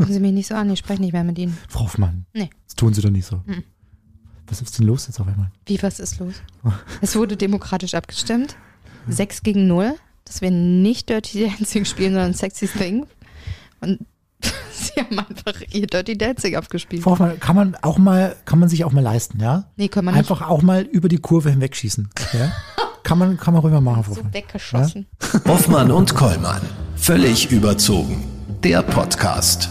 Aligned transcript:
Gucken 0.00 0.14
Sie 0.14 0.20
mich 0.20 0.32
nicht 0.32 0.46
so 0.46 0.54
an, 0.54 0.70
ich 0.70 0.78
spreche 0.78 1.02
nicht 1.02 1.12
mehr 1.12 1.24
mit 1.24 1.38
Ihnen. 1.38 1.58
Frau 1.68 1.80
Hoffmann. 1.80 2.24
Nee. 2.32 2.48
Das 2.66 2.74
tun 2.74 2.94
Sie 2.94 3.02
doch 3.02 3.10
nicht 3.10 3.26
so. 3.26 3.42
Was 4.46 4.62
ist 4.62 4.78
denn 4.78 4.86
los 4.86 5.06
jetzt 5.06 5.20
auf 5.20 5.28
einmal? 5.28 5.50
Wie, 5.66 5.82
was 5.82 6.00
ist 6.00 6.18
los? 6.20 6.36
Es 7.02 7.14
wurde 7.16 7.36
demokratisch 7.36 7.94
abgestimmt. 7.94 8.56
6 9.08 9.42
gegen 9.42 9.66
0, 9.66 9.94
dass 10.24 10.40
wir 10.40 10.50
nicht 10.50 11.10
Dirty 11.10 11.44
Dancing 11.58 11.84
spielen, 11.84 12.14
sondern 12.14 12.32
Sexy 12.32 12.66
Thing. 12.66 13.06
Und 13.82 14.00
sie 14.72 15.00
haben 15.00 15.18
einfach 15.18 15.60
ihr 15.70 15.86
Dirty 15.86 16.16
Dancing 16.16 16.56
abgespielt. 16.56 17.02
Frau 17.02 17.10
Hoffmann, 17.10 17.38
kann 17.38 17.56
man 17.56 17.74
auch 17.82 17.98
mal, 17.98 18.36
kann 18.46 18.58
man 18.58 18.70
sich 18.70 18.84
auch 18.84 18.92
mal 18.92 19.02
leisten, 19.02 19.38
ja? 19.38 19.70
Nee, 19.76 19.88
kann 19.88 20.06
man 20.06 20.14
nicht 20.14 20.20
Einfach 20.30 20.48
auch 20.48 20.62
mal 20.62 20.82
über 20.82 21.10
die 21.10 21.18
Kurve 21.18 21.50
hinwegschießen. 21.50 22.08
Ja? 22.32 22.52
kann 23.02 23.18
man, 23.18 23.36
kann 23.36 23.52
man 23.52 23.62
rüber 23.62 23.82
machen, 23.82 24.04
Frau 24.04 24.12
so 24.12 24.16
Hoffmann. 24.18 24.32
weggeschossen. 24.34 25.06
Hoffmann 25.46 25.90
und 25.90 26.14
Kollmann. 26.14 26.62
Völlig 26.96 27.50
überzogen. 27.50 28.24
Der 28.62 28.82
Podcast. 28.82 29.68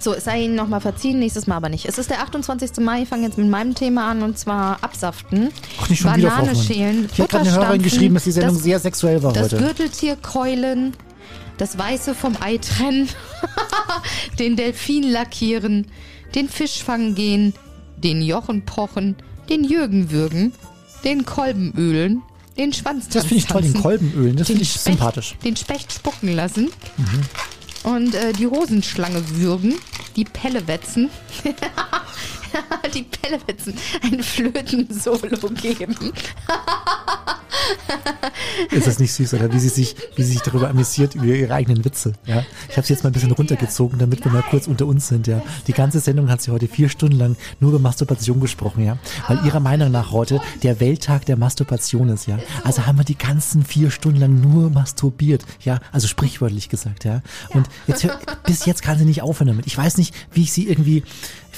So, 0.00 0.12
es 0.14 0.24
sei 0.24 0.42
Ihnen 0.42 0.54
nochmal 0.54 0.80
verziehen, 0.80 1.18
nächstes 1.18 1.46
Mal 1.46 1.56
aber 1.56 1.68
nicht. 1.68 1.86
Es 1.86 1.98
ist 1.98 2.10
der 2.10 2.20
28. 2.22 2.78
Mai, 2.80 3.02
ich 3.02 3.08
fange 3.08 3.24
jetzt 3.26 3.38
mit 3.38 3.48
meinem 3.48 3.74
Thema 3.74 4.10
an 4.10 4.22
und 4.22 4.38
zwar 4.38 4.82
Absaften. 4.82 5.50
Ach, 5.80 5.88
nicht 5.88 6.00
schon 6.00 6.10
Banane 6.20 6.54
schälen, 6.56 7.08
Ich 7.12 7.20
habe 7.20 7.28
gerade 7.28 7.48
eine 7.48 7.56
Hörerin 7.58 7.82
geschrieben, 7.82 8.14
dass 8.14 8.24
die 8.24 8.32
Sendung 8.32 8.54
das, 8.54 8.62
sehr 8.62 8.78
sexuell 8.80 9.22
war 9.22 9.32
Das 9.32 9.44
heute. 9.44 9.58
Gürteltier 9.58 10.16
keulen, 10.16 10.94
das 11.58 11.78
Weiße 11.78 12.14
vom 12.14 12.36
Ei 12.40 12.58
trennen, 12.58 13.08
den 14.38 14.56
Delfin 14.56 15.04
lackieren, 15.10 15.86
den 16.34 16.48
Fisch 16.48 16.82
fangen 16.82 17.14
gehen, 17.14 17.54
den 17.96 18.22
Jochen 18.22 18.64
pochen, 18.64 19.16
den 19.48 19.64
Jürgen 19.64 20.10
würgen, 20.10 20.52
den 21.04 21.24
Kolben 21.24 21.72
ölen, 21.76 22.22
den 22.56 22.72
Schwanz 22.72 23.08
Das 23.08 23.24
finde 23.24 23.36
ich 23.36 23.46
toll, 23.46 23.62
den 23.62 23.72
tanzen, 23.72 23.82
Kolbenölen, 23.82 24.36
das 24.36 24.46
finde 24.48 24.62
ich 24.62 24.70
Specht- 24.70 24.84
sympathisch. 24.84 25.36
Den 25.44 25.56
Specht 25.56 25.92
spucken 25.92 26.34
lassen. 26.34 26.70
Mhm. 26.96 27.20
Und 27.84 28.14
äh, 28.14 28.32
die 28.32 28.44
Rosenschlange 28.44 29.22
würgen, 29.30 29.74
die 30.16 30.24
Pelle 30.24 30.66
wetzen. 30.66 31.10
die 32.94 33.02
Pelle 33.02 33.40
wetzen, 33.46 33.74
ein 34.02 34.22
Flöten-Solo 34.22 35.48
geben. 35.50 35.96
Ist 38.70 38.86
das 38.86 38.98
nicht 38.98 39.12
süß, 39.12 39.34
oder 39.34 39.52
wie 39.52 39.58
sie 39.58 39.68
sich, 39.68 39.96
wie 40.16 40.22
sie 40.22 40.32
sich 40.32 40.42
darüber 40.42 40.68
amüsiert 40.68 41.14
über 41.14 41.24
ihre 41.26 41.54
eigenen 41.54 41.84
Witze, 41.84 42.12
ja? 42.26 42.44
Ich 42.68 42.76
habe 42.76 42.86
sie 42.86 42.92
jetzt 42.92 43.02
mal 43.04 43.10
ein 43.10 43.12
bisschen 43.12 43.32
runtergezogen, 43.32 43.98
damit 43.98 44.24
wir 44.24 44.32
mal 44.32 44.42
kurz 44.42 44.66
unter 44.66 44.86
uns 44.86 45.08
sind, 45.08 45.26
ja? 45.26 45.42
Die 45.66 45.72
ganze 45.72 46.00
Sendung 46.00 46.30
hat 46.30 46.42
sie 46.42 46.50
heute 46.50 46.68
vier 46.68 46.88
Stunden 46.88 47.16
lang 47.18 47.36
nur 47.60 47.70
über 47.70 47.78
Masturbation 47.78 48.40
gesprochen, 48.40 48.84
ja? 48.84 48.98
Weil 49.26 49.44
ihrer 49.44 49.60
Meinung 49.60 49.90
nach 49.90 50.12
heute 50.12 50.40
der 50.62 50.80
Welttag 50.80 51.26
der 51.26 51.36
Masturbation 51.36 52.08
ist, 52.08 52.26
ja? 52.26 52.38
Also 52.64 52.86
haben 52.86 52.98
wir 52.98 53.04
die 53.04 53.18
ganzen 53.18 53.64
vier 53.64 53.90
Stunden 53.90 54.20
lang 54.20 54.40
nur 54.40 54.70
masturbiert, 54.70 55.44
ja? 55.64 55.80
Also 55.92 56.08
sprichwörtlich 56.08 56.68
gesagt, 56.68 57.04
ja? 57.04 57.22
Und 57.50 57.68
jetzt 57.86 58.06
bis 58.44 58.66
jetzt 58.66 58.82
kann 58.82 58.98
sie 58.98 59.04
nicht 59.04 59.22
aufhören 59.22 59.48
damit. 59.48 59.66
Ich 59.66 59.76
weiß 59.76 59.98
nicht, 59.98 60.14
wie 60.32 60.42
ich 60.42 60.52
sie 60.52 60.68
irgendwie, 60.68 61.02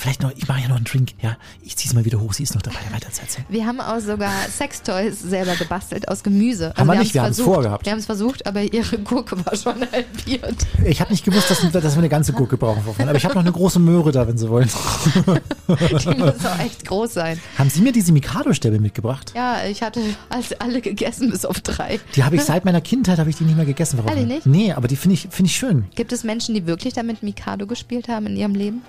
vielleicht 0.01 0.23
noch, 0.23 0.33
ich 0.35 0.49
mache 0.49 0.61
ja 0.63 0.69
noch 0.69 0.77
einen 0.77 0.85
Drink, 0.85 1.11
ja? 1.21 1.37
Ich 1.63 1.77
zieh's 1.77 1.93
mal 1.95 2.05
wieder 2.05 2.21
hoch, 2.21 2.33
sie 2.33 2.43
ist 2.43 2.55
noch 2.55 2.63
dabei, 2.63 2.79
weiter 2.93 3.11
zu 3.13 3.21
erzählen. 3.23 3.47
Wir 3.49 3.67
haben 3.67 3.81
auch 3.81 4.01
sogar 4.01 4.33
Sextoys 4.49 5.21
selber 5.21 5.55
gebastelt 5.57 6.09
aus 6.09 6.23
Gemüse. 6.23 6.69
Also 6.71 6.81
Haben 6.81 6.87
wir 6.89 6.93
wir 6.95 7.01
nicht, 7.01 7.15
wir 7.15 7.23
haben's 7.23 7.37
versucht. 7.37 7.55
vorgehabt. 7.55 7.85
Wir 7.87 7.93
haben 7.93 7.99
es 7.99 8.07
versucht, 8.07 8.47
aber 8.47 8.63
ihre 8.63 8.99
Gurke 8.99 9.37
war 9.45 9.55
schon 9.57 9.81
halbiert. 9.93 10.67
Ich 10.85 11.01
habe 11.01 11.11
nicht 11.11 11.25
gewusst, 11.25 11.51
dass, 11.51 11.61
dass 11.71 11.95
wir 11.95 11.99
eine 11.99 12.09
ganze 12.09 12.33
Gurke 12.33 12.57
brauchen, 12.57 12.83
aber 12.99 13.15
ich 13.15 13.25
habe 13.25 13.35
noch 13.35 13.43
eine 13.43 13.53
große 13.53 13.79
Möhre 13.79 14.11
da, 14.13 14.27
wenn 14.27 14.39
Sie 14.39 14.49
wollen. 14.49 14.69
Die 15.69 16.09
muss 16.17 16.45
auch 16.47 16.59
echt 16.59 16.87
groß 16.87 17.15
sein. 17.15 17.39
Haben 17.59 17.71
Sie 17.71 17.83
mir 17.83 17.93
diese 17.93 18.13
Mikado-Stäbe 18.13 18.81
mitgebracht? 18.81 19.33
Ja, 19.37 19.65
ich 19.65 19.83
hatte 19.83 20.01
als 20.29 20.53
alle 20.61 20.81
gegessen 20.81 21.31
bis 21.31 21.45
auf 21.45 21.61
drei. 21.61 22.01
Die 22.17 22.25
habe 22.25 22.37
ich 22.37 22.43
seit 22.43 22.65
meiner 22.65 22.81
Kindheit 22.81 23.19
habe 23.19 23.31
ich 23.31 23.37
die 23.37 23.45
nicht 23.45 23.57
mehr 23.57 23.67
gegessen. 23.67 23.99
Frau 23.99 24.09
Ehrlich 24.09 24.27
nicht? 24.27 24.47
Nee, 24.47 24.73
aber 24.73 24.89
die 24.89 24.97
finde 24.97 25.15
ich, 25.15 25.29
finde 25.31 25.51
ich 25.51 25.57
schön. 25.57 25.85
Gibt 25.95 26.13
es 26.13 26.25
Menschen, 26.25 26.55
die 26.55 26.67
wirklich 26.67 26.95
damit 26.95 27.23
Mikado 27.23 27.67
gespielt 27.67 28.09
haben 28.09 28.27
in 28.27 28.37
ihrem 28.37 28.55
Leben? 28.55 28.83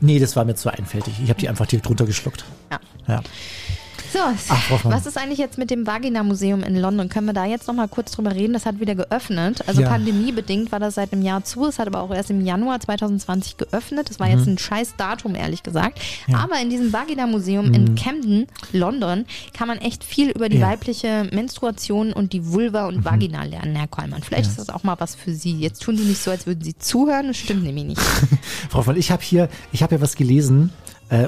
Nee, 0.00 0.18
das 0.18 0.36
war 0.36 0.44
mir 0.44 0.54
zu 0.54 0.72
einfältig. 0.72 1.14
Ich 1.22 1.28
habe 1.30 1.40
die 1.40 1.48
einfach 1.48 1.66
direkt 1.66 1.88
runtergeschluckt. 1.88 2.44
Ja. 2.70 2.80
Ja. 3.08 3.22
So, 4.12 4.18
Ach, 4.48 4.84
was 4.84 5.06
ist 5.06 5.18
eigentlich 5.18 5.38
jetzt 5.38 5.58
mit 5.58 5.70
dem 5.70 5.86
Vagina-Museum 5.86 6.62
in 6.62 6.76
London? 6.76 7.08
Können 7.10 7.26
wir 7.26 7.34
da 7.34 7.44
jetzt 7.44 7.68
noch 7.68 7.74
mal 7.74 7.88
kurz 7.88 8.12
drüber 8.12 8.34
reden? 8.34 8.54
Das 8.54 8.64
hat 8.64 8.80
wieder 8.80 8.94
geöffnet. 8.94 9.62
Also 9.66 9.82
Ja. 9.82 9.88
pandemiebedingt 9.88 10.72
war 10.72 10.80
das 10.80 10.94
seit 10.94 11.12
einem 11.12 11.22
Jahr 11.22 11.44
zu. 11.44 11.66
Es 11.66 11.78
hat 11.78 11.86
aber 11.88 12.00
auch 12.00 12.10
erst 12.14 12.30
im 12.30 12.40
Januar 12.44 12.80
2020 12.80 13.56
geöffnet. 13.58 14.08
Das 14.08 14.18
war 14.18 14.28
jetzt 14.28 14.46
Mhm. 14.46 14.52
ein 14.54 14.58
scheiß 14.58 14.94
Datum, 14.96 15.34
ehrlich 15.34 15.62
gesagt. 15.62 16.00
Aber 16.32 16.58
in 16.60 16.70
diesem 16.70 16.92
Vagina-Museum 16.92 17.72
in 17.74 17.94
Camden, 17.96 18.46
London, 18.72 19.26
kann 19.52 19.68
man 19.68 19.78
echt 19.78 20.04
viel 20.04 20.30
über 20.30 20.48
die 20.48 20.56
Mhm. 20.56 20.60
Ja. 20.62 20.66
Mhm. 20.68 20.70
weibliche 20.72 21.28
Menstruation 21.32 22.12
und 22.12 22.32
die 22.32 22.46
Vulva 22.46 22.86
und 22.86 23.04
Vagina 23.04 23.44
lernen, 23.44 23.76
Herr 23.76 23.88
Kollmann. 23.88 24.22
Vielleicht 24.22 24.48
ist 24.50 24.58
das 24.58 24.70
auch 24.70 24.84
mal 24.84 24.96
was 24.98 25.14
für 25.16 25.34
Sie. 25.34 25.52
Jetzt 25.58 25.82
tun 25.82 25.96
Sie 25.96 26.04
nicht 26.04 26.22
so, 26.22 26.30
als 26.30 26.46
würden 26.46 26.62
Sie 26.64 26.76
zuhören. 26.78 27.28
Das 27.28 27.36
stimmt 27.36 27.62
nämlich 27.64 27.84
nicht. 27.84 28.00
Frau 28.70 28.82
Voll, 28.82 28.96
ich 28.96 29.10
habe 29.10 29.22
hier, 29.22 29.48
ich 29.72 29.82
habe 29.82 29.96
ja 29.96 30.00
was 30.00 30.16
gelesen, 30.16 30.72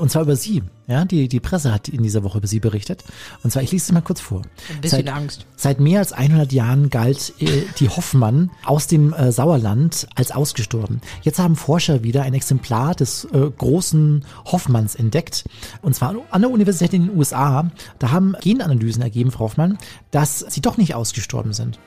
und 0.00 0.10
zwar 0.10 0.22
über 0.22 0.36
Sie. 0.36 0.62
Ja, 0.86 1.04
die, 1.04 1.28
die 1.28 1.40
Presse 1.40 1.72
hat 1.72 1.88
in 1.88 2.02
dieser 2.02 2.22
Woche 2.24 2.38
über 2.38 2.46
Sie 2.46 2.60
berichtet. 2.60 3.04
Und 3.42 3.50
zwar, 3.52 3.62
ich 3.62 3.70
lese 3.72 3.84
es 3.84 3.92
mal 3.92 4.00
kurz 4.02 4.20
vor. 4.20 4.42
Ein 4.68 4.80
bisschen 4.80 5.04
Seit- 5.06 5.14
Angst. 5.14 5.46
Seit 5.56 5.80
mehr 5.80 6.00
als 6.00 6.12
100 6.12 6.52
Jahren 6.52 6.90
galt 6.90 7.32
äh, 7.38 7.62
die 7.78 7.88
Hoffmann 7.88 8.50
aus 8.64 8.88
dem 8.88 9.12
äh, 9.12 9.30
Sauerland 9.32 10.06
als 10.16 10.32
ausgestorben. 10.32 11.00
Jetzt 11.22 11.38
haben 11.38 11.56
Forscher 11.56 12.02
wieder 12.02 12.22
ein 12.22 12.34
Exemplar 12.34 12.94
des 12.94 13.24
äh, 13.26 13.50
großen 13.56 14.24
Hoffmanns 14.46 14.94
entdeckt. 14.96 15.44
Und 15.80 15.94
zwar 15.94 16.14
an 16.30 16.40
der 16.42 16.50
Universität 16.50 16.92
in 16.92 17.06
den 17.06 17.16
USA. 17.16 17.70
Da 17.98 18.10
haben 18.10 18.34
Genanalysen 18.42 19.02
ergeben, 19.02 19.30
Frau 19.30 19.44
Hoffmann, 19.44 19.78
dass 20.10 20.40
sie 20.40 20.60
doch 20.60 20.76
nicht 20.76 20.94
ausgestorben 20.94 21.52
sind. 21.52 21.78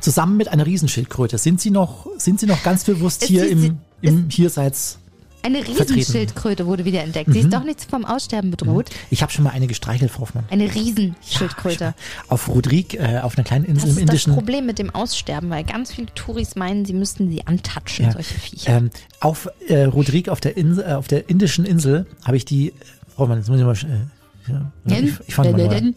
Zusammen 0.00 0.36
mit 0.36 0.48
einer 0.48 0.66
Riesenschildkröte. 0.66 1.38
Sind 1.38 1.60
Sie 1.60 1.70
noch, 1.70 2.06
sind 2.18 2.38
Sie 2.38 2.46
noch 2.46 2.62
ganz 2.62 2.84
bewusst 2.84 3.22
Ist 3.22 3.28
hier 3.28 3.48
im, 3.48 3.78
im 4.02 4.28
Hierseits? 4.30 4.98
Eine 5.42 5.66
Riesenschildkröte 5.66 6.66
wurde 6.66 6.84
wieder 6.84 7.02
entdeckt. 7.02 7.28
Mhm. 7.28 7.32
Sie 7.32 7.40
ist 7.40 7.52
doch 7.52 7.64
nicht 7.64 7.82
vom 7.88 8.04
Aussterben 8.04 8.50
bedroht. 8.50 8.90
Ich 9.10 9.22
habe 9.22 9.32
schon 9.32 9.44
mal 9.44 9.50
eine 9.50 9.66
gestreichelt, 9.66 10.10
Frau 10.10 10.22
Hoffmann. 10.22 10.44
Eine 10.50 10.72
Riesenschildkröte. 10.74 11.94
Auf 12.28 12.48
Rodrigue, 12.48 12.98
äh, 12.98 13.20
auf 13.20 13.36
einer 13.36 13.44
kleinen 13.44 13.64
Das 13.66 13.74
Insel 13.84 13.88
ist 13.90 13.96
im 13.98 14.06
das 14.06 14.14
indischen. 14.14 14.34
Problem 14.34 14.66
mit 14.66 14.78
dem 14.78 14.94
Aussterben, 14.94 15.50
weil 15.50 15.64
ganz 15.64 15.92
viele 15.92 16.08
Touris 16.14 16.56
meinen, 16.56 16.84
sie 16.84 16.92
müssten 16.92 17.30
sie 17.30 17.46
antatschen, 17.46 18.06
Ja. 18.06 18.12
solche 18.12 18.34
Viecher. 18.34 18.76
Ähm, 18.76 18.90
auf 19.20 19.48
äh, 19.68 19.84
Rodrigue, 19.84 20.30
auf 20.32 20.40
der, 20.40 20.56
Insel, 20.56 20.84
äh, 20.84 20.92
auf 20.94 21.08
der 21.08 21.28
indischen 21.30 21.64
Insel, 21.64 22.06
habe 22.24 22.36
ich 22.36 22.44
die. 22.44 22.72
Frau 23.14 23.26
Mann, 23.26 23.38
jetzt 23.38 23.48
muss 23.48 23.58
ich 23.58 23.64
mal. 23.64 23.72
Äh, 23.76 24.52
ja, 24.52 24.98
ich, 24.98 25.14
ich 25.26 25.34
fand 25.34 25.52
mal. 25.52 25.94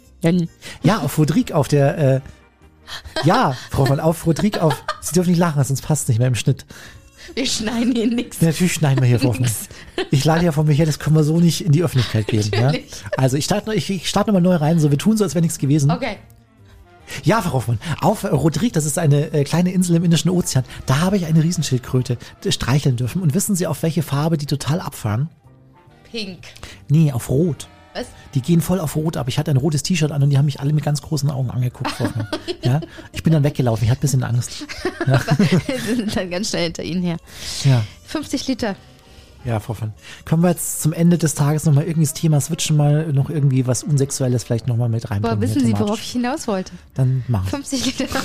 Ja, 0.84 1.00
auf 1.00 1.18
Rodrigue, 1.18 1.56
auf 1.56 1.68
der. 1.68 1.97
Äh, 1.97 2.22
ja, 3.23 3.56
Frau 3.69 3.85
Mann, 3.85 4.00
auf 4.00 4.25
Rodrigue, 4.25 4.62
auf. 4.62 4.84
Sie 5.02 5.13
dürfen 5.13 5.29
nicht 5.31 5.40
lachen, 5.40 5.63
sonst 5.63 5.81
passt 5.81 6.03
es 6.03 6.08
nicht 6.09 6.19
mehr 6.19 6.28
im 6.28 6.35
Schnitt. 6.35 6.66
Wir 7.33 7.45
schneiden 7.45 7.95
hier 7.95 8.07
nichts. 8.07 8.41
Natürlich 8.41 8.73
schneiden 8.73 9.01
wir 9.01 9.07
hier 9.07 9.19
Frau 9.19 9.29
Hoffmann. 9.29 9.51
Ich 10.09 10.25
lade 10.25 10.45
ja 10.45 10.51
von 10.51 10.65
mir 10.67 10.73
her, 10.73 10.85
das 10.85 10.99
können 10.99 11.15
wir 11.15 11.23
so 11.23 11.39
nicht 11.39 11.61
in 11.61 11.71
die 11.71 11.83
Öffentlichkeit 11.83 12.27
geben. 12.27 12.49
Ja? 12.53 12.71
Also 13.17 13.37
ich 13.37 13.45
starte 13.45 13.73
ich, 13.73 13.89
ich 13.89 14.09
starte 14.09 14.31
nochmal 14.31 14.41
neu 14.41 14.55
rein, 14.55 14.79
so 14.79 14.91
wir 14.91 14.97
tun 14.97 15.17
so, 15.17 15.23
als 15.23 15.35
wäre 15.35 15.41
nichts 15.41 15.57
gewesen. 15.57 15.91
Okay. 15.91 16.17
Ja, 17.23 17.41
Frau 17.41 17.53
Hoffmann, 17.53 17.79
auf 17.99 18.23
äh, 18.23 18.27
Rodrigue, 18.27 18.71
das 18.71 18.85
ist 18.85 18.97
eine 18.97 19.33
äh, 19.33 19.43
kleine 19.43 19.71
Insel 19.71 19.97
im 19.97 20.03
Indischen 20.03 20.29
Ozean, 20.29 20.63
da 20.85 20.99
habe 20.99 21.17
ich 21.17 21.25
eine 21.25 21.43
Riesenschildkröte 21.43 22.17
streicheln 22.47 22.95
dürfen. 22.95 23.21
Und 23.21 23.33
wissen 23.33 23.55
Sie, 23.55 23.67
auf 23.67 23.83
welche 23.83 24.01
Farbe 24.01 24.37
die 24.37 24.45
total 24.45 24.79
abfahren? 24.79 25.29
Pink. 26.09 26.39
Nee, 26.89 27.11
auf 27.11 27.29
Rot. 27.29 27.67
Was? 27.94 28.07
Die 28.34 28.41
gehen 28.41 28.62
voll 28.62 28.79
auf 28.79 28.96
Rot 28.96 29.18
ab. 29.18 29.28
Ich 29.28 29.38
hatte 29.38 29.52
ein 29.52 29.57
rotes 29.57 29.84
T-Shirt 29.84 30.12
an 30.12 30.24
und 30.24 30.29
die 30.29 30.38
haben 30.38 30.46
mich 30.46 30.59
alle 30.59 30.74
mit 30.74 30.84
ganz 30.84 31.02
großen 31.02 31.29
Augen 31.29 31.50
angeguckt. 31.50 32.00
Hoffmann. 32.00 32.28
ja, 32.63 32.79
ich 33.12 33.24
bin 33.24 33.34
dann 33.34 33.44
weggelaufen. 33.44 33.84
Ich 33.85 33.90
hatte 33.90 34.00
ein 34.00 34.02
bisschen 34.02 34.24
Angst. 34.24 34.66
Sie 35.85 35.96
sind 35.96 36.16
dann 36.16 36.29
ganz 36.29 36.50
schnell 36.50 36.66
hinter 36.66 36.84
Ihnen 36.84 37.03
her. 37.03 37.18
Ja, 37.63 37.84
50 38.06 38.47
Liter. 38.47 38.75
Ja, 39.46 39.59
Frau 39.59 39.69
Hoffmann. 39.69 39.94
Können 40.25 40.44
wir 40.44 40.50
jetzt 40.50 40.81
zum 40.81 40.94
Ende 40.94 41.18
des 41.18 41.34
Tages 41.34 41.66
nochmal 41.66 41.85
irgendwie 41.85 42.06
das 42.06 42.13
Thema 42.13 42.40
switchen, 42.40 42.78
mal 42.78 43.12
noch 43.13 43.29
irgendwie 43.29 43.68
was 43.68 43.84
Unsexuelles 43.84 44.44
vielleicht 44.44 44.68
nochmal 44.68 44.90
mit 44.90 45.09
reinbringen? 45.09 45.40
Boah, 45.40 45.41
wissen 45.41 45.66
hier 45.66 45.75
Sie, 45.75 45.79
worauf 45.79 46.00
ich 46.00 46.12
hinaus 46.12 46.47
wollte? 46.47 46.72
Dann 46.94 47.24
machen 47.28 47.46
wir 47.46 47.57
50 47.59 47.99
Liter. 47.99 48.20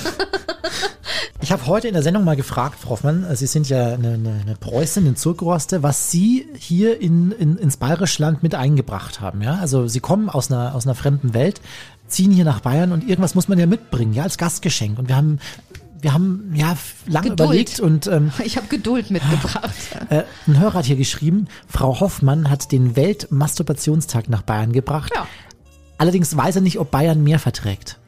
Ich 1.39 1.51
habe 1.51 1.65
heute 1.67 1.87
in 1.87 1.93
der 1.93 2.03
Sendung 2.03 2.23
mal 2.23 2.35
gefragt, 2.35 2.79
Frau 2.79 2.89
Hoffmann, 2.91 3.23
äh, 3.23 3.35
Sie 3.35 3.45
sind 3.45 3.69
ja 3.69 3.93
eine, 3.93 4.13
eine, 4.15 4.41
eine 4.41 4.55
Preußin, 4.59 5.05
eine 5.05 5.15
Zurgroste, 5.15 5.83
was 5.83 6.11
Sie 6.11 6.47
hier 6.57 6.99
in, 6.99 7.31
in, 7.31 7.57
ins 7.57 7.77
Bayerische 7.77 8.21
Land 8.23 8.43
mit 8.43 8.55
eingebracht 8.55 9.21
haben. 9.21 9.41
Ja? 9.41 9.55
Also 9.55 9.87
Sie 9.87 9.99
kommen 9.99 10.29
aus 10.29 10.51
einer, 10.51 10.73
aus 10.73 10.85
einer 10.85 10.95
fremden 10.95 11.33
Welt, 11.33 11.61
ziehen 12.07 12.31
hier 12.31 12.45
nach 12.45 12.61
Bayern 12.61 12.91
und 12.91 13.07
irgendwas 13.07 13.35
muss 13.35 13.47
man 13.47 13.59
ja 13.59 13.65
mitbringen, 13.65 14.13
ja, 14.13 14.23
als 14.23 14.37
Gastgeschenk. 14.37 14.97
Und 14.97 15.09
wir 15.09 15.15
haben, 15.15 15.39
wir 16.01 16.13
haben 16.13 16.51
ja 16.53 16.77
lange 17.07 17.29
Geduld. 17.29 17.49
überlegt 17.49 17.79
und 17.79 18.07
ähm, 18.07 18.31
Ich 18.43 18.57
habe 18.57 18.67
Geduld 18.67 19.11
mitgebracht. 19.11 19.71
äh, 20.09 20.23
ein 20.47 20.59
Hörer 20.59 20.75
hat 20.75 20.85
hier 20.85 20.95
geschrieben, 20.95 21.47
Frau 21.67 21.99
Hoffmann 21.99 22.49
hat 22.49 22.71
den 22.71 22.95
Weltmasturbationstag 22.95 24.29
nach 24.29 24.41
Bayern 24.41 24.71
gebracht. 24.73 25.11
Ja. 25.15 25.27
Allerdings 25.97 26.35
weiß 26.37 26.57
er 26.57 26.61
nicht, 26.61 26.79
ob 26.79 26.91
Bayern 26.91 27.23
mehr 27.23 27.39
verträgt. 27.39 27.97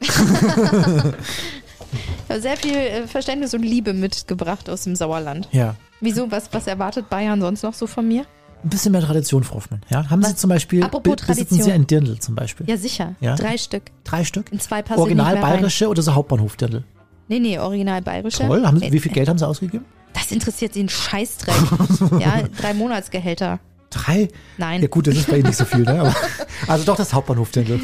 Ich 1.92 2.30
habe 2.30 2.40
sehr 2.40 2.56
viel 2.56 2.76
äh, 2.76 3.06
Verständnis 3.08 3.52
und 3.54 3.62
Liebe 3.64 3.92
mitgebracht 3.92 4.70
aus 4.70 4.84
dem 4.84 4.94
Sauerland. 4.94 5.48
Ja. 5.50 5.74
Wieso? 6.00 6.30
Was, 6.30 6.52
was 6.52 6.68
erwartet 6.68 7.10
Bayern 7.10 7.40
sonst 7.40 7.64
noch 7.64 7.74
so 7.74 7.88
von 7.88 8.06
mir? 8.06 8.24
Ein 8.62 8.70
bisschen 8.70 8.92
mehr 8.92 9.00
Tradition, 9.00 9.42
Frau 9.42 9.56
Hoffmann. 9.56 9.80
Ja? 9.88 10.08
Haben 10.08 10.22
Sie 10.22 10.30
Was? 10.30 10.36
zum 10.36 10.50
Beispiel, 10.50 10.84
Apropos 10.84 11.16
besitzen 11.16 11.54
Sie 11.54 11.60
Tradition. 11.62 11.72
ein 11.72 11.86
Dirndl 11.88 12.18
zum 12.20 12.36
Beispiel? 12.36 12.68
Ja, 12.68 12.76
sicher. 12.76 13.16
Ja? 13.20 13.34
Drei 13.34 13.58
Stück. 13.58 13.82
Drei 14.04 14.22
Stück? 14.24 14.52
In 14.52 14.60
zwei 14.60 14.82
passen 14.82 15.00
Original 15.00 15.34
mehr 15.34 15.42
rein. 15.42 15.54
bayerische 15.56 15.88
oder 15.88 16.02
so 16.02 16.14
Hauptbahnhofdirndl? 16.14 16.84
Nee, 17.30 17.38
nee, 17.38 17.58
original 17.60 18.02
bayerische. 18.02 18.44
Toll. 18.44 18.66
Haben 18.66 18.80
Sie, 18.80 18.92
wie 18.92 18.98
viel 18.98 19.12
Geld 19.12 19.28
haben 19.28 19.38
Sie 19.38 19.46
ausgegeben? 19.46 19.84
Das 20.12 20.32
interessiert 20.32 20.74
sie 20.74 20.80
einen 20.80 20.88
Scheißdreck. 20.88 21.54
ja, 22.20 22.42
drei 22.60 22.74
Monatsgehälter. 22.74 23.60
Drei? 23.90 24.28
Nein. 24.58 24.82
Ja 24.82 24.88
gut, 24.88 25.06
das 25.06 25.14
ist 25.16 25.28
bei 25.28 25.36
Ihnen 25.36 25.46
nicht 25.46 25.56
so 25.56 25.64
viel, 25.64 25.82
ne? 25.82 26.00
Aber, 26.00 26.14
also 26.66 26.84
doch 26.84 26.96
das 26.96 27.12
Hauptbahnhofdendel. 27.12 27.80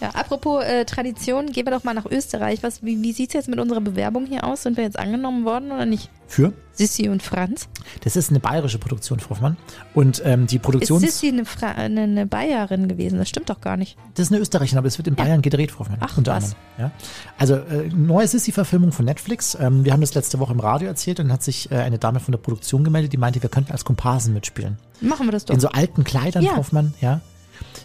Ja, 0.00 0.08
apropos 0.10 0.64
äh, 0.64 0.86
Tradition, 0.86 1.52
gehen 1.52 1.66
wir 1.66 1.70
doch 1.70 1.84
mal 1.84 1.92
nach 1.92 2.06
Österreich. 2.06 2.62
Was, 2.62 2.82
wie 2.82 3.02
wie 3.02 3.12
sieht 3.12 3.28
es 3.28 3.34
jetzt 3.34 3.48
mit 3.48 3.58
unserer 3.60 3.80
Bewerbung 3.82 4.24
hier 4.24 4.44
aus? 4.44 4.62
Sind 4.62 4.78
wir 4.78 4.84
jetzt 4.84 4.98
angenommen 4.98 5.44
worden 5.44 5.70
oder 5.70 5.84
nicht? 5.84 6.08
Für? 6.26 6.54
Sissi 6.74 7.08
und 7.08 7.22
Franz. 7.22 7.68
Das 8.02 8.16
ist 8.16 8.30
eine 8.30 8.40
bayerische 8.40 8.78
Produktion, 8.78 9.20
Frau 9.20 9.30
Hoffmann. 9.30 9.56
Und 9.94 10.22
ähm, 10.24 10.46
die 10.46 10.56
Ist 10.56 10.62
Produktions... 10.62 11.02
Sissi 11.02 11.28
eine, 11.28 11.44
Fra 11.44 11.68
eine, 11.72 12.02
eine 12.02 12.26
Bayerin 12.26 12.88
gewesen? 12.88 13.18
Das 13.18 13.28
stimmt 13.28 13.50
doch 13.50 13.60
gar 13.60 13.76
nicht. 13.76 13.96
Das 14.14 14.26
ist 14.26 14.32
eine 14.32 14.40
Österreicherin, 14.40 14.78
aber 14.78 14.88
es 14.88 14.98
wird 14.98 15.08
in 15.08 15.14
Ja. 15.16 15.24
Bayern 15.24 15.42
gedreht, 15.42 15.70
Frau 15.70 15.80
Hoffmann. 15.80 15.98
Ach, 16.00 16.16
unter 16.16 16.32
was. 16.34 16.44
anderem. 16.44 16.62
Ja. 16.78 16.90
Also 17.38 17.54
äh, 17.56 17.88
neue 17.94 18.26
Sissi-Verfilmung 18.26 18.92
von 18.92 19.04
Netflix. 19.04 19.56
Ähm, 19.60 19.84
wir 19.84 19.92
haben 19.92 20.00
das 20.00 20.14
letzte 20.14 20.38
Woche 20.38 20.52
im 20.52 20.60
Radio 20.60 20.88
erzählt 20.88 21.20
und 21.20 21.26
dann 21.26 21.32
hat 21.34 21.42
sich 21.42 21.70
äh, 21.70 21.76
eine 21.76 21.98
Dame 21.98 22.20
von 22.20 22.32
der 22.32 22.38
Produktion 22.38 22.84
gemeldet, 22.84 23.12
die 23.12 23.18
meinte, 23.18 23.42
wir 23.42 23.50
könnten 23.50 23.72
als 23.72 23.84
Komparsen 23.84 24.32
mitspielen. 24.34 24.78
Machen 25.00 25.26
wir 25.26 25.32
das 25.32 25.44
doch. 25.44 25.54
In 25.54 25.60
so 25.60 25.68
alten 25.68 26.04
Kleidern, 26.04 26.42
Ja. 26.42 26.50
Frau 26.52 26.58
Hoffmann, 26.58 26.94
ja. 27.00 27.20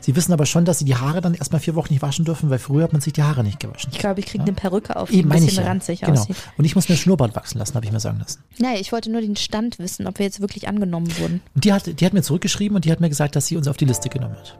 Sie 0.01 0.15
wissen 0.15 0.33
aber 0.33 0.45
schon, 0.45 0.65
dass 0.65 0.79
sie 0.79 0.85
die 0.85 0.95
Haare 0.95 1.21
dann 1.21 1.33
erstmal 1.33 1.61
vier 1.61 1.75
Wochen 1.75 1.93
nicht 1.93 2.01
waschen 2.01 2.25
dürfen, 2.25 2.49
weil 2.49 2.59
früher 2.59 2.83
hat 2.83 2.93
man 2.93 3.01
sich 3.01 3.13
die 3.13 3.23
Haare 3.23 3.43
nicht 3.43 3.59
gewaschen. 3.59 3.89
ich 3.91 3.99
glaube, 3.99 4.19
ich 4.19 4.25
kriege 4.25 4.43
eine 4.43 4.53
Perücke 4.53 4.95
auf, 4.95 5.09
die 5.09 5.17
Eben 5.17 5.31
ein 5.31 5.39
bisschen 5.39 5.49
ich 5.49 5.57
ja. 5.57 5.63
ranzig 5.63 6.01
genau. 6.01 6.13
aussieht. 6.13 6.35
Und 6.57 6.65
ich 6.65 6.75
muss 6.75 6.89
mir 6.89 6.95
Schnurrbart 6.95 7.35
wachsen 7.35 7.59
lassen, 7.59 7.75
habe 7.75 7.85
ich 7.85 7.91
mir 7.91 7.99
sagen 7.99 8.19
lassen. 8.19 8.43
Naja, 8.59 8.79
ich 8.79 8.91
wollte 8.91 9.11
nur 9.11 9.21
den 9.21 9.35
Stand 9.35 9.79
wissen, 9.79 10.07
ob 10.07 10.19
wir 10.19 10.25
jetzt 10.25 10.41
wirklich 10.41 10.67
angenommen 10.67 11.07
wurden. 11.19 11.41
Und 11.55 11.65
die 11.65 11.73
hat, 11.73 11.99
die 11.99 12.05
hat 12.05 12.13
mir 12.13 12.21
zurückgeschrieben 12.21 12.75
und 12.75 12.85
die 12.85 12.91
hat 12.91 12.99
mir 12.99 13.09
gesagt, 13.09 13.35
dass 13.35 13.47
sie 13.47 13.57
uns 13.57 13.67
auf 13.67 13.77
die 13.77 13.85
Liste 13.85 14.09
genommen 14.09 14.35
hat. 14.35 14.57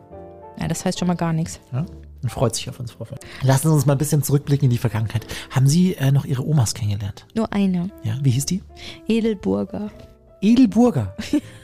Ja, 0.59 0.67
das 0.67 0.85
heißt 0.85 0.99
schon 0.99 1.07
mal 1.07 1.15
gar 1.15 1.33
nichts. 1.33 1.59
Ja? 1.71 1.85
Und 2.23 2.29
freut 2.29 2.55
sich 2.55 2.69
auf 2.69 2.79
uns, 2.79 2.91
Frau 2.91 3.01
Hoffmann. 3.01 3.19
Lassen 3.43 3.67
Sie 3.69 3.73
uns 3.73 3.85
mal 3.85 3.93
ein 3.93 3.99
bisschen 3.99 4.23
zurückblicken 4.23 4.65
in 4.65 4.71
die 4.71 4.77
Vergangenheit. 4.77 5.25
Haben 5.51 5.67
Sie 5.67 5.95
äh, 5.95 6.11
noch 6.11 6.25
Ihre 6.25 6.45
Omas 6.45 6.73
kennengelernt? 6.73 7.27
Nur 7.35 7.53
eine. 7.53 7.89
Ja, 8.03 8.17
wie 8.21 8.31
hieß 8.31 8.45
die? 8.45 8.63
Edelburger. 9.07 9.91
Edelburger. 10.41 11.15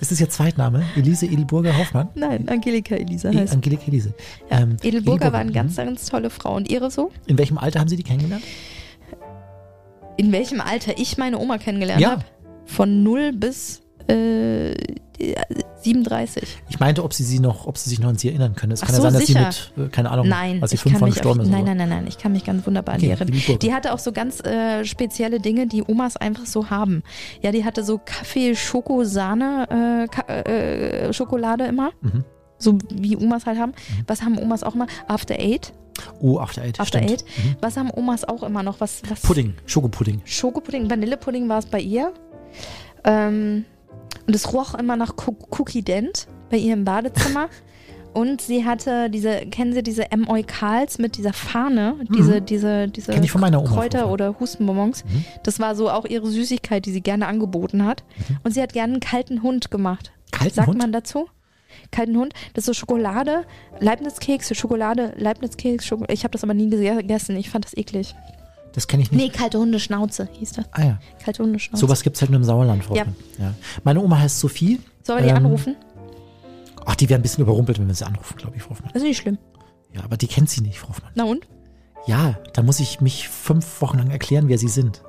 Ist 0.01 0.11
das 0.11 0.19
Ihr 0.19 0.29
Zweitname? 0.29 0.83
Elise 0.95 1.25
Edelburger 1.25 1.77
Hoffmann? 1.77 2.09
Nein, 2.15 2.47
Angelika 2.49 2.95
Elisa 2.95 3.31
E 3.31 3.37
heißt. 3.37 3.53
Angelika 3.53 3.83
Elise. 3.87 4.13
Ja, 4.49 4.61
Ähm, 4.61 4.77
Edelburger 4.81 5.31
war 5.31 5.39
eine 5.39 5.51
mhm. 5.51 5.55
ganz, 5.55 5.75
ganz 5.75 6.05
tolle 6.07 6.29
Frau. 6.29 6.55
Und 6.55 6.69
ihre 6.71 6.89
so? 6.89 7.11
In 7.27 7.37
welchem 7.37 7.57
Alter 7.57 7.79
haben 7.79 7.87
Sie 7.87 7.95
die 7.97 8.03
kennengelernt? 8.03 8.43
In 10.17 10.31
welchem 10.31 10.61
Alter 10.61 10.97
ich 10.97 11.17
meine 11.17 11.39
Oma 11.39 11.57
kennengelernt 11.57 12.01
Ja. 12.01 12.11
habe? 12.11 12.25
Von 12.65 13.03
0 13.03 13.33
bis 13.33 13.81
äh, 14.07 14.71
37. 15.83 16.57
Ich 16.69 16.79
meinte, 16.79 17.03
ob 17.03 17.13
Sie 17.13 17.23
sie 17.23 17.39
noch, 17.39 17.67
ob 17.67 17.77
Sie 17.77 17.89
sich 17.89 17.99
noch 17.99 18.09
an 18.09 18.17
Sie 18.17 18.29
erinnern 18.29 18.55
können. 18.55 18.71
Es 18.71 18.81
Ach 18.83 18.87
kann 18.87 18.95
so, 18.95 19.03
ja 19.03 19.11
sein, 19.11 19.19
dass 19.19 19.27
sicher. 19.27 19.51
Sie 19.51 19.81
mit, 19.81 19.87
äh, 19.89 19.91
keine 19.91 20.11
Ahnung, 20.11 20.27
Nein, 20.27 20.61
als 20.61 20.71
Sie 20.71 20.77
fünf 20.77 20.99
waren 21.01 21.09
gestorben 21.09 21.41
auf, 21.41 21.45
ist. 21.45 21.51
nein, 21.51 21.65
nein, 21.65 21.77
nein, 21.77 21.89
nein, 21.89 22.05
ich 22.07 22.17
kann 22.17 22.31
mich 22.31 22.43
ganz 22.43 22.65
wunderbar 22.65 22.95
Okay, 22.95 23.11
an 23.13 23.27
die 23.27 23.33
erinnern. 23.33 23.59
Die 23.59 23.73
hatte 23.73 23.93
auch 23.93 23.99
so 23.99 24.11
ganz 24.11 24.39
äh, 24.41 24.83
spezielle 24.85 25.39
Dinge, 25.39 25.67
die 25.67 25.83
Omas 25.85 26.17
einfach 26.17 26.45
so 26.45 26.69
haben. 26.69 27.03
Ja, 27.41 27.51
die 27.51 27.65
hatte 27.65 27.83
so 27.83 27.99
Kaffee, 28.03 28.55
Schoko, 28.55 29.03
Sahne, 29.03 29.67
äh, 29.69 30.07
Ka 30.07 30.33
äh, 30.33 31.13
Schokolade 31.13 31.65
immer. 31.65 31.91
Mhm. 32.01 32.23
So 32.57 32.77
wie 32.93 33.17
Omas 33.17 33.45
halt 33.45 33.59
haben. 33.59 33.73
Was 34.07 34.21
haben 34.21 34.37
Omas 34.37 34.63
auch 34.63 34.75
immer? 34.75 34.87
After 35.07 35.35
Eight. 35.35 35.73
Oh, 36.21 36.39
After 36.39 36.61
Eight. 36.63 36.79
After 36.79 36.99
stimmt. 36.99 37.11
Eight. 37.21 37.25
Was 37.61 37.77
haben 37.77 37.91
Omas 37.93 38.23
auch 38.23 38.41
immer 38.43 38.63
noch? 38.63 38.79
Was, 38.79 39.01
was? 39.09 39.21
Pudding, 39.21 39.53
Schokopudding. 39.65 40.21
Schokopudding, 40.25 40.89
Vanillepudding 40.89 41.49
war 41.49 41.59
es 41.59 41.65
bei 41.65 41.79
ihr. 41.81 42.13
Ähm, 43.03 43.65
und 44.27 44.35
es 44.35 44.53
roch 44.53 44.73
immer 44.75 44.95
nach 44.95 45.13
Cook- 45.15 45.59
Cookie 45.59 45.81
Dent 45.83 46.27
bei 46.49 46.57
ihr 46.57 46.73
im 46.73 46.85
Badezimmer. 46.85 47.49
und 48.13 48.41
sie 48.41 48.63
hatte 48.65 49.09
diese, 49.09 49.45
kennen 49.47 49.73
Sie 49.73 49.81
diese 49.83 50.11
M. 50.11 50.29
Eukals 50.29 50.99
mit 50.99 51.17
dieser 51.17 51.33
Fahne, 51.33 51.95
diese, 52.15 52.41
diese, 52.41 52.87
diese 52.87 53.11
Oma, 53.65 53.81
Kräuter- 53.81 54.09
oder 54.11 54.39
Hustenbonbons. 54.39 55.03
Mhm. 55.05 55.25
Das 55.43 55.59
war 55.59 55.75
so 55.75 55.89
auch 55.89 56.05
ihre 56.05 56.27
Süßigkeit, 56.27 56.85
die 56.85 56.91
sie 56.91 57.01
gerne 57.01 57.25
angeboten 57.27 57.83
hat. 57.85 58.03
Und 58.43 58.53
sie 58.53 58.61
hat 58.61 58.73
gerne 58.73 58.93
einen 58.93 58.99
kalten 58.99 59.41
Hund 59.41 59.71
gemacht. 59.71 60.11
Kalten 60.31 60.53
Sagt 60.55 60.67
Hund? 60.67 60.77
man 60.77 60.91
dazu? 60.91 61.27
Kalten 61.91 62.15
Hund, 62.17 62.33
das 62.53 62.63
ist 62.63 62.65
so 62.67 62.73
Schokolade, 62.73 63.45
Leibniz-Keks, 63.79 64.55
Schokolade, 64.55 65.13
Leibniz-Keks, 65.17 65.85
Schoko 65.85 66.05
ich 66.07 66.23
habe 66.23 66.31
das 66.31 66.43
aber 66.43 66.53
nie 66.53 66.69
gegessen, 66.69 67.35
ich 67.35 67.49
fand 67.49 67.65
das 67.65 67.75
eklig. 67.75 68.15
Das 68.73 68.87
kenne 68.87 69.03
ich 69.03 69.11
nicht. 69.11 69.21
Nee, 69.21 69.29
kalte 69.29 69.59
Hundeschnauze 69.59 70.27
hieß 70.33 70.53
das. 70.53 70.65
Ah 70.71 70.83
ja. 70.83 70.99
Kalte 71.23 71.43
Hundeschnauze. 71.43 71.79
Sowas 71.79 72.01
gibt's 72.03 72.21
halt 72.21 72.31
nur 72.31 72.39
im 72.39 72.43
Sauerland, 72.43 72.83
Frau 72.83 72.95
Ja. 72.95 73.05
Ja. 73.39 73.53
Meine 73.83 74.01
Oma 74.01 74.19
heißt 74.19 74.39
Sophie. 74.39 74.79
Sollen 75.03 75.19
wir 75.19 75.25
die 75.25 75.29
Ähm, 75.29 75.37
anrufen? 75.45 75.75
Ach, 76.85 76.95
die 76.95 77.07
wäre 77.09 77.19
ein 77.19 77.21
bisschen 77.21 77.43
überrumpelt, 77.43 77.79
wenn 77.79 77.87
wir 77.87 77.93
sie 77.95 78.05
anrufen, 78.05 78.35
glaube 78.37 78.55
ich, 78.57 78.63
Frau 78.63 78.71
Hoffmann. 78.71 78.89
Das 78.93 79.01
ist 79.03 79.07
nicht 79.07 79.17
schlimm. 79.17 79.37
Ja, 79.93 80.03
aber 80.03 80.17
die 80.17 80.27
kennt 80.27 80.49
sie 80.49 80.61
nicht, 80.61 80.79
Frau 80.79 80.89
Hoffmann. 80.89 81.11
Na 81.15 81.23
und? 81.25 81.47
Ja, 82.07 82.37
da 82.53 82.63
muss 82.63 82.79
ich 82.79 82.99
mich 82.99 83.29
fünf 83.29 83.81
Wochen 83.81 83.97
lang 83.99 84.09
erklären, 84.11 84.47
wer 84.49 84.57
sie 84.57 84.67
sind. 84.67 85.01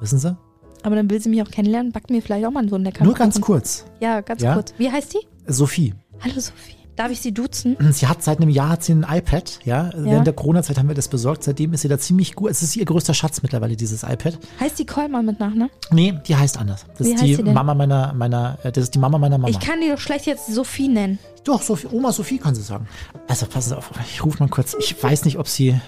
Wissen 0.00 0.18
Sie? 0.18 0.36
Aber 0.82 0.96
dann 0.96 1.08
will 1.10 1.20
sie 1.20 1.28
mich 1.28 1.40
auch 1.42 1.50
kennenlernen, 1.50 1.92
backt 1.92 2.10
mir 2.10 2.20
vielleicht 2.22 2.44
auch 2.44 2.50
mal 2.50 2.68
so 2.68 2.74
einen 2.74 2.84
leckeren 2.84 3.06
Nur 3.06 3.14
ganz 3.14 3.40
kurz. 3.40 3.84
Ja, 4.00 4.20
ganz 4.20 4.42
Ja? 4.42 4.54
kurz. 4.54 4.74
Wie 4.78 4.90
heißt 4.90 5.12
die? 5.14 5.20
Sophie. 5.46 5.94
Hallo 6.20 6.34
Sophie. 6.40 6.74
Darf 6.96 7.10
ich 7.10 7.20
sie 7.20 7.32
duzen? 7.32 7.76
Sie 7.92 8.06
hat 8.06 8.22
seit 8.22 8.38
einem 8.38 8.50
Jahr 8.50 8.68
hat 8.68 8.84
sie 8.84 8.92
ein 8.92 9.06
iPad, 9.08 9.60
ja. 9.64 9.90
Während 9.96 10.26
der 10.26 10.34
Corona-Zeit 10.34 10.78
haben 10.78 10.88
wir 10.88 10.94
das 10.94 11.08
besorgt. 11.08 11.42
Seitdem 11.42 11.72
ist 11.72 11.80
sie 11.80 11.88
da 11.88 11.98
ziemlich 11.98 12.34
gut. 12.34 12.50
Es 12.50 12.62
ist 12.62 12.76
ihr 12.76 12.84
größter 12.84 13.14
Schatz 13.14 13.42
mittlerweile, 13.42 13.76
dieses 13.76 14.02
iPad. 14.02 14.38
Heißt 14.60 14.78
die 14.78 14.84
Kollmann 14.84 15.24
mit 15.24 15.40
Nachnamen? 15.40 15.70
Nee, 15.90 16.18
die 16.26 16.36
heißt 16.36 16.58
anders. 16.58 16.84
Das 16.98 17.06
Wie 17.06 17.12
ist 17.12 17.14
heißt 17.14 17.24
die 17.24 17.34
sie 17.36 17.42
denn? 17.42 17.54
Mama 17.54 17.74
meiner, 17.74 18.12
meiner, 18.12 18.58
äh, 18.62 18.70
das 18.70 18.84
ist 18.84 18.94
die 18.94 18.98
Mama 18.98 19.16
meiner 19.16 19.38
Mama. 19.38 19.48
Ich 19.48 19.58
kann 19.58 19.80
die 19.80 19.88
doch 19.88 19.98
schlecht 19.98 20.26
jetzt 20.26 20.52
Sophie 20.52 20.88
nennen. 20.88 21.18
Doch, 21.44 21.62
Sophie, 21.62 21.88
Oma 21.90 22.12
Sophie 22.12 22.38
kann 22.38 22.54
sie 22.54 22.62
sagen. 22.62 22.86
Also 23.26 23.46
passen 23.46 23.70
Sie 23.70 23.76
auf, 23.76 23.90
ich 24.06 24.22
rufe 24.22 24.42
mal 24.42 24.48
kurz. 24.48 24.76
Ich 24.78 25.02
weiß 25.02 25.24
nicht, 25.24 25.38
ob 25.38 25.48
sie. 25.48 25.80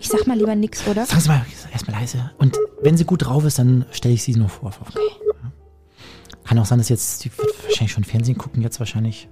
Ich 0.00 0.08
sag 0.08 0.26
mal 0.26 0.36
lieber 0.36 0.54
nix, 0.56 0.86
oder? 0.88 1.06
Sagen 1.06 1.20
Sie 1.20 1.28
mal 1.28 1.46
erstmal 1.72 2.00
leise. 2.00 2.30
Und 2.38 2.58
wenn 2.82 2.96
sie 2.96 3.04
gut 3.04 3.24
drauf 3.24 3.44
ist, 3.44 3.58
dann 3.58 3.86
stelle 3.92 4.14
ich 4.14 4.22
sie 4.22 4.34
nur 4.34 4.48
vor. 4.48 4.72
Ja. 4.94 5.00
Kann 6.44 6.58
auch 6.58 6.66
sein, 6.66 6.78
dass 6.78 6.88
jetzt, 6.88 7.24
die 7.24 7.30
wird 7.36 7.48
wahrscheinlich 7.64 7.92
schon 7.92 8.04
Fernsehen 8.04 8.36
gucken, 8.38 8.62
jetzt 8.62 8.78
wahrscheinlich. 8.78 9.28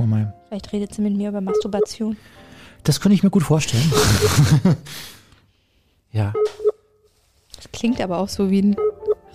Gucken 0.00 0.12
wir 0.12 0.16
mal. 0.16 0.34
Vielleicht 0.48 0.72
redet 0.72 0.94
sie 0.94 1.02
mit 1.02 1.14
mir 1.14 1.28
über 1.28 1.42
Masturbation. 1.42 2.16
Das 2.84 3.00
könnte 3.00 3.14
ich 3.14 3.22
mir 3.22 3.28
gut 3.28 3.42
vorstellen. 3.42 3.92
ja. 6.12 6.32
Das 7.54 7.70
klingt 7.70 8.00
aber 8.00 8.18
auch 8.18 8.28
so 8.28 8.50
wie 8.50 8.62
ein 8.62 8.76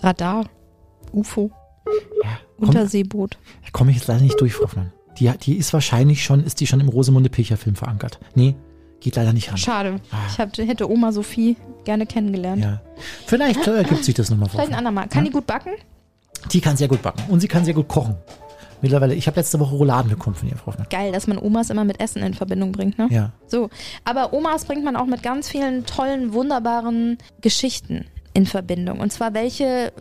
Radar. 0.00 0.46
UFO. 1.12 1.52
ja. 2.24 2.38
Komm, 2.58 2.68
Unterseeboot. 2.68 3.38
komme 3.72 3.92
ich 3.92 3.98
jetzt 3.98 4.08
leider 4.08 4.22
nicht 4.22 4.40
durch, 4.40 4.54
Frau 4.54 4.64
Hoffmann. 4.64 4.92
Die, 5.18 5.30
die 5.38 5.54
ist 5.54 5.72
wahrscheinlich 5.72 6.24
schon, 6.24 6.42
ist 6.42 6.58
die 6.60 6.66
schon 6.66 6.80
im 6.80 6.88
Rosemunde 6.88 7.30
Pilcher 7.30 7.56
Film 7.56 7.76
verankert. 7.76 8.18
Nee, 8.34 8.56
geht 8.98 9.14
leider 9.14 9.32
nicht 9.32 9.50
ran. 9.50 9.58
Schade. 9.58 10.00
Ah. 10.10 10.16
Ich 10.28 10.38
hab, 10.40 10.58
hätte 10.58 10.90
Oma 10.90 11.12
Sophie 11.12 11.56
gerne 11.84 12.06
kennengelernt. 12.06 12.64
Ja. 12.64 12.82
Vielleicht 13.26 13.66
äh, 13.68 13.76
ergibt 13.76 14.04
sich 14.04 14.14
das 14.16 14.30
nochmal, 14.30 14.48
Frau 14.48 14.58
Vielleicht 14.58 14.72
ein 14.72 14.78
andermal. 14.78 15.06
Kann 15.08 15.24
Ja? 15.24 15.30
die 15.30 15.32
gut 15.32 15.46
backen? 15.46 15.70
Die 16.50 16.60
kann 16.60 16.76
sehr 16.76 16.88
gut 16.88 17.02
backen. 17.02 17.22
Und 17.28 17.40
sie 17.40 17.48
kann 17.48 17.64
sehr 17.64 17.74
gut 17.74 17.86
kochen. 17.86 18.16
Mittlerweile, 18.82 19.14
ich 19.14 19.26
habe 19.26 19.38
letzte 19.38 19.58
Woche 19.60 19.74
Rouladen 19.74 20.10
bekommen 20.10 20.36
von 20.36 20.48
ihr, 20.48 20.56
Frau 20.56 20.68
Hoffmann. 20.68 20.86
Geil, 20.90 21.12
dass 21.12 21.26
man 21.26 21.38
Omas 21.38 21.70
immer 21.70 21.84
mit 21.84 22.00
Essen 22.00 22.22
in 22.22 22.34
Verbindung 22.34 22.72
bringt, 22.72 22.98
ne? 22.98 23.08
Ja. 23.10 23.32
So, 23.46 23.70
aber 24.04 24.32
Omas 24.32 24.64
bringt 24.64 24.84
man 24.84 24.96
auch 24.96 25.06
mit 25.06 25.22
ganz 25.22 25.48
vielen 25.48 25.86
tollen, 25.86 26.32
wunderbaren 26.32 27.18
Geschichten 27.40 28.06
in 28.34 28.46
Verbindung. 28.46 29.00
Und 29.00 29.12
zwar 29.12 29.34
welche, 29.34 29.92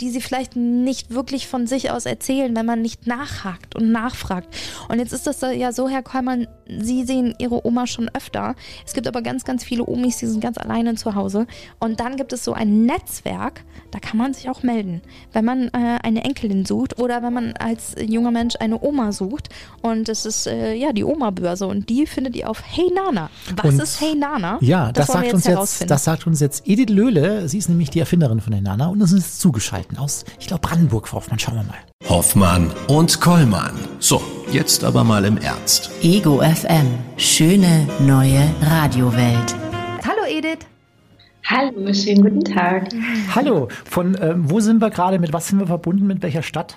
die 0.00 0.10
sie 0.10 0.20
vielleicht 0.20 0.56
nicht 0.56 1.10
wirklich 1.12 1.46
von 1.46 1.66
sich 1.66 1.90
aus 1.90 2.04
erzählen, 2.04 2.54
wenn 2.56 2.66
man 2.66 2.82
nicht 2.82 3.06
nachhakt 3.06 3.76
und 3.76 3.92
nachfragt. 3.92 4.48
Und 4.88 4.98
jetzt 4.98 5.12
ist 5.12 5.26
das 5.26 5.40
ja 5.40 5.72
so, 5.72 5.88
Herr 5.88 6.02
Kollmann, 6.02 6.48
Sie 6.66 7.04
sehen 7.04 7.34
Ihre 7.38 7.66
Oma 7.66 7.86
schon 7.86 8.08
öfter. 8.14 8.54
Es 8.86 8.92
gibt 8.94 9.06
aber 9.06 9.22
ganz, 9.22 9.44
ganz 9.44 9.64
viele 9.64 9.84
Omis, 9.86 10.18
die 10.18 10.26
sind 10.26 10.40
ganz 10.40 10.58
alleine 10.58 10.94
zu 10.94 11.14
Hause. 11.14 11.46
Und 11.78 12.00
dann 12.00 12.16
gibt 12.16 12.32
es 12.32 12.44
so 12.44 12.52
ein 12.52 12.86
Netzwerk, 12.86 13.64
da 13.90 13.98
kann 13.98 14.16
man 14.16 14.34
sich 14.34 14.48
auch 14.48 14.62
melden, 14.62 15.02
wenn 15.32 15.44
man 15.44 15.68
äh, 15.68 15.98
eine 16.02 16.24
Enkelin 16.24 16.64
sucht 16.64 16.98
oder 16.98 17.22
wenn 17.22 17.32
man 17.32 17.52
als 17.54 17.94
junger 18.00 18.30
Mensch 18.30 18.54
eine 18.60 18.82
Oma 18.82 19.12
sucht. 19.12 19.48
Und 19.82 20.08
es 20.08 20.24
ist 20.26 20.46
äh, 20.46 20.74
ja 20.74 20.92
die 20.92 21.04
Oma-Börse 21.04 21.66
und 21.66 21.88
die 21.88 22.06
findet 22.06 22.34
ihr 22.36 22.48
auf 22.48 22.62
Hey 22.64 22.90
Nana. 22.94 23.30
Was 23.56 23.66
Und- 23.72 23.82
ist 23.82 24.00
Hey 24.00 24.14
Nana? 24.14 24.58
Ja, 24.60 24.92
das, 24.92 25.08
wir 25.08 25.12
sagt 25.14 25.34
uns 25.34 25.44
jetzt, 25.46 25.90
das 25.90 26.04
sagt 26.04 26.26
uns 26.26 26.40
jetzt 26.40 26.66
Edith 26.66 26.88
Löhle. 26.90 27.48
Sie 27.48 27.58
ist 27.58 27.68
nämlich 27.68 27.90
die 27.90 28.00
Erfinderin 28.00 28.40
von 28.40 28.52
den 28.52 28.64
Nana 28.64 28.88
und 28.88 29.00
uns 29.02 29.12
ist 29.12 29.40
zugeschaltet 29.40 29.98
aus, 29.98 30.24
ich 30.40 30.46
glaube, 30.46 30.60
Brandenburg, 30.66 31.08
Frau 31.08 31.18
Hoffmann. 31.18 31.38
Schauen 31.38 31.56
wir 31.56 31.62
mal. 31.64 31.78
Hoffmann 32.08 32.70
und 32.88 33.20
Kollmann. 33.20 33.72
So, 33.98 34.20
jetzt 34.52 34.84
aber 34.84 35.04
mal 35.04 35.24
im 35.24 35.36
Ernst. 35.38 35.90
Ego 36.02 36.40
FM. 36.40 36.86
Schöne 37.16 37.86
neue 38.00 38.42
Radiowelt. 38.62 39.54
Hallo 40.04 40.24
Edith. 40.28 40.66
Hallo, 41.44 41.92
schönen 41.92 42.22
guten 42.22 42.44
Tag. 42.44 42.88
Hallo, 43.34 43.68
von 43.84 44.16
ähm, 44.20 44.50
wo 44.50 44.60
sind 44.60 44.80
wir 44.80 44.90
gerade? 44.90 45.18
Mit 45.18 45.32
was 45.32 45.48
sind 45.48 45.58
wir 45.58 45.66
verbunden? 45.66 46.06
Mit 46.06 46.22
welcher 46.22 46.42
Stadt? 46.42 46.76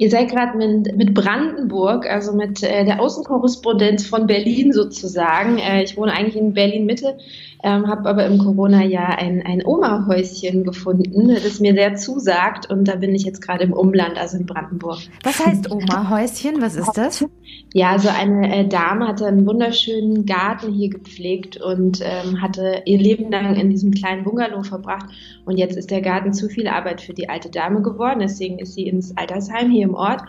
Ihr 0.00 0.08
seid 0.08 0.30
gerade 0.30 0.56
mit, 0.56 0.96
mit, 0.96 1.12
Brandenburg, 1.12 2.06
also 2.08 2.32
mit 2.32 2.62
äh, 2.62 2.86
der 2.86 3.02
Außenkorrespondenz 3.02 4.06
von 4.06 4.26
Berlin 4.26 4.72
sozusagen. 4.72 5.58
Äh, 5.58 5.82
ich 5.82 5.94
wohne 5.98 6.14
eigentlich 6.14 6.36
in 6.36 6.54
Berlin-Mitte, 6.54 7.18
ähm, 7.62 7.86
habe 7.86 8.08
aber 8.08 8.24
im 8.24 8.38
Corona-Jahr 8.38 9.18
ein, 9.18 9.42
ein 9.44 9.62
Oma-Häuschen 9.62 10.64
gefunden, 10.64 11.28
das 11.28 11.60
mir 11.60 11.74
sehr 11.74 11.96
zusagt. 11.96 12.70
Und 12.70 12.88
da 12.88 12.96
bin 12.96 13.14
ich 13.14 13.24
jetzt 13.24 13.42
gerade 13.42 13.62
im 13.62 13.74
Umland, 13.74 14.16
also 14.16 14.38
in 14.38 14.46
Brandenburg. 14.46 15.00
Was 15.22 15.44
heißt 15.44 15.70
Oma-Häuschen? 15.70 16.62
Was 16.62 16.76
ist 16.76 16.94
das? 16.94 17.26
Ja, 17.74 17.98
so 17.98 18.08
eine 18.08 18.56
äh, 18.56 18.66
Dame 18.66 19.06
hatte 19.06 19.26
einen 19.26 19.46
wunderschönen 19.46 20.24
Garten 20.24 20.72
hier 20.72 20.88
gepflegt 20.88 21.60
und 21.60 22.00
ähm, 22.02 22.40
hatte 22.40 22.82
ihr 22.86 22.98
Leben 22.98 23.30
lang 23.30 23.54
in 23.54 23.68
diesem 23.68 23.90
kleinen 23.90 24.24
Bungalow 24.24 24.62
verbracht. 24.62 25.06
Und 25.44 25.58
jetzt 25.58 25.76
ist 25.76 25.90
der 25.90 26.00
Garten 26.00 26.32
zu 26.32 26.48
viel 26.48 26.68
Arbeit 26.68 27.02
für 27.02 27.12
die 27.12 27.28
alte 27.28 27.50
Dame 27.50 27.82
geworden. 27.82 28.20
Deswegen 28.20 28.58
ist 28.58 28.74
sie 28.74 28.88
ins 28.88 29.14
Altersheim 29.16 29.70
hier 29.70 29.89
im 29.90 29.94
Ort. 29.94 30.22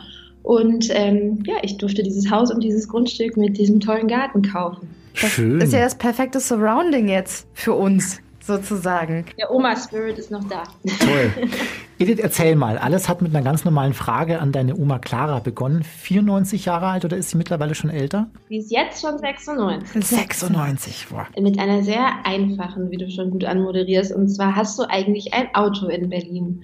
Und 0.43 0.89
ähm, 0.91 1.43
ja, 1.45 1.55
ich 1.61 1.77
durfte 1.77 2.03
dieses 2.03 2.29
Haus 2.31 2.51
und 2.51 2.63
dieses 2.63 2.87
Grundstück 2.87 3.37
mit 3.37 3.57
diesem 3.57 3.79
tollen 3.79 4.07
Garten 4.07 4.41
kaufen. 4.41 4.89
Das 5.19 5.31
Schön. 5.31 5.61
ist 5.61 5.73
ja 5.73 5.81
das 5.81 5.95
perfekte 5.95 6.39
Surrounding 6.39 7.07
jetzt 7.07 7.47
für 7.53 7.73
uns 7.73 8.21
sozusagen. 8.43 9.25
Der 9.37 9.51
Oma-Spirit 9.51 10.17
ist 10.17 10.31
noch 10.31 10.43
da. 10.45 10.63
Toll. 10.99 11.31
Edith, 11.99 12.19
erzähl 12.19 12.55
mal. 12.55 12.79
Alles 12.79 13.07
hat 13.07 13.21
mit 13.21 13.35
einer 13.35 13.43
ganz 13.43 13.63
normalen 13.63 13.93
Frage 13.93 14.39
an 14.39 14.51
deine 14.51 14.75
Oma 14.75 14.97
Clara 14.97 15.39
begonnen. 15.39 15.83
94 15.83 16.65
Jahre 16.65 16.87
alt 16.87 17.05
oder 17.05 17.17
ist 17.17 17.29
sie 17.29 17.37
mittlerweile 17.37 17.75
schon 17.75 17.91
älter? 17.91 18.31
Sie 18.49 18.57
ist 18.57 18.71
jetzt 18.71 19.01
schon 19.01 19.19
96. 19.19 20.03
96, 20.03 21.07
boah. 21.09 21.27
Mit 21.39 21.59
einer 21.59 21.83
sehr 21.83 22.25
einfachen, 22.25 22.89
wie 22.89 22.97
du 22.97 23.11
schon 23.11 23.29
gut 23.29 23.45
anmoderierst. 23.45 24.13
Und 24.15 24.29
zwar 24.29 24.55
hast 24.55 24.79
du 24.79 24.83
eigentlich 24.89 25.33
ein 25.33 25.53
Auto 25.53 25.87
in 25.87 26.09
Berlin. 26.09 26.63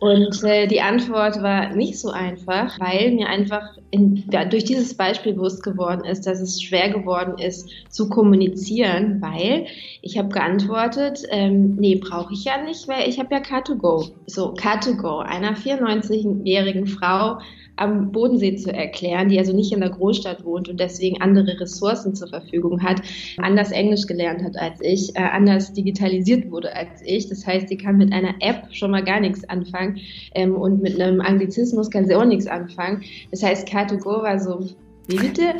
Und 0.00 0.42
äh, 0.44 0.66
die 0.66 0.80
Antwort 0.80 1.42
war 1.42 1.76
nicht 1.76 1.98
so 1.98 2.08
einfach, 2.08 2.80
weil 2.80 3.12
mir 3.12 3.28
einfach 3.28 3.76
in, 3.90 4.24
ja, 4.32 4.46
durch 4.46 4.64
dieses 4.64 4.94
Beispiel 4.94 5.34
bewusst 5.34 5.62
geworden 5.62 6.06
ist, 6.06 6.26
dass 6.26 6.40
es 6.40 6.62
schwer 6.62 6.88
geworden 6.88 7.38
ist 7.38 7.68
zu 7.90 8.08
kommunizieren, 8.08 9.20
weil 9.20 9.66
ich 10.00 10.16
habe 10.16 10.30
geantwortet, 10.30 11.22
ähm, 11.28 11.76
nee, 11.76 11.96
brauche 11.96 12.32
ich 12.32 12.44
ja 12.44 12.62
nicht, 12.62 12.88
weil 12.88 13.10
ich 13.10 13.18
habe 13.18 13.34
ja 13.34 13.42
Car2Go. 13.42 14.12
So, 14.26 14.54
Car2Go, 14.54 15.18
einer 15.18 15.54
94-jährigen 15.54 16.86
Frau 16.86 17.38
am 17.80 18.12
Bodensee 18.12 18.56
zu 18.56 18.72
erklären, 18.72 19.28
die 19.28 19.38
also 19.38 19.54
nicht 19.54 19.72
in 19.72 19.80
der 19.80 19.90
Großstadt 19.90 20.44
wohnt 20.44 20.68
und 20.68 20.78
deswegen 20.78 21.20
andere 21.20 21.58
Ressourcen 21.60 22.14
zur 22.14 22.28
Verfügung 22.28 22.82
hat, 22.82 23.00
anders 23.38 23.72
Englisch 23.72 24.06
gelernt 24.06 24.42
hat 24.44 24.56
als 24.56 24.80
ich, 24.80 25.16
äh, 25.16 25.20
anders 25.20 25.72
digitalisiert 25.72 26.50
wurde 26.50 26.74
als 26.74 27.02
ich. 27.04 27.28
Das 27.28 27.46
heißt, 27.46 27.68
sie 27.68 27.76
kann 27.76 27.96
mit 27.96 28.12
einer 28.12 28.34
App 28.40 28.68
schon 28.70 28.90
mal 28.90 29.02
gar 29.02 29.20
nichts 29.20 29.48
anfangen 29.48 29.98
ähm, 30.34 30.54
und 30.54 30.82
mit 30.82 31.00
einem 31.00 31.20
Anglizismus 31.20 31.90
kann 31.90 32.06
sie 32.06 32.14
auch 32.14 32.24
nichts 32.24 32.46
anfangen. 32.46 33.02
Das 33.30 33.42
heißt, 33.42 33.66
Car2Go 33.68 34.22
war 34.22 34.38
so, 34.38 34.68
wie 35.08 35.16
bitte? 35.16 35.54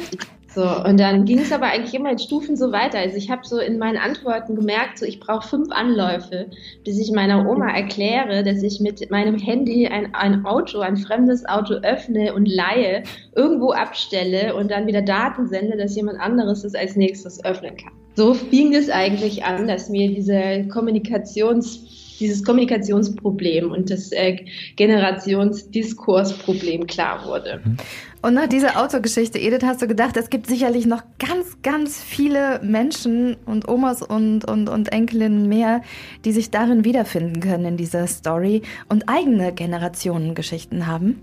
So, 0.53 0.63
und 0.63 0.99
dann 0.99 1.27
ging 1.27 1.39
es 1.39 1.53
aber 1.53 1.67
eigentlich 1.67 1.95
immer 1.95 2.11
in 2.11 2.19
Stufen 2.19 2.57
so 2.57 2.73
weiter. 2.73 2.99
Also 2.99 3.17
ich 3.17 3.31
habe 3.31 3.43
so 3.47 3.59
in 3.59 3.79
meinen 3.79 3.99
Antworten 3.99 4.57
gemerkt, 4.57 4.99
so 4.99 5.07
ich 5.07 5.21
brauche 5.21 5.47
fünf 5.47 5.71
Anläufe, 5.71 6.47
bis 6.85 6.99
ich 6.99 7.13
meiner 7.13 7.49
Oma 7.49 7.71
erkläre, 7.71 8.43
dass 8.43 8.61
ich 8.65 8.81
mit 8.81 9.09
meinem 9.13 9.39
Handy 9.39 9.87
ein, 9.87 10.13
ein 10.13 10.45
Auto, 10.45 10.81
ein 10.81 10.97
fremdes 10.97 11.49
Auto 11.49 11.75
öffne 11.75 12.35
und 12.35 12.47
leihe, 12.47 13.05
irgendwo 13.37 13.71
abstelle 13.71 14.57
und 14.57 14.73
dann 14.73 14.89
wieder 14.89 15.03
Daten 15.03 15.47
sende, 15.47 15.77
dass 15.77 15.95
jemand 15.95 16.19
anderes 16.19 16.65
es 16.65 16.75
als 16.75 16.97
nächstes 16.97 17.45
öffnen 17.45 17.77
kann. 17.77 17.93
So 18.17 18.35
fing 18.35 18.75
es 18.75 18.91
eigentlich 18.91 19.45
an, 19.45 19.69
dass 19.69 19.89
mir 19.89 20.09
diese 20.09 20.67
Kommunikations 20.69 22.00
dieses 22.21 22.45
Kommunikationsproblem 22.45 23.73
und 23.73 23.91
das 23.91 24.13
äh, 24.13 24.37
Generationsdiskursproblem 24.77 26.87
klar 26.87 27.27
wurde. 27.27 27.61
Mhm. 27.65 27.79
Und 28.23 28.35
nach 28.35 28.49
dieser 28.49 28.83
Autogeschichte, 28.83 29.39
Edith, 29.39 29.63
hast 29.65 29.81
du 29.81 29.87
gedacht, 29.87 30.19
es 30.19 30.29
gibt 30.29 30.47
sicherlich 30.47 30.85
noch 30.85 31.03
ganz, 31.19 31.63
ganz 31.63 32.03
viele 32.03 32.61
Menschen 32.63 33.39
und 33.47 33.67
Omas 33.67 34.03
und, 34.03 34.45
und, 34.45 34.69
und 34.69 34.93
Enkelinnen 34.93 35.49
mehr, 35.49 35.81
die 36.27 36.33
sich 36.33 36.51
darin 36.51 36.85
wiederfinden 36.85 37.41
können 37.41 37.65
in 37.65 37.79
dieser 37.79 38.07
Story 38.07 38.61
und 38.91 39.09
eigene 39.09 39.55
Generationengeschichten 39.55 40.87
haben. 40.87 41.23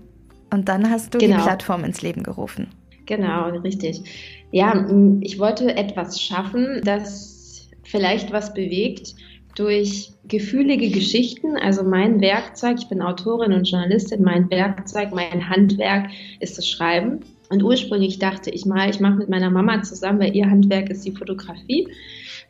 Und 0.50 0.68
dann 0.68 0.90
hast 0.90 1.14
du 1.14 1.18
genau. 1.18 1.36
die 1.36 1.42
Plattform 1.42 1.84
ins 1.84 2.02
Leben 2.02 2.24
gerufen. 2.24 2.66
Genau, 3.06 3.50
richtig. 3.50 4.02
Ja, 4.50 4.84
ich 5.20 5.38
wollte 5.38 5.76
etwas 5.76 6.20
schaffen, 6.20 6.80
das 6.84 7.68
vielleicht 7.84 8.32
was 8.32 8.52
bewegt 8.52 9.14
durch 9.58 10.12
gefühlige 10.28 10.90
Geschichten. 10.90 11.56
Also 11.56 11.82
mein 11.82 12.20
Werkzeug, 12.20 12.76
ich 12.78 12.88
bin 12.88 13.02
Autorin 13.02 13.52
und 13.52 13.68
Journalistin, 13.68 14.22
mein 14.22 14.48
Werkzeug, 14.50 15.12
mein 15.12 15.48
Handwerk 15.48 16.10
ist 16.38 16.58
das 16.58 16.68
Schreiben. 16.68 17.20
Und 17.50 17.62
ursprünglich 17.62 18.18
dachte 18.18 18.50
ich 18.50 18.66
mal, 18.66 18.88
ich 18.88 19.00
mache 19.00 19.16
mit 19.16 19.28
meiner 19.28 19.50
Mama 19.50 19.82
zusammen, 19.82 20.20
weil 20.20 20.36
ihr 20.36 20.48
Handwerk 20.48 20.90
ist 20.90 21.04
die 21.04 21.12
Fotografie, 21.12 21.88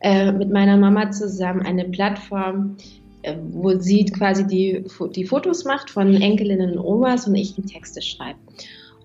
äh, 0.00 0.32
mit 0.32 0.50
meiner 0.50 0.76
Mama 0.76 1.10
zusammen 1.10 1.62
eine 1.62 1.84
Plattform, 1.84 2.76
äh, 3.22 3.36
wo 3.52 3.78
sie 3.78 4.04
quasi 4.06 4.46
die, 4.46 4.84
die 5.14 5.24
Fotos 5.24 5.64
macht 5.64 5.90
von 5.90 6.14
Enkelinnen 6.14 6.72
und 6.72 6.84
Omas 6.84 7.26
und 7.26 7.36
ich 7.36 7.54
die 7.54 7.62
Texte 7.62 8.02
schreibe. 8.02 8.38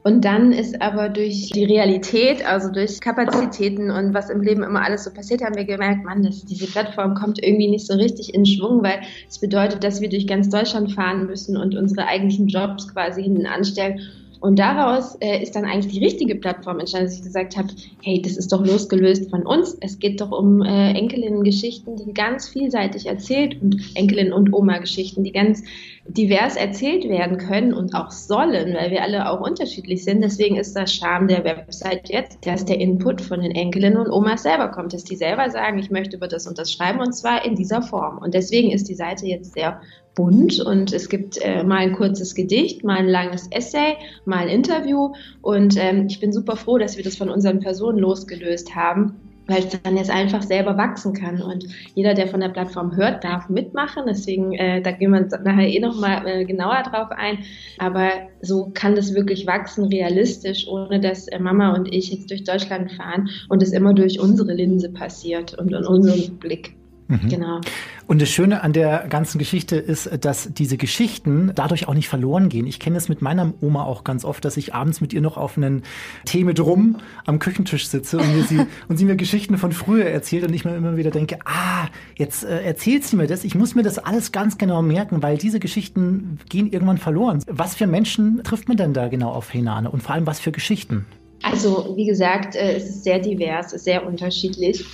Und 0.04 0.26
dann 0.26 0.52
ist 0.52 0.82
aber 0.82 1.08
durch 1.08 1.50
die 1.52 1.64
Realität, 1.64 2.46
also 2.46 2.70
durch 2.70 3.00
Kapazitäten 3.00 3.90
und 3.90 4.14
was 4.14 4.30
im 4.30 4.42
Leben 4.42 4.62
immer 4.62 4.84
alles 4.84 5.06
so 5.06 5.12
passiert, 5.12 5.42
haben 5.42 5.56
wir 5.56 5.64
gemerkt, 5.64 6.04
Mann, 6.04 6.24
dass 6.24 6.44
diese 6.44 6.68
Plattform 6.68 7.16
kommt 7.16 7.42
irgendwie 7.42 7.70
nicht 7.70 7.88
so 7.88 7.94
richtig 7.94 8.34
in 8.34 8.46
Schwung, 8.46 8.84
weil 8.84 9.00
es 9.30 9.40
bedeutet, 9.40 9.84
dass 9.84 10.02
wir 10.02 10.10
durch 10.10 10.28
ganz 10.28 10.50
Deutschland 10.50 10.92
fahren 10.92 11.26
müssen 11.26 11.56
und 11.56 11.76
unsere 11.76 12.06
eigentlichen 12.06 12.48
Jobs 12.48 12.90
quasi 12.94 13.24
hinten 13.24 13.46
anstellen 13.46 14.02
und 14.44 14.60
daraus 14.60 15.16
äh, 15.22 15.42
ist 15.42 15.56
dann 15.56 15.64
eigentlich 15.64 15.94
die 15.94 16.04
richtige 16.04 16.36
Plattform 16.36 16.78
entstanden, 16.80 17.06
dass 17.06 17.16
ich 17.16 17.24
gesagt 17.24 17.56
habe, 17.56 17.70
hey, 18.02 18.22
das 18.22 18.36
ist 18.36 18.52
doch 18.52 18.60
losgelöst 18.66 19.30
von 19.30 19.46
uns. 19.46 19.78
Es 19.80 20.00
geht 20.00 20.20
doch 20.20 20.38
um 20.38 20.62
äh, 20.62 20.92
Enkelinnen-Geschichten, 20.92 21.96
die 21.96 22.14
ganz 22.14 22.50
vielseitig 22.50 23.06
erzählt 23.06 23.62
und 23.62 23.78
Enkelin- 23.96 24.34
und 24.34 24.52
Oma-Geschichten, 24.52 25.24
die 25.24 25.32
ganz 25.32 25.64
divers 26.06 26.58
erzählt 26.58 27.08
werden 27.08 27.38
können 27.38 27.74
und 27.74 27.96
auch 27.96 28.12
sollen, 28.12 28.74
weil 28.74 28.92
wir 28.92 29.04
alle 29.04 29.30
auch 29.30 29.40
unterschiedlich 29.40 30.04
sind. 30.04 30.22
Deswegen 30.22 30.58
ist 30.58 30.76
das 30.76 30.94
Charme 30.94 31.28
der 31.28 31.46
Website 31.46 32.10
jetzt, 32.10 32.46
dass 32.46 32.66
der 32.66 32.80
Input 32.80 33.22
von 33.22 33.42
den 33.42 33.52
Enkelinnen 33.52 33.98
und 33.98 34.12
Omas 34.12 34.44
selber 34.44 34.70
kommt, 34.70 34.94
dass 34.94 35.06
die 35.06 35.16
selber 35.16 35.50
sagen, 35.50 35.80
ich 35.80 35.92
möchte 35.92 36.18
über 36.18 36.28
das 36.28 36.46
und 36.46 36.58
das 36.58 36.72
schreiben 36.72 37.00
und 37.00 37.14
zwar 37.14 37.46
in 37.46 37.56
dieser 37.56 37.82
Form. 37.82 38.18
Und 38.18 38.34
deswegen 38.34 38.72
ist 38.72 38.90
die 38.90 38.96
Seite 38.96 39.26
jetzt 39.28 39.54
sehr 39.54 39.82
bunt 40.14 40.60
und 40.60 40.94
es 40.94 41.10
gibt 41.10 41.40
äh, 41.42 41.64
mal 41.64 41.78
ein 41.78 41.94
kurzes 41.94 42.36
Gedicht, 42.36 42.84
mal 42.84 42.98
ein 42.98 43.08
langes 43.08 43.48
Essay, 43.50 43.96
mal 44.26 44.40
ein 44.40 44.50
Interview 44.50 45.14
und 45.42 45.76
ähm, 45.78 46.08
ich 46.08 46.20
bin 46.20 46.32
super 46.32 46.56
froh, 46.56 46.78
dass 46.78 46.98
wir 46.98 47.04
das 47.04 47.16
von 47.16 47.30
unseren 47.30 47.60
Personen 47.62 47.98
losgelöst 47.98 48.76
haben 48.76 49.23
weil 49.48 49.60
es 49.60 49.82
dann 49.82 49.98
jetzt 49.98 50.10
einfach 50.10 50.42
selber 50.42 50.78
wachsen 50.78 51.14
kann. 51.14 51.42
Und 51.42 51.66
jeder, 51.96 52.14
der 52.14 52.28
von 52.28 52.40
der 52.40 52.50
Plattform 52.50 52.96
hört, 52.96 53.24
darf 53.24 53.50
mitmachen. 53.50 54.04
Deswegen, 54.08 54.54
äh, 54.54 54.82
da 54.82 54.92
gehen 54.92 55.12
wir 55.12 55.28
nachher 55.44 55.68
eh 55.68 55.80
nochmal 55.80 56.28
äh, 56.28 56.46
genauer 56.46 56.84
drauf 56.84 57.10
ein. 57.12 57.40
Aber 57.78 58.10
so 58.42 58.72
kann 58.74 58.96
das 58.96 59.14
wirklich 59.14 59.46
wachsen, 59.48 59.86
realistisch, 59.86 60.68
ohne 60.68 61.00
dass 61.00 61.28
äh, 61.28 61.40
Mama 61.40 61.74
und 61.74 61.94
ich 61.94 62.12
jetzt 62.12 62.30
durch 62.30 62.44
Deutschland 62.44 62.92
fahren 62.92 63.30
und 63.50 63.62
es 63.62 63.74
immer 63.74 63.94
durch 63.94 64.20
unsere 64.20 64.54
Linse 64.54 64.90
passiert 64.92 65.58
und 65.58 65.74
in 65.74 65.86
unserem 65.86 66.38
Blick. 66.38 66.76
Mhm. 67.22 67.30
Genau. 67.30 67.62
Und 68.06 68.22
das 68.22 68.30
Schöne 68.30 68.62
an 68.62 68.74
der 68.74 69.08
ganzen 69.10 69.40
Geschichte 69.40 69.78
ist, 69.78 70.10
dass 70.26 70.54
diese 70.54 70.78
Geschichten 70.78 71.52
dadurch 71.56 71.88
auch 71.88 71.94
nicht 71.94 72.10
verloren 72.10 72.50
gehen. 72.50 72.68
Ich 72.68 72.80
kenne 72.80 72.98
es 72.98 73.08
mit 73.08 73.22
meiner 73.22 73.54
Oma 73.62 73.84
auch 73.84 74.04
ganz 74.04 74.26
oft, 74.26 74.44
dass 74.44 74.58
ich 74.58 74.74
abends 74.74 75.00
mit 75.00 75.14
ihr 75.14 75.22
noch 75.22 75.38
auf 75.38 75.58
einen 75.58 75.84
Tee 76.26 76.44
mit 76.44 76.60
rum 76.60 76.98
am 77.26 77.40
Küchentisch 77.40 77.88
sitze 77.88 78.18
und, 78.18 78.36
mir 78.36 78.44
sie, 78.44 78.60
und 78.88 78.98
sie 78.98 79.06
mir 79.06 79.16
Geschichten 79.16 79.58
von 79.58 79.72
früher 79.72 80.06
erzählt 80.06 80.46
und 80.46 80.54
ich 80.54 80.66
mir 80.66 80.76
immer 80.76 80.98
wieder 80.98 81.12
denke, 81.12 81.40
ah, 81.46 81.88
jetzt 82.16 82.44
äh, 82.44 82.62
erzählt 82.64 83.06
sie 83.06 83.16
mir 83.16 83.28
das. 83.28 83.44
Ich 83.44 83.56
muss 83.56 83.74
mir 83.74 83.84
das 83.84 84.00
alles 84.00 84.32
ganz 84.32 84.58
genau 84.58 84.82
merken, 84.82 85.24
weil 85.24 85.38
diese 85.38 85.60
Geschichten 85.60 86.40
gehen 86.50 86.72
irgendwann 86.72 86.98
verloren. 86.98 87.42
Was 87.48 87.76
für 87.76 87.88
Menschen 87.88 88.44
trifft 88.44 88.68
man 88.68 88.78
denn 88.78 88.94
da 88.94 89.08
genau 89.08 89.32
auf 89.32 89.54
Henane 89.54 89.90
und 89.90 90.04
vor 90.04 90.16
allem 90.16 90.28
was 90.28 90.40
für 90.40 90.52
Geschichten? 90.52 91.06
Also, 91.44 91.94
wie 91.98 92.06
gesagt, 92.06 92.56
äh, 92.56 92.76
es 92.76 92.86
ist 92.86 93.04
sehr 93.04 93.20
divers, 93.20 93.72
sehr 93.72 94.06
unterschiedlich. 94.06 94.86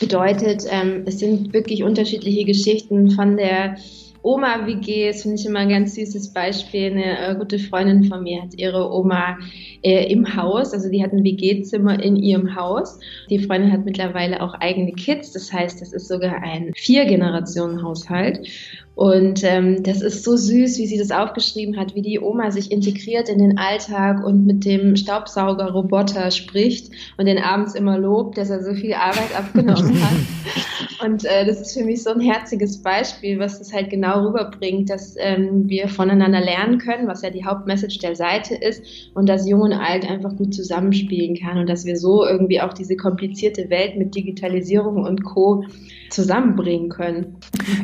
Bedeutet, 0.00 0.64
ähm, 0.70 1.04
es 1.06 1.18
sind 1.18 1.52
wirklich 1.52 1.82
unterschiedliche 1.82 2.44
Geschichten 2.44 3.10
von 3.10 3.36
der 3.36 3.76
Oma-WG, 4.24 5.08
das 5.08 5.20
finde 5.22 5.36
ich 5.38 5.44
immer 5.44 5.58
ein 5.60 5.68
ganz 5.68 5.94
süßes 5.96 6.32
Beispiel. 6.32 6.92
Eine 6.92 7.18
äh, 7.18 7.34
gute 7.36 7.58
Freundin 7.58 8.04
von 8.04 8.22
mir 8.22 8.40
hat 8.40 8.54
ihre 8.56 8.90
Oma 8.90 9.36
äh, 9.82 10.10
im 10.10 10.34
Haus, 10.34 10.72
also 10.72 10.88
die 10.88 11.04
hat 11.04 11.12
ein 11.12 11.22
WG-Zimmer 11.22 12.02
in 12.02 12.16
ihrem 12.16 12.56
Haus. 12.56 12.98
Die 13.28 13.38
Freundin 13.38 13.70
hat 13.70 13.84
mittlerweile 13.84 14.40
auch 14.40 14.54
eigene 14.54 14.92
Kids, 14.92 15.32
das 15.32 15.52
heißt, 15.52 15.82
das 15.82 15.92
ist 15.92 16.08
sogar 16.08 16.42
ein 16.42 16.72
Vier-Generationen-Haushalt. 16.74 18.48
Und 18.94 19.42
ähm, 19.42 19.82
das 19.82 20.02
ist 20.02 20.22
so 20.22 20.36
süß, 20.36 20.78
wie 20.78 20.86
sie 20.86 20.98
das 20.98 21.10
aufgeschrieben 21.10 21.76
hat, 21.76 21.96
wie 21.96 22.02
die 22.02 22.20
Oma 22.20 22.52
sich 22.52 22.70
integriert 22.70 23.28
in 23.28 23.38
den 23.38 23.58
Alltag 23.58 24.24
und 24.24 24.46
mit 24.46 24.64
dem 24.64 24.94
Staubsaugerroboter 24.94 26.30
spricht 26.30 26.92
und 27.16 27.26
den 27.26 27.38
abends 27.38 27.74
immer 27.74 27.98
lobt, 27.98 28.38
dass 28.38 28.50
er 28.50 28.62
so 28.62 28.72
viel 28.72 28.94
Arbeit 28.94 29.34
abgenommen 29.36 30.00
hat. 30.00 31.04
Und 31.04 31.24
äh, 31.24 31.44
das 31.44 31.60
ist 31.60 31.76
für 31.76 31.84
mich 31.84 32.04
so 32.04 32.10
ein 32.10 32.20
herziges 32.20 32.80
Beispiel, 32.82 33.38
was 33.40 33.58
das 33.58 33.72
halt 33.72 33.90
genau 33.90 34.26
rüberbringt, 34.26 34.88
dass 34.88 35.16
ähm, 35.18 35.68
wir 35.68 35.88
voneinander 35.88 36.40
lernen 36.40 36.78
können, 36.78 37.08
was 37.08 37.22
ja 37.22 37.30
die 37.30 37.44
Hauptmessage 37.44 37.98
der 37.98 38.14
Seite 38.14 38.54
ist 38.54 39.10
und 39.14 39.28
dass 39.28 39.48
Jung 39.48 39.62
und 39.62 39.72
Alt 39.72 40.08
einfach 40.08 40.36
gut 40.36 40.54
zusammenspielen 40.54 41.36
kann 41.36 41.58
und 41.58 41.68
dass 41.68 41.84
wir 41.84 41.96
so 41.96 42.24
irgendwie 42.24 42.60
auch 42.60 42.72
diese 42.72 42.96
komplizierte 42.96 43.70
Welt 43.70 43.96
mit 43.96 44.14
Digitalisierung 44.14 45.02
und 45.04 45.24
Co. 45.24 45.64
zusammenbringen 46.14 46.88
können. 46.88 47.36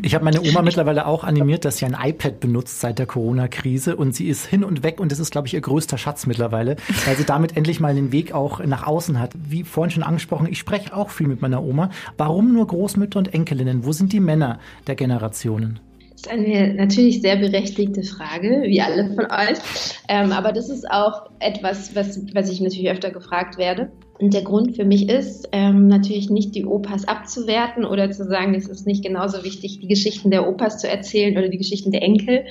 Ich 0.02 0.14
habe 0.14 0.25
meine 0.25 0.40
Oma 0.40 0.62
mittlerweile 0.62 1.06
auch 1.06 1.25
animiert, 1.25 1.64
dass 1.64 1.78
sie 1.78 1.87
ein 1.87 1.96
iPad 2.00 2.40
benutzt 2.40 2.80
seit 2.80 2.99
der 2.99 3.06
Corona-Krise 3.06 3.96
und 3.96 4.14
sie 4.14 4.28
ist 4.28 4.46
hin 4.46 4.64
und 4.64 4.82
weg 4.82 5.00
und 5.00 5.12
das 5.12 5.18
ist, 5.18 5.30
glaube 5.30 5.49
ich, 5.49 5.54
ihr 5.54 5.60
größter 5.60 5.99
Schatz 5.99 6.26
mittlerweile, 6.26 6.76
weil 7.06 7.16
sie 7.16 7.25
damit 7.25 7.56
endlich 7.56 7.80
mal 7.80 7.94
den 7.94 8.12
Weg 8.12 8.32
auch 8.32 8.64
nach 8.64 8.87
außen 8.87 9.18
hat. 9.18 9.32
Wie 9.34 9.64
vorhin 9.64 9.90
schon 9.90 10.02
angesprochen, 10.02 10.46
ich 10.50 10.58
spreche 10.58 10.96
auch 10.96 11.10
viel 11.10 11.26
mit 11.26 11.42
meiner 11.42 11.62
Oma. 11.62 11.90
Warum 12.16 12.52
nur 12.52 12.66
Großmütter 12.66 13.18
und 13.18 13.34
Enkelinnen? 13.34 13.84
Wo 13.84 13.92
sind 13.92 14.12
die 14.12 14.20
Männer 14.20 14.58
der 14.87 14.94
Generationen? 14.94 15.80
Das 16.23 16.27
ist 16.27 16.39
eine 16.39 16.75
natürlich 16.75 17.23
sehr 17.23 17.37
berechtigte 17.37 18.03
Frage, 18.03 18.65
wie 18.67 18.83
alle 18.83 19.07
von 19.15 19.25
euch. 19.25 19.59
Ähm, 20.07 20.33
aber 20.33 20.53
das 20.53 20.69
ist 20.69 20.91
auch 20.91 21.31
etwas, 21.39 21.97
was, 21.97 22.21
was 22.35 22.50
ich 22.50 22.61
natürlich 22.61 22.91
öfter 22.91 23.11
gefragt 23.11 23.57
werde. 23.57 23.91
Und 24.19 24.35
der 24.35 24.43
Grund 24.43 24.77
für 24.77 24.85
mich 24.85 25.09
ist, 25.09 25.49
ähm, 25.53 25.89
natürlich 25.89 26.29
nicht 26.29 26.55
die 26.55 26.67
Opas 26.67 27.09
abzuwerten 27.09 27.87
oder 27.87 28.11
zu 28.11 28.25
sagen, 28.25 28.55
es 28.55 28.69
ist 28.69 28.87
nicht 28.87 29.03
genauso 29.03 29.45
wichtig, 29.45 29.81
die 29.81 29.89
Geschichten 29.89 30.31
der 30.31 30.47
Opas 30.47 30.79
zu 30.79 30.91
erzählen 30.91 31.39
oder 31.39 31.49
die 31.49 31.57
Geschichten 31.57 31.91
der 31.91 32.03
Enkel. 32.03 32.45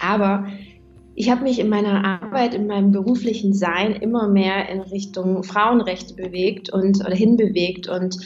Aber 0.00 0.48
ich 1.14 1.30
habe 1.30 1.44
mich 1.44 1.60
in 1.60 1.68
meiner 1.68 2.04
Arbeit, 2.04 2.52
in 2.54 2.66
meinem 2.66 2.90
beruflichen 2.90 3.54
Sein 3.54 3.94
immer 3.94 4.26
mehr 4.26 4.68
in 4.68 4.80
Richtung 4.80 5.44
Frauenrechte 5.44 6.14
bewegt 6.14 6.68
und 6.72 6.98
oder 6.98 7.14
hinbewegt 7.14 7.88
und 7.88 8.16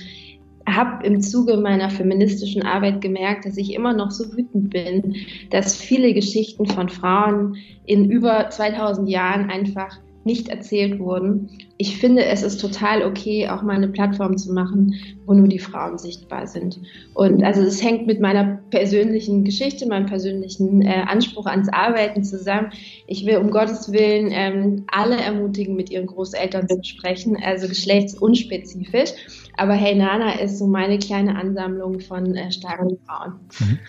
habe 0.75 1.06
im 1.06 1.20
Zuge 1.20 1.56
meiner 1.56 1.90
feministischen 1.90 2.62
Arbeit 2.62 3.00
gemerkt, 3.00 3.44
dass 3.46 3.56
ich 3.56 3.75
immer 3.75 3.92
noch 3.92 4.10
so 4.10 4.25
wütend 4.37 4.70
bin, 4.70 5.16
dass 5.50 5.76
viele 5.76 6.14
Geschichten 6.14 6.66
von 6.66 6.88
Frauen 6.88 7.56
in 7.87 8.10
über 8.10 8.50
2000 8.50 9.08
Jahren 9.08 9.50
einfach 9.50 9.98
nicht 10.28 10.49
erzählt 10.49 10.99
wurden. 10.99 11.49
Ich 11.78 11.97
finde, 11.97 12.26
es 12.26 12.42
ist 12.42 12.61
total 12.61 13.02
okay, 13.02 13.49
auch 13.49 13.62
mal 13.62 13.76
eine 13.76 13.88
Plattform 13.88 14.37
zu 14.37 14.52
machen, 14.52 14.94
wo 15.25 15.32
nur 15.32 15.49
die 15.49 15.58
Frauen 15.58 15.97
sichtbar 15.97 16.47
sind. 16.47 16.78
Und 17.14 17.42
also 17.42 17.62
es 17.62 17.82
hängt 17.82 18.06
mit 18.06 18.20
meiner 18.20 18.61
persönlichen 18.70 19.44
Geschichte, 19.44 19.87
meinem 19.87 20.06
persönlichen 20.06 20.82
äh, 20.82 21.04
Anspruch 21.06 21.47
ans 21.47 21.68
Arbeiten 21.70 22.25
zusammen. 22.25 22.73
Ich 23.06 23.25
will 23.25 23.38
um 23.38 23.50
Gottes 23.50 23.90
Willen 23.90 24.28
ähm, 24.30 24.85
alle 24.88 25.16
ermutigen, 25.16 25.76
mit 25.76 25.90
ihren 25.90 26.06
Großeltern 26.06 26.68
zu 26.68 26.85
sprechen, 26.85 27.37
also 27.42 27.66
geschlechtsunspezifisch. 27.66 29.12
Aber 29.56 29.73
Hey 29.73 29.97
Nana 29.97 30.38
ist 30.38 30.58
so 30.58 30.66
meine 30.66 30.99
kleine 30.99 31.37
Ansammlung 31.37 32.00
von 32.00 32.37
äh, 32.37 32.52
starken 32.52 32.99
Frauen. 33.06 33.40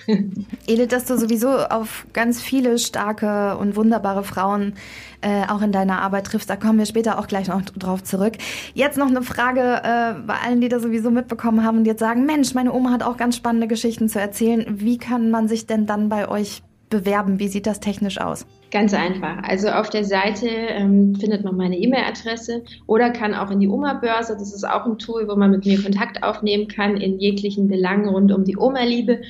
Mhm. 0.08 0.46
Edith, 0.68 0.88
dass 0.88 1.06
du 1.06 1.18
sowieso 1.18 1.50
auf 1.50 2.08
ganz 2.14 2.42
viele 2.42 2.80
starke 2.80 3.58
und 3.58 3.76
wunderbare 3.76 4.24
Frauen 4.24 4.74
äh, 5.22 5.44
auch 5.48 5.62
in 5.62 5.72
deiner 5.72 6.02
Arbeit 6.02 6.28
triffst, 6.28 6.50
da 6.50 6.56
kommen 6.56 6.80
wir 6.80 6.86
später 6.86 7.20
auch 7.20 7.28
gleich 7.28 7.48
noch 7.48 7.62
drauf 7.62 8.04
zurück. 8.04 8.34
Jetzt 8.74 8.98
noch 8.98 9.08
eine 9.08 9.22
Frage 9.22 9.62
äh, 9.62 10.22
bei 10.26 10.36
allen, 10.46 10.62
die 10.62 10.70
das 10.70 10.82
sowieso 10.82 11.12
mitbekommen 11.12 11.64
haben 11.64 11.80
und 11.80 11.86
jetzt 11.86 12.00
sagen, 12.00 12.26
Mensch, 12.26 12.54
meine 12.54 12.74
Oma 12.74 12.92
hat 12.92 13.04
auch 13.04 13.18
ganz 13.18 13.36
spannende 13.36 13.68
Geschichten 13.68 14.10
zu 14.10 14.20
erzählen. 14.20 14.66
Wie 14.68 14.98
kann 14.98 15.30
man 15.32 15.48
sich 15.48 15.68
denn 15.68 15.86
dann 15.86 16.10
bei 16.10 16.28
euch 16.30 16.62
bewerben? 16.90 17.40
Wie 17.40 17.48
sieht 17.48 17.68
das 17.68 17.80
technisch 17.80 18.20
aus? 18.20 18.46
Ganz 18.72 18.94
einfach. 18.94 19.44
Also 19.44 19.70
auf 19.70 19.90
der 19.90 20.04
Seite 20.04 20.48
ähm, 20.48 21.16
findet 21.16 21.44
man 21.44 21.56
meine 21.56 21.78
E-Mail-Adresse 21.78 22.64
oder 22.88 23.10
kann 23.10 23.34
auch 23.34 23.52
in 23.52 23.60
die 23.60 23.68
Oma-Börse. 23.68 24.34
Das 24.34 24.54
ist 24.54 24.68
auch 24.68 24.86
ein 24.86 24.98
Tool, 25.00 25.28
wo 25.28 25.36
man 25.36 25.52
mit 25.52 25.66
mir 25.66 25.82
Kontakt 25.82 26.24
aufnehmen 26.24 26.68
kann 26.68 26.98
in 26.98 27.20
jeglichen 27.20 27.68
Belangen 27.68 28.08
rund 28.10 28.32
um 28.32 28.44
die 28.44 28.58
Oma-Liebe 28.58 29.22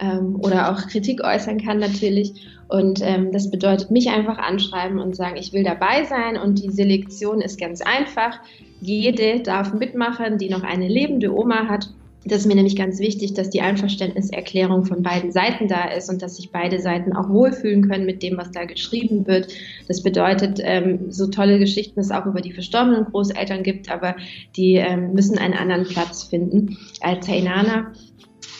ähm, 0.00 0.36
oder 0.40 0.70
auch 0.70 0.86
Kritik 0.88 1.22
äußern 1.22 1.58
kann 1.58 1.78
natürlich. 1.78 2.34
Und 2.74 3.00
ähm, 3.02 3.30
das 3.30 3.50
bedeutet, 3.50 3.92
mich 3.92 4.10
einfach 4.10 4.38
anschreiben 4.38 4.98
und 4.98 5.14
sagen, 5.14 5.36
ich 5.36 5.52
will 5.52 5.62
dabei 5.62 6.04
sein. 6.04 6.36
Und 6.36 6.60
die 6.60 6.70
Selektion 6.70 7.40
ist 7.40 7.60
ganz 7.60 7.80
einfach. 7.80 8.40
Jede 8.80 9.40
darf 9.40 9.72
mitmachen, 9.72 10.38
die 10.38 10.48
noch 10.48 10.64
eine 10.64 10.88
lebende 10.88 11.32
Oma 11.32 11.68
hat 11.68 11.88
das 12.26 12.40
ist 12.40 12.46
mir 12.46 12.54
nämlich 12.54 12.76
ganz 12.76 13.00
wichtig, 13.00 13.34
dass 13.34 13.50
die 13.50 13.60
Einverständniserklärung 13.60 14.86
von 14.86 15.02
beiden 15.02 15.30
Seiten 15.30 15.68
da 15.68 15.84
ist 15.90 16.08
und 16.08 16.22
dass 16.22 16.36
sich 16.36 16.50
beide 16.50 16.80
Seiten 16.80 17.12
auch 17.12 17.28
wohlfühlen 17.28 17.86
können 17.86 18.06
mit 18.06 18.22
dem, 18.22 18.38
was 18.38 18.50
da 18.50 18.64
geschrieben 18.64 19.26
wird. 19.26 19.48
Das 19.88 20.02
bedeutet, 20.02 20.58
ähm, 20.62 21.10
so 21.12 21.26
tolle 21.26 21.58
Geschichten 21.58 22.00
es 22.00 22.10
auch 22.10 22.24
über 22.24 22.40
die 22.40 22.52
verstorbenen 22.52 23.04
Großeltern 23.04 23.62
gibt, 23.62 23.90
aber 23.90 24.16
die 24.56 24.76
ähm, 24.76 25.12
müssen 25.12 25.36
einen 25.36 25.54
anderen 25.54 25.84
Platz 25.84 26.24
finden 26.24 26.78
als 27.00 27.26
Tainana 27.26 27.92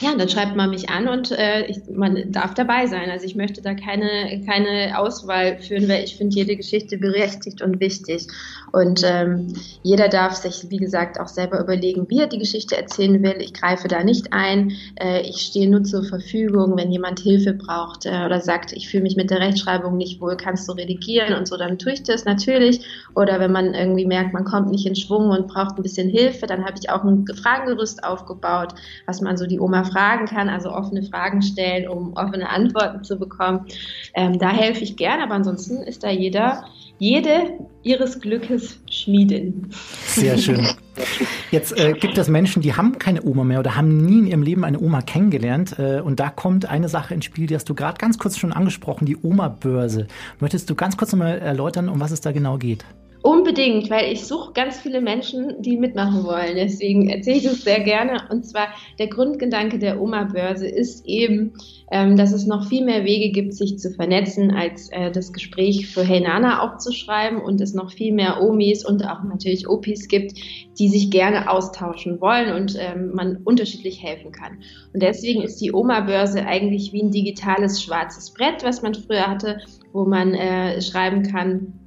ja, 0.01 0.15
dann 0.17 0.29
schreibt 0.29 0.57
man 0.57 0.71
mich 0.71 0.91
an 0.91 1.09
und 1.09 1.31
äh, 1.31 1.67
ich, 1.67 1.79
man 1.89 2.33
darf 2.33 2.55
dabei 2.55 2.87
sein. 2.87 3.11
Also 3.11 3.27
ich 3.27 3.37
möchte 3.37 3.63
da 3.63 3.75
keine, 3.75 4.43
keine 4.45 4.99
Auswahl 4.99 5.59
führen, 5.59 5.89
weil 5.89 6.03
ich 6.03 6.17
finde 6.17 6.35
jede 6.35 6.57
Geschichte 6.57 6.99
berechtigt 6.99 7.63
und 7.63 7.79
wichtig. 7.79 8.27
Und 8.73 9.03
ähm, 9.05 9.55
jeder 9.83 10.09
darf 10.09 10.35
sich, 10.35 10.69
wie 10.69 10.79
gesagt, 10.79 11.21
auch 11.21 11.29
selber 11.29 11.61
überlegen, 11.61 12.11
wie 12.11 12.19
er 12.19 12.27
die 12.27 12.39
Geschichte 12.39 12.77
erzählen 12.77 13.23
will. 13.23 13.37
Ich 13.39 13.55
greife 13.55 13.87
da 13.87 14.03
nicht 14.03 14.33
ein. 14.33 14.73
Äh, 14.97 15.21
ich 15.23 15.37
stehe 15.37 15.71
nur 15.71 15.85
zur 15.85 16.03
Verfügung, 16.03 16.77
wenn 16.77 16.91
jemand 16.91 17.21
Hilfe 17.21 17.55
braucht 17.55 18.05
äh, 18.05 18.25
oder 18.27 18.41
sagt, 18.41 18.73
ich 18.73 18.89
fühle 18.89 19.05
mich 19.05 19.15
mit 19.15 19.31
der 19.31 19.39
Rechtschreibung 19.39 19.97
nicht 19.97 20.21
wohl, 20.21 20.37
kannst 20.37 20.69
du 20.69 20.73
redigieren 20.73 21.35
und 21.35 21.47
so, 21.47 21.57
dann 21.57 21.79
tue 21.79 21.93
ich 21.93 22.03
das 22.03 22.25
natürlich. 22.25 22.85
Oder 23.15 23.39
wenn 23.39 23.53
man 23.53 23.75
irgendwie 23.75 24.07
merkt, 24.07 24.33
man 24.33 24.45
kommt 24.45 24.71
nicht 24.71 24.87
in 24.87 24.97
Schwung 24.97 25.31
und 25.31 25.47
braucht 25.47 25.77
ein 25.77 25.83
bisschen 25.85 26.09
Hilfe, 26.09 26.47
dann 26.47 26.65
habe 26.65 26.75
ich 26.83 26.91
auch 26.91 27.05
ein 27.05 27.25
Fragengerüst 27.27 28.03
aufgebaut, 28.03 28.75
was 29.07 29.21
man 29.21 29.37
so 29.37 29.47
die 29.47 29.61
Oma 29.61 29.84
fragen 29.85 30.27
kann, 30.27 30.49
also 30.49 30.71
offene 30.71 31.03
Fragen 31.03 31.43
stellen, 31.43 31.89
um 31.89 32.15
offene 32.15 32.49
Antworten 32.49 33.05
zu 33.05 33.19
bekommen. 33.19 33.67
Ähm, 34.15 34.39
da 34.39 34.51
helfe 34.51 34.83
ich 34.83 34.97
gern, 34.97 35.21
aber 35.21 35.35
ansonsten 35.35 35.83
ist 35.83 36.03
da 36.03 36.11
jeder 36.11 36.65
jede 36.99 37.59
ihres 37.83 38.21
Glückes 38.21 38.81
schmieden. 38.91 39.71
Sehr 40.07 40.39
schön. 40.39 40.67
Jetzt 41.51 41.79
äh, 41.79 41.93
gibt 41.93 42.17
es 42.17 42.29
Menschen, 42.29 42.63
die 42.63 42.75
haben 42.75 42.99
keine 42.99 43.23
Oma 43.25 43.45
mehr 43.45 43.59
oder 43.59 43.77
haben 43.77 43.99
nie 44.07 44.21
in 44.21 44.27
ihrem 44.29 44.43
Leben 44.43 44.65
eine 44.65 44.81
Oma 44.81 45.03
kennengelernt. 45.03 45.79
Äh, 45.79 46.01
und 46.01 46.21
da 46.21 46.31
kommt 46.31 46.67
eine 46.67 46.89
Sache 46.89 47.15
ins 47.15 47.25
Spiel, 47.25 47.47
die 47.47 47.55
hast 47.55 47.69
du 47.69 47.75
gerade 47.75 47.99
ganz 47.99 48.19
kurz 48.19 48.39
schon 48.39 48.53
angesprochen, 48.53 49.07
die 49.07 49.17
Oma-Börse. 49.17 50.07
Möchtest 50.41 50.71
du 50.71 50.75
ganz 50.75 50.97
kurz 50.97 51.13
nochmal 51.13 51.39
erläutern, 51.39 51.89
um 51.89 52.01
was 52.01 52.13
es 52.13 52.21
da 52.21 52.33
genau 52.33 52.59
geht? 52.59 52.85
Unbedingt, 53.25 53.89
weil 53.89 54.13
ich 54.13 54.27
suche 54.27 54.53
ganz 54.53 54.81
viele 54.81 55.01
Menschen, 55.01 55.63
die 55.63 55.79
mitmachen 55.79 56.25
wollen. 56.25 56.57
Deswegen 56.57 57.09
erzähle 57.09 57.39
ich 57.39 57.45
das 57.45 57.63
sehr 57.63 57.81
gerne. 57.81 58.29
Und 58.29 58.45
zwar 58.45 58.67
der 58.99 59.07
Grundgedanke 59.07 59.79
der 59.79 59.99
Oma-Börse 59.99 60.69
ist 60.69 61.07
eben, 61.07 61.55
ähm, 61.91 62.19
dass 62.19 62.33
es 62.33 62.45
noch 62.45 62.69
viel 62.69 62.85
mehr 62.85 63.07
Wege 63.07 63.33
gibt, 63.33 63.55
sich 63.55 63.79
zu 63.79 63.91
vernetzen, 63.93 64.51
als 64.51 64.91
äh, 64.91 65.11
das 65.11 65.33
Gespräch 65.33 65.87
für 65.87 66.05
Hey 66.05 66.21
Nana 66.21 66.61
aufzuschreiben 66.61 67.41
und 67.41 67.63
es 67.63 67.73
noch 67.73 67.91
viel 67.93 68.13
mehr 68.13 68.43
Omis 68.43 68.85
und 68.85 69.03
auch 69.09 69.23
natürlich 69.25 69.71
Opis 69.71 70.09
gibt, 70.09 70.35
die 70.79 70.91
sich 70.91 71.11
gerne 71.11 71.51
austauschen 71.51 72.21
wollen 72.21 72.53
und 72.55 72.77
ähm, 72.79 73.13
man 73.15 73.39
unterschiedlich 73.39 74.03
helfen 74.03 74.33
kann. 74.33 74.59
Und 74.93 75.03
deswegen 75.03 75.41
ist 75.41 75.63
die 75.63 75.73
Oma-Börse 75.73 76.45
eigentlich 76.45 76.93
wie 76.93 77.03
ein 77.03 77.11
digitales 77.11 77.83
schwarzes 77.83 78.35
Brett, 78.35 78.63
was 78.65 78.83
man 78.83 78.93
früher 78.93 79.29
hatte, 79.29 79.61
wo 79.95 80.05
man 80.05 80.35
äh, 80.35 80.83
schreiben 80.83 81.23
kann, 81.23 81.81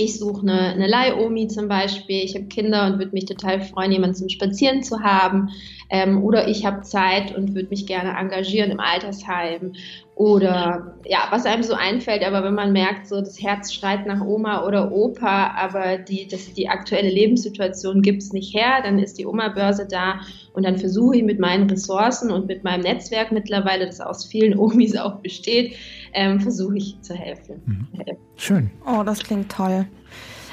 ich 0.00 0.18
suche 0.18 0.42
eine, 0.42 0.72
eine 0.72 0.86
Leih-Omi 0.86 1.48
zum 1.48 1.68
Beispiel, 1.68 2.24
ich 2.24 2.34
habe 2.34 2.46
Kinder 2.46 2.86
und 2.86 2.98
würde 2.98 3.12
mich 3.12 3.26
total 3.26 3.60
freuen, 3.60 3.92
jemanden 3.92 4.16
zum 4.16 4.28
Spazieren 4.28 4.82
zu 4.82 5.00
haben. 5.00 5.50
Ähm, 5.90 6.22
oder 6.22 6.48
ich 6.48 6.64
habe 6.64 6.82
Zeit 6.82 7.34
und 7.36 7.54
würde 7.54 7.68
mich 7.68 7.86
gerne 7.86 8.16
engagieren 8.16 8.70
im 8.70 8.80
Altersheim. 8.80 9.72
Oder 10.14 10.96
ja, 11.06 11.28
was 11.30 11.46
einem 11.46 11.62
so 11.62 11.72
einfällt, 11.72 12.22
aber 12.22 12.44
wenn 12.44 12.54
man 12.54 12.72
merkt, 12.72 13.06
so 13.06 13.20
das 13.20 13.42
Herz 13.42 13.72
schreit 13.72 14.06
nach 14.06 14.20
Oma 14.20 14.66
oder 14.66 14.92
Opa, 14.92 15.54
aber 15.56 15.96
die, 15.96 16.28
das, 16.28 16.52
die 16.52 16.68
aktuelle 16.68 17.08
Lebenssituation 17.08 18.02
gibt 18.02 18.22
es 18.22 18.32
nicht 18.32 18.54
her, 18.54 18.82
dann 18.84 18.98
ist 18.98 19.18
die 19.18 19.24
Oma-Börse 19.24 19.88
da 19.90 20.20
und 20.52 20.64
dann 20.64 20.76
versuche 20.76 21.16
ich 21.16 21.22
mit 21.22 21.38
meinen 21.38 21.70
Ressourcen 21.70 22.30
und 22.30 22.48
mit 22.48 22.64
meinem 22.64 22.82
Netzwerk 22.82 23.32
mittlerweile, 23.32 23.86
das 23.86 24.00
aus 24.00 24.26
vielen 24.26 24.58
Omis 24.58 24.94
auch 24.94 25.20
besteht, 25.20 25.74
ähm, 26.12 26.38
versuche 26.38 26.76
ich 26.76 27.00
zu 27.00 27.14
helfen. 27.14 27.62
Mhm. 27.64 27.88
Schön. 28.36 28.70
Oh, 28.86 29.02
das 29.02 29.22
klingt 29.22 29.50
toll. 29.50 29.86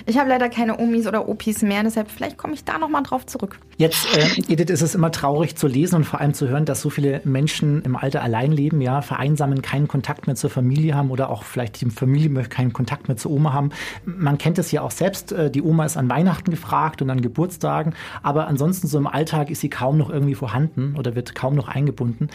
Ich 0.09 0.17
habe 0.17 0.29
leider 0.29 0.47
keine 0.47 0.79
Omis 0.79 1.05
oder 1.05 1.27
Opis 1.27 1.63
mehr, 1.63 1.83
deshalb 1.83 2.09
vielleicht 2.09 2.37
komme 2.37 2.53
ich 2.53 2.63
da 2.63 2.77
nochmal 2.77 3.03
drauf 3.03 3.25
zurück. 3.25 3.59
Jetzt, 3.75 4.07
äh, 4.15 4.53
Edith, 4.53 4.69
ist 4.69 4.81
es 4.81 4.95
immer 4.95 5.11
traurig 5.11 5.57
zu 5.57 5.67
lesen 5.67 5.95
und 5.95 6.03
vor 6.05 6.21
allem 6.21 6.33
zu 6.33 6.47
hören, 6.47 6.63
dass 6.63 6.81
so 6.81 6.89
viele 6.89 7.19
Menschen 7.25 7.81
im 7.81 7.97
Alter 7.97 8.23
allein 8.23 8.53
leben, 8.53 8.79
ja, 8.79 9.01
vereinsamen, 9.01 9.61
keinen 9.61 9.89
Kontakt 9.89 10.25
mehr 10.25 10.37
zur 10.37 10.49
Familie 10.49 10.95
haben 10.95 11.11
oder 11.11 11.29
auch 11.29 11.43
vielleicht 11.43 11.81
die 11.81 11.89
Familie 11.89 12.29
möchte 12.29 12.55
keinen 12.55 12.71
Kontakt 12.71 13.09
mehr 13.09 13.17
zur 13.17 13.31
Oma 13.31 13.51
haben. 13.51 13.71
Man 14.05 14.37
kennt 14.37 14.57
es 14.59 14.71
ja 14.71 14.81
auch 14.81 14.91
selbst, 14.91 15.33
äh, 15.33 15.51
die 15.51 15.61
Oma 15.61 15.83
ist 15.83 15.97
an 15.97 16.09
Weihnachten 16.09 16.51
gefragt 16.51 17.01
und 17.01 17.09
an 17.09 17.19
Geburtstagen, 17.19 17.93
aber 18.23 18.47
ansonsten 18.47 18.87
so 18.87 18.97
im 18.97 19.07
Alltag 19.07 19.49
ist 19.49 19.59
sie 19.59 19.69
kaum 19.69 19.97
noch 19.97 20.09
irgendwie 20.09 20.35
vorhanden 20.35 20.95
oder 20.97 21.15
wird 21.15 21.35
kaum 21.35 21.53
noch 21.53 21.67
eingebunden. 21.67 22.29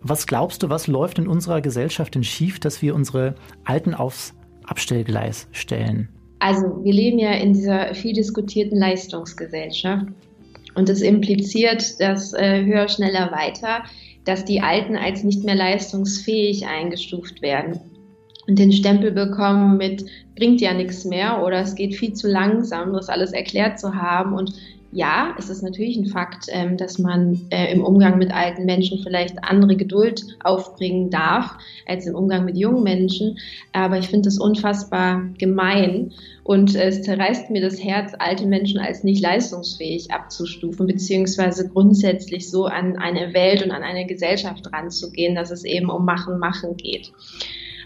Was 0.00 0.26
glaubst 0.26 0.62
du, 0.62 0.68
was 0.68 0.88
läuft 0.88 1.18
in 1.18 1.26
unserer 1.26 1.62
Gesellschaft 1.62 2.16
denn 2.16 2.24
schief, 2.24 2.60
dass 2.60 2.82
wir 2.82 2.94
unsere 2.94 3.34
Alten 3.64 3.94
aufs 3.94 4.34
Abstellgleis 4.66 5.48
stellen? 5.52 6.10
Also 6.44 6.84
wir 6.84 6.92
leben 6.92 7.18
ja 7.18 7.32
in 7.32 7.54
dieser 7.54 7.94
viel 7.94 8.12
diskutierten 8.12 8.76
Leistungsgesellschaft 8.76 10.08
und 10.74 10.90
das 10.90 11.00
impliziert, 11.00 11.98
dass 12.00 12.34
äh, 12.34 12.62
höher, 12.66 12.86
schneller, 12.88 13.32
weiter, 13.32 13.84
dass 14.26 14.44
die 14.44 14.60
Alten 14.60 14.94
als 14.94 15.24
nicht 15.24 15.42
mehr 15.42 15.54
leistungsfähig 15.54 16.66
eingestuft 16.66 17.40
werden 17.40 17.80
und 18.46 18.58
den 18.58 18.72
Stempel 18.72 19.10
bekommen 19.10 19.78
mit 19.78 20.04
bringt 20.36 20.60
ja 20.60 20.74
nichts 20.74 21.06
mehr 21.06 21.42
oder 21.42 21.60
es 21.60 21.76
geht 21.76 21.94
viel 21.94 22.12
zu 22.12 22.28
langsam, 22.28 22.92
das 22.92 23.08
alles 23.08 23.32
erklärt 23.32 23.80
zu 23.80 23.94
haben 23.94 24.34
und 24.34 24.52
ja, 24.94 25.34
es 25.36 25.50
ist 25.50 25.62
natürlich 25.62 25.96
ein 25.96 26.06
Fakt, 26.06 26.46
ähm, 26.50 26.76
dass 26.76 27.00
man 27.00 27.40
äh, 27.50 27.72
im 27.72 27.84
Umgang 27.84 28.16
mit 28.16 28.32
alten 28.32 28.64
Menschen 28.64 29.00
vielleicht 29.02 29.42
andere 29.42 29.74
Geduld 29.74 30.24
aufbringen 30.44 31.10
darf 31.10 31.58
als 31.86 32.06
im 32.06 32.14
Umgang 32.14 32.44
mit 32.44 32.56
jungen 32.56 32.84
Menschen. 32.84 33.36
Aber 33.72 33.98
ich 33.98 34.06
finde 34.06 34.28
es 34.28 34.38
unfassbar 34.38 35.24
gemein 35.36 36.12
und 36.44 36.76
es 36.76 37.02
zerreißt 37.02 37.50
mir 37.50 37.60
das 37.60 37.82
Herz, 37.82 38.12
alte 38.16 38.46
Menschen 38.46 38.78
als 38.78 39.02
nicht 39.02 39.20
leistungsfähig 39.20 40.12
abzustufen, 40.12 40.86
beziehungsweise 40.86 41.68
grundsätzlich 41.68 42.48
so 42.48 42.66
an 42.66 42.96
eine 42.96 43.34
Welt 43.34 43.64
und 43.64 43.72
an 43.72 43.82
eine 43.82 44.06
Gesellschaft 44.06 44.72
ranzugehen, 44.72 45.34
dass 45.34 45.50
es 45.50 45.64
eben 45.64 45.90
um 45.90 46.04
Machen, 46.04 46.38
Machen 46.38 46.76
geht. 46.76 47.12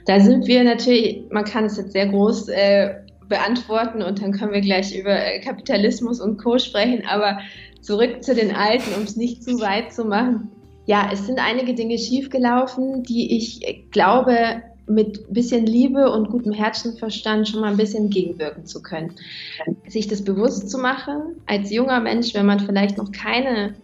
Da 0.05 0.21
sind 0.21 0.47
wir 0.47 0.63
natürlich, 0.63 1.23
man 1.31 1.45
kann 1.45 1.65
es 1.65 1.79
jetzt 1.79 1.93
sehr 1.93 2.09
groß 2.09 2.49
äh, 2.49 2.95
beantworten 3.29 4.03
und 4.03 4.23
dann 4.23 4.33
können 4.33 4.53
wir 4.53 4.61
gleich 4.61 4.97
über 4.97 5.15
äh, 5.15 5.41
Kapitalismus 5.41 6.21
und 6.21 6.39
Co. 6.39 6.59
sprechen. 6.59 7.05
Aber 7.07 7.39
zurück 7.81 8.23
zu 8.23 8.35
den 8.35 8.55
Alten, 8.55 8.95
um 8.97 9.03
es 9.03 9.17
nicht 9.17 9.43
zu 9.43 9.61
weit 9.61 9.93
zu 9.93 10.05
machen. 10.05 10.51
Ja, 10.87 11.11
es 11.13 11.27
sind 11.27 11.39
einige 11.39 11.75
Dinge 11.75 11.99
schiefgelaufen, 11.99 13.03
die 13.03 13.37
ich 13.37 13.67
äh, 13.67 13.83
glaube, 13.91 14.63
mit 14.87 15.33
bisschen 15.33 15.67
Liebe 15.67 16.11
und 16.11 16.31
gutem 16.31 16.53
Herzensverstand 16.53 17.47
schon 17.47 17.61
mal 17.61 17.71
ein 17.71 17.77
bisschen 17.77 18.09
gegenwirken 18.09 18.65
zu 18.65 18.81
können. 18.81 19.15
Sich 19.87 20.09
das 20.09 20.25
bewusst 20.25 20.71
zu 20.71 20.79
machen, 20.79 21.43
als 21.47 21.71
junger 21.71 22.01
Mensch, 22.01 22.33
wenn 22.33 22.47
man 22.47 22.61
vielleicht 22.61 22.97
noch 22.97 23.13
keine 23.13 23.75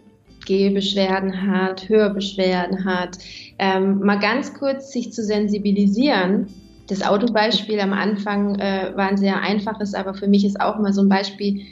Gehbeschwerden 0.45 1.47
hat, 1.47 1.89
Hörbeschwerden 1.89 2.85
hat, 2.85 3.19
ähm, 3.59 3.99
mal 3.99 4.19
ganz 4.19 4.53
kurz 4.53 4.91
sich 4.91 5.11
zu 5.11 5.23
sensibilisieren 5.23 6.47
das 6.87 7.03
Autobeispiel 7.03 7.79
am 7.79 7.93
Anfang 7.93 8.59
äh, 8.59 8.91
war 8.95 9.07
ein 9.07 9.17
sehr 9.17 9.41
einfaches, 9.41 9.93
aber 9.93 10.13
für 10.13 10.27
mich 10.27 10.45
ist 10.45 10.59
auch 10.59 10.77
mal 10.77 10.93
so 10.93 11.01
ein 11.01 11.09
Beispiel, 11.09 11.65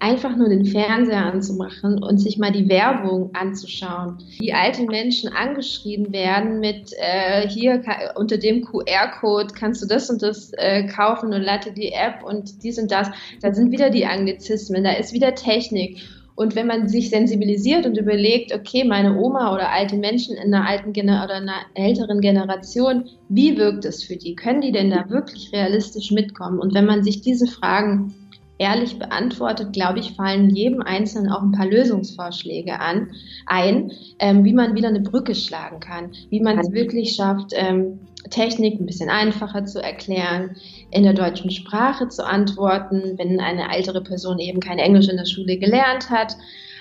einfach 0.00 0.36
nur 0.36 0.48
den 0.48 0.64
Fernseher 0.64 1.24
anzumachen 1.24 2.02
und 2.02 2.18
sich 2.18 2.38
mal 2.38 2.52
die 2.52 2.68
Werbung 2.68 3.34
anzuschauen. 3.34 4.18
Wie 4.38 4.52
alte 4.52 4.84
Menschen 4.84 5.30
angeschrieben 5.32 6.12
werden 6.12 6.60
mit 6.60 6.92
äh, 6.98 7.48
hier 7.48 7.82
unter 8.14 8.38
dem 8.38 8.64
QR-Code 8.64 9.54
kannst 9.54 9.82
du 9.82 9.86
das 9.86 10.08
und 10.08 10.22
das 10.22 10.52
äh, 10.54 10.86
kaufen 10.86 11.32
und 11.32 11.42
lade 11.42 11.72
die 11.72 11.92
App 11.92 12.22
und 12.22 12.62
dies 12.62 12.78
und 12.78 12.90
das. 12.90 13.08
Da 13.40 13.52
sind 13.52 13.72
wieder 13.72 13.90
die 13.90 14.06
Anglizismen, 14.06 14.84
da 14.84 14.92
ist 14.92 15.12
wieder 15.12 15.34
Technik. 15.34 16.00
Und 16.38 16.54
wenn 16.54 16.68
man 16.68 16.86
sich 16.86 17.10
sensibilisiert 17.10 17.84
und 17.84 17.98
überlegt, 17.98 18.54
okay, 18.54 18.84
meine 18.84 19.18
Oma 19.18 19.52
oder 19.52 19.72
alte 19.72 19.96
Menschen 19.96 20.36
in 20.36 20.54
einer 20.54 20.68
alten 20.68 20.92
Gener 20.92 21.24
oder 21.24 21.34
einer 21.34 21.66
älteren 21.74 22.20
Generation, 22.20 23.06
wie 23.28 23.56
wirkt 23.56 23.84
es 23.84 24.04
für 24.04 24.14
die? 24.14 24.36
Können 24.36 24.60
die 24.60 24.70
denn 24.70 24.90
da 24.90 25.10
wirklich 25.10 25.50
realistisch 25.52 26.12
mitkommen? 26.12 26.60
Und 26.60 26.74
wenn 26.74 26.86
man 26.86 27.02
sich 27.02 27.22
diese 27.22 27.48
Fragen 27.48 28.14
ehrlich 28.58 28.98
beantwortet, 28.98 29.72
glaube 29.72 30.00
ich, 30.00 30.12
fallen 30.12 30.50
jedem 30.50 30.82
Einzelnen 30.82 31.30
auch 31.30 31.42
ein 31.42 31.52
paar 31.52 31.66
Lösungsvorschläge 31.66 32.80
an, 32.80 33.12
ein, 33.46 33.92
ähm, 34.18 34.44
wie 34.44 34.52
man 34.52 34.74
wieder 34.74 34.88
eine 34.88 35.00
Brücke 35.00 35.34
schlagen 35.34 35.80
kann, 35.80 36.12
wie 36.28 36.40
man 36.40 36.58
es 36.58 36.72
wirklich 36.72 37.14
schafft, 37.14 37.52
ähm, 37.54 38.00
Technik 38.30 38.80
ein 38.80 38.86
bisschen 38.86 39.10
einfacher 39.10 39.64
zu 39.64 39.80
erklären, 39.80 40.56
in 40.90 41.04
der 41.04 41.12
deutschen 41.12 41.50
Sprache 41.50 42.08
zu 42.08 42.26
antworten, 42.26 43.14
wenn 43.16 43.40
eine 43.40 43.72
ältere 43.72 44.02
Person 44.02 44.38
eben 44.40 44.60
kein 44.60 44.78
Englisch 44.78 45.08
in 45.08 45.16
der 45.16 45.24
Schule 45.24 45.58
gelernt 45.58 46.10
hat. 46.10 46.36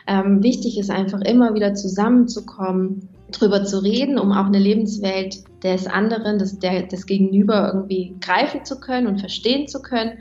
Ähm, 0.07 0.41
wichtig 0.41 0.79
ist 0.79 0.89
einfach 0.89 1.21
immer 1.21 1.53
wieder 1.53 1.75
zusammenzukommen, 1.75 3.09
drüber 3.31 3.65
zu 3.65 3.83
reden, 3.83 4.17
um 4.17 4.31
auch 4.31 4.45
eine 4.45 4.59
Lebenswelt 4.59 5.43
des 5.63 5.85
anderen, 5.85 6.39
des, 6.39 6.59
der, 6.59 6.83
des 6.83 7.05
Gegenüber 7.05 7.71
irgendwie 7.73 8.15
greifen 8.19 8.63
zu 8.65 8.79
können 8.79 9.07
und 9.07 9.19
verstehen 9.19 9.67
zu 9.67 9.81
können 9.81 10.17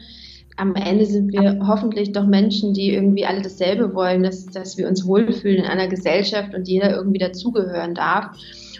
am 0.56 0.74
Ende 0.74 1.04
sind 1.04 1.32
wir 1.32 1.60
hoffentlich 1.66 2.12
doch 2.12 2.26
Menschen, 2.26 2.72
die 2.72 2.92
irgendwie 2.92 3.26
alle 3.26 3.42
dasselbe 3.42 3.94
wollen, 3.94 4.22
dass, 4.22 4.46
dass 4.46 4.78
wir 4.78 4.88
uns 4.88 5.06
wohlfühlen 5.06 5.64
in 5.64 5.70
einer 5.70 5.88
Gesellschaft 5.88 6.54
und 6.54 6.66
jeder 6.66 6.96
irgendwie 6.96 7.18
dazugehören 7.18 7.94
darf. 7.94 8.36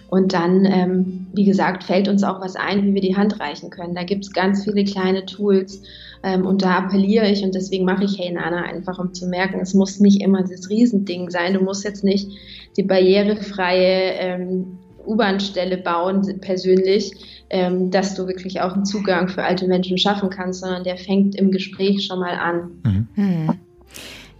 Und 0.09 0.33
dann, 0.33 0.65
ähm, 0.65 1.27
wie 1.35 1.45
gesagt, 1.45 1.85
fällt 1.85 2.09
uns 2.09 2.23
auch 2.23 2.41
was 2.41 2.57
ein, 2.57 2.85
wie 2.85 2.95
wir 2.95 3.01
die 3.01 3.17
Hand 3.17 3.41
reichen 3.41 3.71
können. 3.71 3.95
Da 3.95 4.05
gibt 4.05 4.25
es 4.25 4.33
ganz 4.33 4.65
viele 4.65 4.85
kleine 4.85 5.27
Tools 5.27 5.83
ähm, 6.23 6.47
und 6.47 6.63
da 6.63 6.79
appelliere 6.79 7.29
ich 7.29 7.43
und 7.43 7.55
deswegen 7.55 7.85
mache 7.85 8.05
ich 8.05 8.19
Hey 8.19 8.33
Nana 8.33 8.63
einfach, 8.63 8.99
um 8.99 9.13
zu 9.13 9.27
merken, 9.27 9.59
es 9.61 9.75
muss 9.75 9.99
nicht 9.99 10.23
immer 10.23 10.43
das 10.43 10.71
Riesending 10.71 11.31
sein. 11.31 11.55
Du 11.55 11.61
musst 11.61 11.85
jetzt 11.85 12.05
nicht 12.05 12.31
die 12.77 12.85
barrierefreie 12.85 14.13
ähm, 14.19 14.79
U-Bahn-Stelle 15.07 15.79
bauen 15.79 16.41
persönlich, 16.41 17.13
ähm, 17.51 17.91
dass 17.91 18.15
du 18.15 18.27
wirklich 18.27 18.61
auch 18.61 18.75
einen 18.75 18.85
Zugang 18.85 19.29
für 19.29 19.43
alte 19.43 19.67
Menschen 19.67 19.99
schaffen 19.99 20.31
kannst, 20.31 20.61
sondern 20.61 20.85
der 20.85 20.97
fängt 20.97 21.35
im 21.37 21.51
Gespräch 21.51 22.07
schon 22.07 22.21
mal 22.21 22.35
an. 22.35 22.71
Mhm. 22.85 23.09
Hm. 23.15 23.55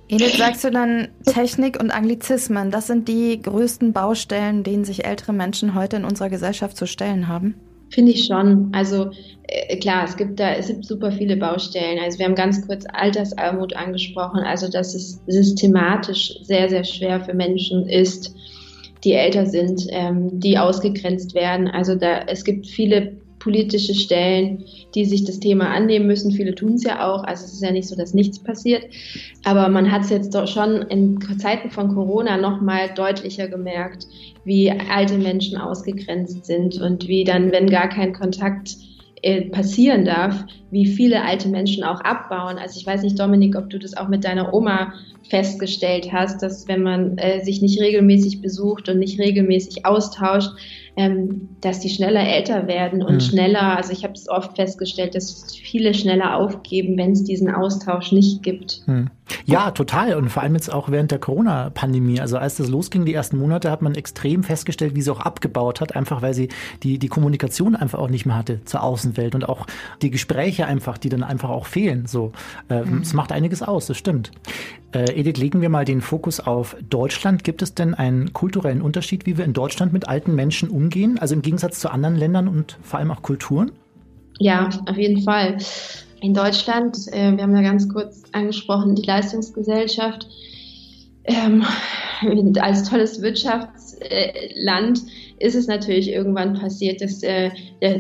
Edith, 0.09 0.37
sagst 0.37 0.63
du 0.63 0.71
dann 0.71 1.09
Technik 1.25 1.81
und 1.81 1.91
Anglizismen, 1.91 2.71
das 2.71 2.87
sind 2.87 3.09
die 3.09 3.41
größten 3.43 3.93
Baustellen, 3.93 4.63
denen 4.63 4.85
sich 4.85 5.05
ältere 5.05 5.33
Menschen 5.33 5.75
heute 5.75 5.97
in 5.97 6.05
unserer 6.05 6.29
Gesellschaft 6.29 6.77
zu 6.77 6.87
stellen 6.87 7.27
haben? 7.27 7.57
Finde 7.91 8.13
ich 8.13 8.27
schon. 8.27 8.71
Also 8.73 9.11
äh, 9.45 9.77
klar, 9.79 10.05
es 10.05 10.17
gibt 10.17 10.41
da 10.41 10.55
es 10.55 10.69
gibt 10.69 10.85
super 10.85 11.13
viele 11.13 11.37
Baustellen. 11.37 11.99
Also 12.03 12.19
wir 12.19 12.27
haben 12.27 12.35
ganz 12.35 12.67
kurz 12.67 12.85
Altersarmut 12.93 13.75
angesprochen, 13.75 14.41
also 14.41 14.69
dass 14.69 14.95
es 14.95 15.21
systematisch 15.27 16.35
sehr, 16.43 16.69
sehr 16.69 16.85
schwer 16.85 17.21
für 17.21 17.35
Menschen 17.35 17.89
ist, 17.89 18.35
die 19.07 19.13
älter 19.13 19.47
sind, 19.47 19.87
ähm, 19.91 20.41
die 20.41 20.59
ausgegrenzt 20.59 21.35
werden. 21.35 21.69
Also 21.69 21.95
da, 21.95 22.23
es 22.27 22.45
gibt 22.45 22.67
viele 22.67 23.17
politische 23.39 23.95
Stellen, 23.95 24.65
die 24.97 25.05
sich 25.05 25.25
das 25.25 25.39
Thema 25.39 25.69
annehmen 25.69 26.09
müssen. 26.09 26.33
Viele 26.33 26.55
tun 26.55 26.75
es 26.75 26.83
ja 26.83 27.07
auch. 27.07 27.23
Also 27.23 27.45
es 27.45 27.53
ist 27.53 27.63
ja 27.63 27.71
nicht 27.71 27.87
so, 27.87 27.95
dass 27.95 28.13
nichts 28.13 28.43
passiert. 28.43 28.85
Aber 29.45 29.69
man 29.69 29.93
hat 29.93 30.03
es 30.03 30.11
jetzt 30.11 30.35
doch 30.35 30.49
schon 30.49 30.83
in 30.83 31.21
Zeiten 31.39 31.71
von 31.71 31.95
Corona 31.95 32.37
nochmal 32.37 32.91
deutlicher 32.97 33.47
gemerkt, 33.47 34.09
wie 34.45 34.73
alte 34.73 35.17
Menschen 35.17 35.57
ausgegrenzt 35.57 36.45
sind 36.45 36.81
und 36.81 37.07
wie 37.07 37.23
dann, 37.23 37.53
wenn 37.53 37.71
gar 37.71 37.89
kein 37.89 38.13
Kontakt 38.13 38.77
äh, 39.23 39.43
passieren 39.43 40.05
darf, 40.05 40.45
wie 40.71 40.87
viele 40.87 41.23
alte 41.23 41.49
Menschen 41.49 41.85
auch 41.85 42.01
abbauen. 42.01 42.59
Also 42.59 42.81
ich 42.81 42.87
weiß 42.87 43.03
nicht, 43.03 43.19
Dominik, 43.19 43.57
ob 43.57 43.71
du 43.71 43.79
das 43.79 43.97
auch 43.97 44.09
mit 44.09 44.25
deiner 44.25 44.53
Oma 44.53 44.93
festgestellt 45.29 46.13
hast, 46.13 46.43
dass 46.43 46.69
wenn 46.69 46.83
man 46.83 47.19
äh, 47.19 47.45
sich 47.45 47.61
nicht 47.63 47.81
regelmäßig 47.81 48.41
besucht 48.41 48.89
und 48.89 48.99
nicht 48.99 49.19
regelmäßig 49.19 49.85
austauscht, 49.85 50.51
ähm, 50.97 51.49
dass 51.61 51.81
die 51.81 51.91
schneller 51.91 52.27
älter 52.27 52.67
werden 52.67 53.03
und 53.03 53.17
mhm. 53.17 53.21
schneller, 53.21 53.77
also 53.77 53.93
ich 53.93 54.05
habe 54.05 54.15
es 54.15 54.29
oft 54.29 54.57
festgestellt, 54.57 55.15
dass 55.15 55.55
viele 55.57 55.95
schneller 55.95 56.37
aufgeben, 56.37 56.97
wenn 56.97 57.13
es 57.13 57.25
diesen 57.25 57.51
Austausch 57.51 58.13
nicht 58.13 58.43
gibt. 58.43 58.83
Mhm. 58.87 59.11
Ja, 59.45 59.71
total. 59.71 60.15
Und 60.15 60.29
vor 60.29 60.43
allem 60.43 60.55
jetzt 60.55 60.73
auch 60.73 60.91
während 60.91 61.11
der 61.11 61.19
Corona-Pandemie. 61.19 62.21
Also 62.21 62.39
als 62.39 62.57
das 62.57 62.69
losging, 62.69 63.05
die 63.05 63.15
ersten 63.15 63.39
Monate, 63.39 63.71
hat 63.71 63.83
man 63.83 63.95
extrem 63.95 64.45
festgestellt, 64.45 64.95
wie 64.95 65.03
sie 65.03 65.11
auch 65.11 65.21
abgebaut 65.21 65.81
hat, 65.81 65.97
einfach 65.97 66.23
weil 66.23 66.35
sie 66.35 66.49
die, 66.83 66.99
die 66.99 67.09
Kommunikation 67.09 67.77
einfach 67.77 67.99
auch 67.99 68.09
nicht 68.09 68.27
mehr 68.27 68.37
hatte 68.37 68.65
zur 68.65 68.83
Außenwelt 68.83 69.35
und 69.35 69.49
auch 69.49 69.67
die 70.03 70.11
Gespräche 70.11 70.67
einfach, 70.67 70.99
die 70.99 71.09
dann 71.09 71.23
einfach 71.23 71.51
auch 71.51 71.67
fehlen. 71.67 72.07
So, 72.07 72.33
äh, 72.69 72.83
mhm. 72.83 73.03
es 73.03 73.15
macht 73.15 73.33
einiges 73.33 73.63
aus, 73.63 73.87
das 73.87 73.97
stimmt. 73.97 74.31
Äh, 74.93 75.19
Edith, 75.19 75.39
legen 75.39 75.61
wir 75.61 75.69
mal 75.69 75.85
den 75.85 76.01
Fokus 76.01 76.41
auf 76.41 76.77
Deutschland. 76.89 77.45
Gibt 77.45 77.63
es 77.63 77.75
denn 77.75 77.95
einen 77.95 78.33
kulturellen 78.33 78.83
Unterschied, 78.83 79.27
wie 79.27 79.37
wir 79.37 79.45
in 79.45 79.53
Deutschland 79.53 79.93
mit 79.93 80.09
alten 80.09 80.35
Menschen 80.35 80.69
umgehen? 80.69 81.19
Also 81.19 81.35
im 81.35 81.43
Gegensatz 81.43 81.81
zu 81.81 81.91
anderen 81.91 82.17
Ländern 82.17 82.49
und 82.49 82.79
vor 82.83 82.99
allem 82.99 83.11
auch 83.11 83.23
Kulturen? 83.23 83.73
Ja, 84.39 84.69
auf 84.87 84.97
jeden 84.97 85.23
Fall. 85.23 85.59
In 86.21 86.35
Deutschland, 86.35 86.97
äh, 87.13 87.37
wir 87.37 87.43
haben 87.43 87.55
ja 87.55 87.63
ganz 87.63 87.89
kurz 87.89 88.23
angesprochen, 88.33 88.95
die 88.95 89.03
Leistungsgesellschaft 89.03 90.27
ähm, 91.25 91.65
als 92.61 92.89
tolles 92.89 93.21
Wirtschaftsland 93.21 95.03
ist 95.39 95.55
es 95.55 95.67
natürlich 95.67 96.11
irgendwann 96.11 96.55
passiert, 96.55 97.03
dass, 97.03 97.23
äh, 97.23 97.51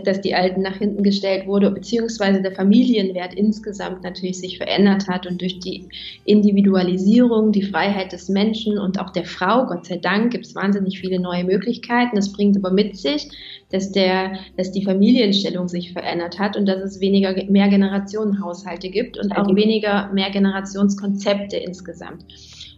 dass 0.05 0.22
die 0.22 0.35
Alten 0.35 0.62
nach 0.62 0.76
hinten 0.79 1.02
gestellt 1.02 1.46
wurde, 1.46 1.70
beziehungsweise 1.70 2.40
der 2.40 2.52
Familienwert 2.52 3.35
insgesamt 3.35 4.02
natürlich 4.02 4.38
sich 4.38 4.57
verändert 4.57 5.07
hat 5.09 5.26
und 5.26 5.40
durch 5.42 5.59
die 5.59 5.88
Individualisierung, 6.24 7.52
die 7.52 7.62
Freiheit 7.62 8.12
des 8.12 8.29
Menschen 8.29 8.79
und 8.79 8.98
auch 8.98 9.11
der 9.11 9.24
Frau, 9.24 9.66
Gott 9.66 9.87
sei 9.87 9.98
Dank, 9.98 10.33
gibt 10.33 10.46
es 10.46 10.55
wahnsinnig 10.55 10.98
viele 10.98 11.20
neue 11.20 11.44
Möglichkeiten. 11.44 12.16
Das 12.16 12.33
bringt 12.33 12.57
aber 12.57 12.70
mit 12.70 12.96
sich, 12.96 13.29
dass, 13.70 13.92
der, 13.92 14.38
dass 14.57 14.72
die 14.72 14.85
Familienstellung 14.85 15.68
sich 15.68 15.92
verändert 15.92 16.38
hat 16.38 16.57
und 16.57 16.66
dass 16.66 16.81
es 16.83 17.00
weniger 17.00 17.35
Mehrgenerationenhaushalte 17.48 18.90
gibt 18.90 19.18
und 19.18 19.33
auch 19.37 19.55
weniger 19.55 20.11
Mehrgenerationskonzepte 20.12 21.57
insgesamt. 21.57 22.24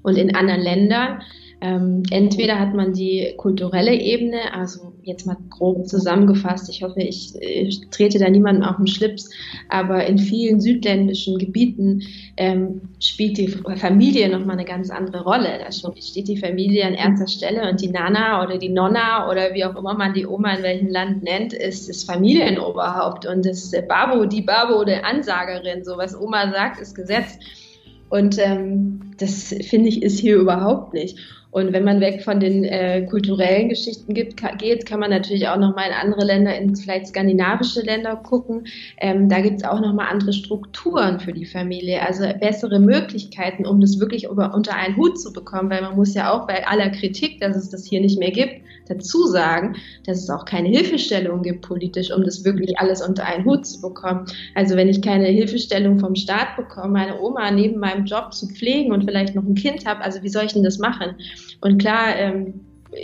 Und 0.02 0.16
in 0.16 0.34
anderen 0.34 0.62
Ländern 0.62 1.22
Ähm, 1.60 2.04
entweder 2.10 2.60
hat 2.60 2.72
man 2.74 2.92
die 2.92 3.34
kulturelle 3.36 3.92
Ebene, 3.92 4.54
also 4.54 4.92
jetzt 5.02 5.26
mal 5.26 5.36
grob 5.50 5.88
zusammengefasst, 5.88 6.68
ich 6.70 6.84
hoffe, 6.84 7.00
ich, 7.00 7.34
ich 7.40 7.88
trete 7.90 8.20
da 8.20 8.28
niemandem 8.28 8.62
auf 8.62 8.76
den 8.76 8.86
Schlips, 8.86 9.28
aber 9.68 10.06
in 10.06 10.18
vielen 10.18 10.60
südländischen 10.60 11.36
Gebieten 11.36 12.02
ähm, 12.36 12.82
spielt 13.00 13.38
die 13.38 13.48
Familie 13.48 14.28
nochmal 14.28 14.56
eine 14.56 14.66
ganz 14.66 14.90
andere 14.90 15.24
Rolle. 15.24 15.58
Da 15.58 15.72
steht 15.72 16.28
die 16.28 16.36
Familie 16.36 16.86
an 16.86 16.94
erster 16.94 17.26
Stelle 17.26 17.68
und 17.68 17.80
die 17.80 17.88
Nana 17.88 18.44
oder 18.44 18.58
die 18.58 18.68
Nonna 18.68 19.28
oder 19.28 19.52
wie 19.52 19.64
auch 19.64 19.74
immer 19.74 19.94
man 19.94 20.14
die 20.14 20.26
Oma 20.26 20.52
in 20.54 20.62
welchem 20.62 20.88
Land 20.90 21.24
nennt, 21.24 21.52
ist 21.52 21.88
das 21.88 22.04
Familienoberhaupt 22.04 23.26
und 23.26 23.44
das 23.44 23.72
Babo, 23.88 24.26
die 24.26 24.42
Babo 24.42 24.80
oder 24.80 25.04
Ansagerin. 25.04 25.82
So 25.82 25.96
was 25.96 26.16
Oma 26.16 26.52
sagt, 26.52 26.80
ist 26.80 26.94
Gesetz. 26.94 27.38
Und 28.10 28.38
ähm, 28.38 29.10
das 29.18 29.54
finde 29.68 29.88
ich 29.88 30.02
ist 30.02 30.20
hier 30.20 30.36
überhaupt 30.36 30.94
nicht. 30.94 31.18
Und 31.58 31.72
wenn 31.72 31.84
man 31.84 32.00
weg 32.00 32.22
von 32.22 32.40
den 32.40 32.64
äh, 32.64 33.02
kulturellen 33.02 33.68
Geschichten 33.68 34.14
gibt, 34.14 34.36
ka 34.36 34.54
geht, 34.54 34.86
kann 34.86 35.00
man 35.00 35.10
natürlich 35.10 35.48
auch 35.48 35.58
nochmal 35.58 35.88
in 35.88 35.94
andere 35.94 36.24
Länder, 36.24 36.56
in 36.56 36.74
vielleicht 36.76 37.08
skandinavische 37.08 37.82
Länder 37.82 38.16
gucken. 38.16 38.66
Ähm, 38.98 39.28
da 39.28 39.40
gibt 39.40 39.58
es 39.58 39.64
auch 39.64 39.80
nochmal 39.80 40.08
andere 40.10 40.32
Strukturen 40.32 41.20
für 41.20 41.32
die 41.32 41.46
Familie, 41.46 42.06
also 42.06 42.24
bessere 42.40 42.78
Möglichkeiten, 42.80 43.66
um 43.66 43.80
das 43.80 44.00
wirklich 44.00 44.24
über, 44.24 44.54
unter 44.54 44.74
einen 44.74 44.96
Hut 44.96 45.20
zu 45.20 45.32
bekommen, 45.32 45.70
weil 45.70 45.82
man 45.82 45.96
muss 45.96 46.14
ja 46.14 46.32
auch 46.32 46.46
bei 46.46 46.66
aller 46.66 46.90
Kritik, 46.90 47.40
dass 47.40 47.56
es 47.56 47.70
das 47.70 47.86
hier 47.86 48.00
nicht 48.00 48.18
mehr 48.18 48.30
gibt, 48.30 48.62
dazu 48.88 49.26
sagen, 49.26 49.76
dass 50.06 50.22
es 50.22 50.30
auch 50.30 50.44
keine 50.44 50.68
Hilfestellung 50.68 51.42
gibt 51.42 51.62
politisch, 51.62 52.10
um 52.10 52.24
das 52.24 52.44
wirklich 52.44 52.78
alles 52.78 53.06
unter 53.06 53.24
einen 53.24 53.44
Hut 53.44 53.66
zu 53.66 53.80
bekommen. 53.80 54.26
Also 54.54 54.76
wenn 54.76 54.88
ich 54.88 55.02
keine 55.02 55.26
Hilfestellung 55.26 55.98
vom 55.98 56.14
Staat 56.14 56.56
bekomme, 56.56 56.92
meine 56.92 57.20
Oma 57.20 57.50
neben 57.50 57.78
meinem 57.78 58.04
Job 58.04 58.32
zu 58.32 58.48
pflegen 58.48 58.92
und 58.92 59.04
vielleicht 59.04 59.34
noch 59.34 59.44
ein 59.44 59.54
Kind 59.54 59.86
habe, 59.86 60.02
also 60.02 60.22
wie 60.22 60.28
soll 60.28 60.44
ich 60.44 60.52
denn 60.52 60.64
das 60.64 60.78
machen? 60.78 61.16
Und 61.60 61.78
klar, 61.78 62.16
ähm, 62.16 62.60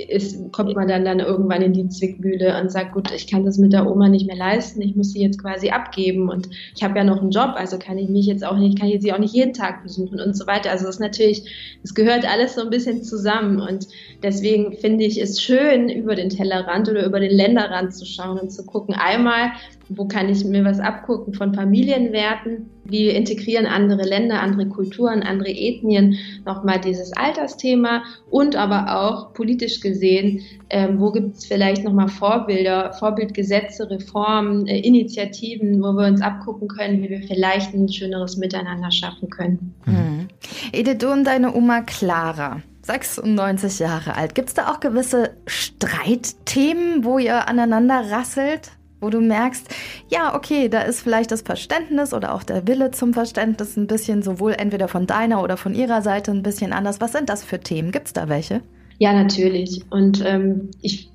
ist, 0.08 0.50
kommt 0.52 0.74
man 0.74 0.88
dann, 0.88 1.04
dann 1.04 1.20
irgendwann 1.20 1.62
in 1.62 1.72
die 1.72 1.88
Zwickmühle 1.88 2.58
und 2.60 2.70
sagt, 2.70 2.92
gut, 2.94 3.10
ich 3.12 3.26
kann 3.26 3.44
das 3.44 3.58
mit 3.58 3.72
der 3.72 3.90
Oma 3.90 4.08
nicht 4.08 4.26
mehr 4.26 4.36
leisten, 4.36 4.80
ich 4.80 4.96
muss 4.96 5.12
sie 5.12 5.22
jetzt 5.22 5.40
quasi 5.40 5.70
abgeben 5.70 6.30
und 6.30 6.48
ich 6.74 6.82
habe 6.82 6.96
ja 6.98 7.04
noch 7.04 7.20
einen 7.20 7.30
Job, 7.30 7.52
also 7.54 7.78
kann 7.78 7.98
ich 7.98 8.08
mich 8.08 8.26
jetzt 8.26 8.44
auch 8.44 8.56
nicht, 8.56 8.78
kann 8.78 8.88
ich 8.88 9.02
sie 9.02 9.12
auch 9.12 9.18
nicht 9.18 9.34
jeden 9.34 9.52
Tag 9.52 9.82
besuchen 9.82 10.20
und 10.20 10.34
so 10.36 10.46
weiter. 10.46 10.70
Also 10.70 10.86
das 10.86 10.96
ist 10.96 11.00
natürlich, 11.00 11.78
es 11.82 11.94
gehört 11.94 12.26
alles 12.26 12.54
so 12.54 12.62
ein 12.62 12.70
bisschen 12.70 13.02
zusammen 13.02 13.60
und 13.60 13.86
deswegen 14.22 14.72
finde 14.72 15.04
ich 15.04 15.20
es 15.20 15.40
schön, 15.40 15.90
über 15.90 16.14
den 16.14 16.30
Tellerrand 16.30 16.88
oder 16.88 17.04
über 17.04 17.20
den 17.20 17.32
Länderrand 17.32 17.94
zu 17.94 18.06
schauen 18.06 18.38
und 18.38 18.50
zu 18.50 18.64
gucken, 18.64 18.94
einmal, 18.94 19.50
wo 19.88 20.06
kann 20.06 20.28
ich 20.28 20.44
mir 20.44 20.64
was 20.64 20.80
abgucken 20.80 21.34
von 21.34 21.54
Familienwerten? 21.54 22.70
Wie 22.84 23.08
integrieren 23.08 23.66
andere 23.66 24.02
Länder, 24.02 24.40
andere 24.40 24.68
Kulturen, 24.68 25.22
andere 25.22 25.50
Ethnien 25.50 26.16
nochmal 26.44 26.80
dieses 26.80 27.12
Altersthema 27.16 28.04
und 28.30 28.56
aber 28.56 29.00
auch 29.00 29.32
politisch 29.32 29.80
gesehen, 29.80 30.40
ähm, 30.70 31.00
wo 31.00 31.10
gibt 31.10 31.36
es 31.36 31.46
vielleicht 31.46 31.84
nochmal 31.84 32.08
Vorbilder, 32.08 32.92
Vorbildgesetze, 32.92 33.88
Reformen, 33.90 34.66
äh, 34.66 34.80
Initiativen, 34.80 35.82
wo 35.82 35.92
wir 35.92 36.06
uns 36.06 36.20
abgucken 36.20 36.68
können, 36.68 37.02
wie 37.02 37.10
wir 37.10 37.22
vielleicht 37.22 37.74
ein 37.74 37.88
schöneres 37.88 38.36
Miteinander 38.36 38.90
schaffen 38.90 39.30
können. 39.30 39.74
Mhm. 39.86 40.28
Edith, 40.72 40.98
du 40.98 41.10
und 41.10 41.24
deine 41.24 41.54
Oma 41.54 41.82
Clara. 41.82 42.62
96 42.82 43.78
Jahre 43.78 44.14
alt. 44.14 44.34
Gibt 44.34 44.48
es 44.48 44.54
da 44.54 44.70
auch 44.70 44.80
gewisse 44.80 45.30
Streitthemen, 45.46 47.02
wo 47.04 47.18
ihr 47.18 47.48
aneinander 47.48 48.10
rasselt? 48.10 48.72
Wo 49.04 49.10
du 49.10 49.20
merkst, 49.20 49.68
ja, 50.08 50.34
okay, 50.34 50.68
da 50.68 50.82
ist 50.82 51.02
vielleicht 51.02 51.30
das 51.30 51.42
Verständnis 51.42 52.14
oder 52.14 52.34
auch 52.34 52.42
der 52.42 52.66
Wille 52.66 52.90
zum 52.90 53.12
Verständnis 53.12 53.76
ein 53.76 53.86
bisschen 53.86 54.22
sowohl 54.22 54.54
entweder 54.58 54.88
von 54.88 55.06
deiner 55.06 55.42
oder 55.42 55.56
von 55.56 55.74
ihrer 55.74 56.02
Seite 56.02 56.30
ein 56.30 56.42
bisschen 56.42 56.72
anders. 56.72 57.00
Was 57.00 57.12
sind 57.12 57.28
das 57.28 57.44
für 57.44 57.60
Themen? 57.60 57.92
Gibt 57.92 58.06
es 58.06 58.12
da 58.12 58.28
welche? 58.28 58.62
Ja, 58.98 59.12
natürlich. 59.12 59.82
Und 59.90 60.24
ähm, 60.24 60.70
ich 60.80 61.10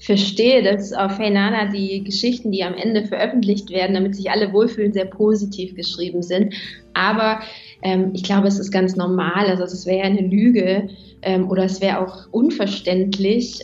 verstehe, 0.00 0.62
dass 0.62 0.92
auf 0.92 1.18
Heinana 1.18 1.70
die 1.70 2.04
Geschichten, 2.04 2.52
die 2.52 2.62
am 2.62 2.74
Ende 2.74 3.04
veröffentlicht 3.04 3.70
werden, 3.70 3.94
damit 3.94 4.14
sich 4.14 4.30
alle 4.30 4.52
wohlfühlen, 4.52 4.92
sehr 4.92 5.06
positiv 5.06 5.74
geschrieben 5.74 6.22
sind. 6.22 6.54
Aber 6.94 7.40
ähm, 7.82 8.12
ich 8.14 8.22
glaube, 8.22 8.48
es 8.48 8.58
ist 8.58 8.70
ganz 8.70 8.96
normal. 8.96 9.46
Also 9.46 9.64
es 9.64 9.84
wäre 9.84 10.06
eine 10.06 10.22
Lüge 10.22 10.88
ähm, 11.22 11.50
oder 11.50 11.64
es 11.64 11.80
wäre 11.80 12.00
auch 12.00 12.28
unverständlich, 12.30 13.60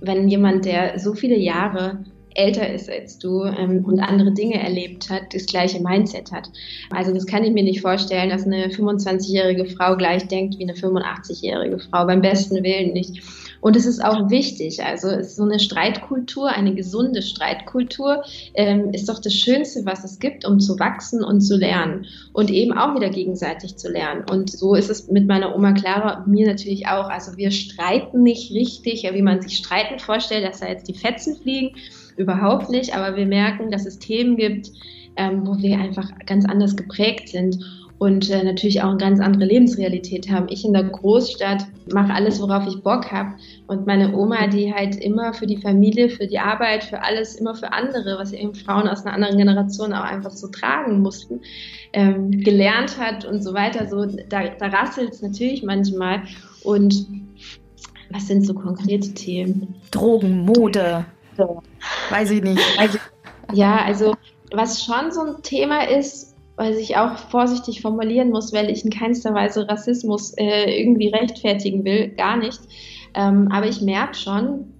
wenn 0.00 0.28
jemand, 0.28 0.64
der 0.64 0.98
so 0.98 1.14
viele 1.14 1.36
Jahre 1.36 2.04
älter 2.34 2.68
ist 2.72 2.90
als 2.90 3.18
du 3.18 3.44
ähm, 3.44 3.84
und 3.84 4.00
andere 4.00 4.32
Dinge 4.32 4.60
erlebt 4.60 5.10
hat, 5.10 5.32
das 5.32 5.46
gleiche 5.46 5.80
Mindset 5.80 6.32
hat. 6.32 6.50
Also 6.90 7.12
das 7.12 7.26
kann 7.26 7.44
ich 7.44 7.52
mir 7.52 7.62
nicht 7.62 7.80
vorstellen, 7.80 8.30
dass 8.30 8.44
eine 8.44 8.68
25-jährige 8.68 9.66
Frau 9.66 9.96
gleich 9.96 10.26
denkt 10.28 10.58
wie 10.58 10.64
eine 10.64 10.74
85-jährige 10.74 11.78
Frau, 11.78 12.06
beim 12.06 12.20
besten 12.20 12.62
Willen 12.62 12.92
nicht. 12.92 13.22
Und 13.64 13.76
es 13.76 13.86
ist 13.86 14.04
auch 14.04 14.28
wichtig, 14.28 14.84
also 14.84 15.08
ist 15.08 15.36
so 15.36 15.42
eine 15.42 15.58
Streitkultur, 15.58 16.50
eine 16.50 16.74
gesunde 16.74 17.22
Streitkultur 17.22 18.22
ähm, 18.52 18.90
ist 18.92 19.08
doch 19.08 19.20
das 19.20 19.32
Schönste, 19.32 19.86
was 19.86 20.04
es 20.04 20.18
gibt, 20.18 20.44
um 20.44 20.60
zu 20.60 20.78
wachsen 20.78 21.24
und 21.24 21.40
zu 21.40 21.56
lernen 21.56 22.04
und 22.34 22.50
eben 22.50 22.76
auch 22.76 22.94
wieder 22.94 23.08
gegenseitig 23.08 23.76
zu 23.76 23.90
lernen. 23.90 24.24
Und 24.30 24.50
so 24.50 24.74
ist 24.74 24.90
es 24.90 25.08
mit 25.08 25.26
meiner 25.26 25.56
Oma 25.56 25.72
Clara 25.72 26.18
und 26.18 26.26
mir 26.26 26.46
natürlich 26.46 26.88
auch. 26.88 27.08
Also 27.08 27.38
wir 27.38 27.50
streiten 27.50 28.22
nicht 28.22 28.52
richtig, 28.52 29.08
wie 29.10 29.22
man 29.22 29.40
sich 29.40 29.56
streiten 29.56 29.98
vorstellt, 29.98 30.44
dass 30.44 30.60
da 30.60 30.68
jetzt 30.68 30.86
die 30.86 30.94
Fetzen 30.94 31.36
fliegen, 31.36 31.74
überhaupt 32.16 32.70
nicht, 32.70 32.96
aber 32.96 33.16
wir 33.16 33.26
merken, 33.26 33.70
dass 33.70 33.86
es 33.86 33.98
Themen 33.98 34.36
gibt, 34.36 34.70
ähm, 35.16 35.46
wo 35.46 35.58
wir 35.58 35.78
einfach 35.78 36.10
ganz 36.26 36.44
anders 36.44 36.76
geprägt 36.76 37.28
sind 37.28 37.58
und 37.98 38.28
äh, 38.30 38.42
natürlich 38.42 38.82
auch 38.82 38.88
eine 38.88 38.98
ganz 38.98 39.20
andere 39.20 39.44
Lebensrealität 39.44 40.30
haben. 40.30 40.46
Ich 40.50 40.64
in 40.64 40.72
der 40.72 40.84
Großstadt 40.84 41.66
mache 41.92 42.12
alles, 42.12 42.40
worauf 42.40 42.66
ich 42.66 42.82
Bock 42.82 43.10
habe 43.12 43.34
und 43.66 43.86
meine 43.86 44.14
Oma, 44.16 44.46
die 44.48 44.74
halt 44.74 44.96
immer 44.96 45.32
für 45.32 45.46
die 45.46 45.56
Familie, 45.56 46.08
für 46.08 46.26
die 46.26 46.38
Arbeit, 46.38 46.84
für 46.84 47.02
alles, 47.02 47.36
immer 47.36 47.54
für 47.54 47.72
andere, 47.72 48.18
was 48.18 48.32
eben 48.32 48.54
Frauen 48.54 48.88
aus 48.88 49.04
einer 49.04 49.14
anderen 49.14 49.38
Generation 49.38 49.92
auch 49.92 50.04
einfach 50.04 50.32
so 50.32 50.48
tragen 50.48 51.00
mussten, 51.00 51.40
ähm, 51.92 52.30
gelernt 52.30 52.98
hat 52.98 53.24
und 53.24 53.42
so 53.42 53.54
weiter. 53.54 53.88
So, 53.88 54.06
da, 54.28 54.48
da 54.48 54.66
rasselt 54.66 55.12
es 55.12 55.22
natürlich 55.22 55.62
manchmal 55.62 56.22
und 56.64 57.06
was 58.10 58.26
sind 58.26 58.44
so 58.44 58.54
konkrete 58.54 59.14
Themen? 59.14 59.74
Drogen, 59.90 60.44
Mode. 60.44 61.06
Weiß 62.10 62.30
ich 62.30 62.42
nicht. 62.42 62.60
Also, 62.78 62.98
ja, 63.52 63.78
also 63.84 64.14
was 64.52 64.84
schon 64.84 65.10
so 65.10 65.22
ein 65.22 65.42
Thema 65.42 65.88
ist, 65.88 66.34
was 66.56 66.76
ich 66.76 66.96
auch 66.96 67.16
vorsichtig 67.16 67.80
formulieren 67.80 68.30
muss, 68.30 68.52
weil 68.52 68.70
ich 68.70 68.84
in 68.84 68.90
keinster 68.90 69.34
Weise 69.34 69.68
Rassismus 69.68 70.34
äh, 70.36 70.80
irgendwie 70.80 71.08
rechtfertigen 71.08 71.84
will, 71.84 72.08
gar 72.10 72.36
nicht. 72.36 72.60
Ähm, 73.14 73.48
aber 73.50 73.66
ich 73.66 73.80
merke 73.80 74.14
schon, 74.14 74.72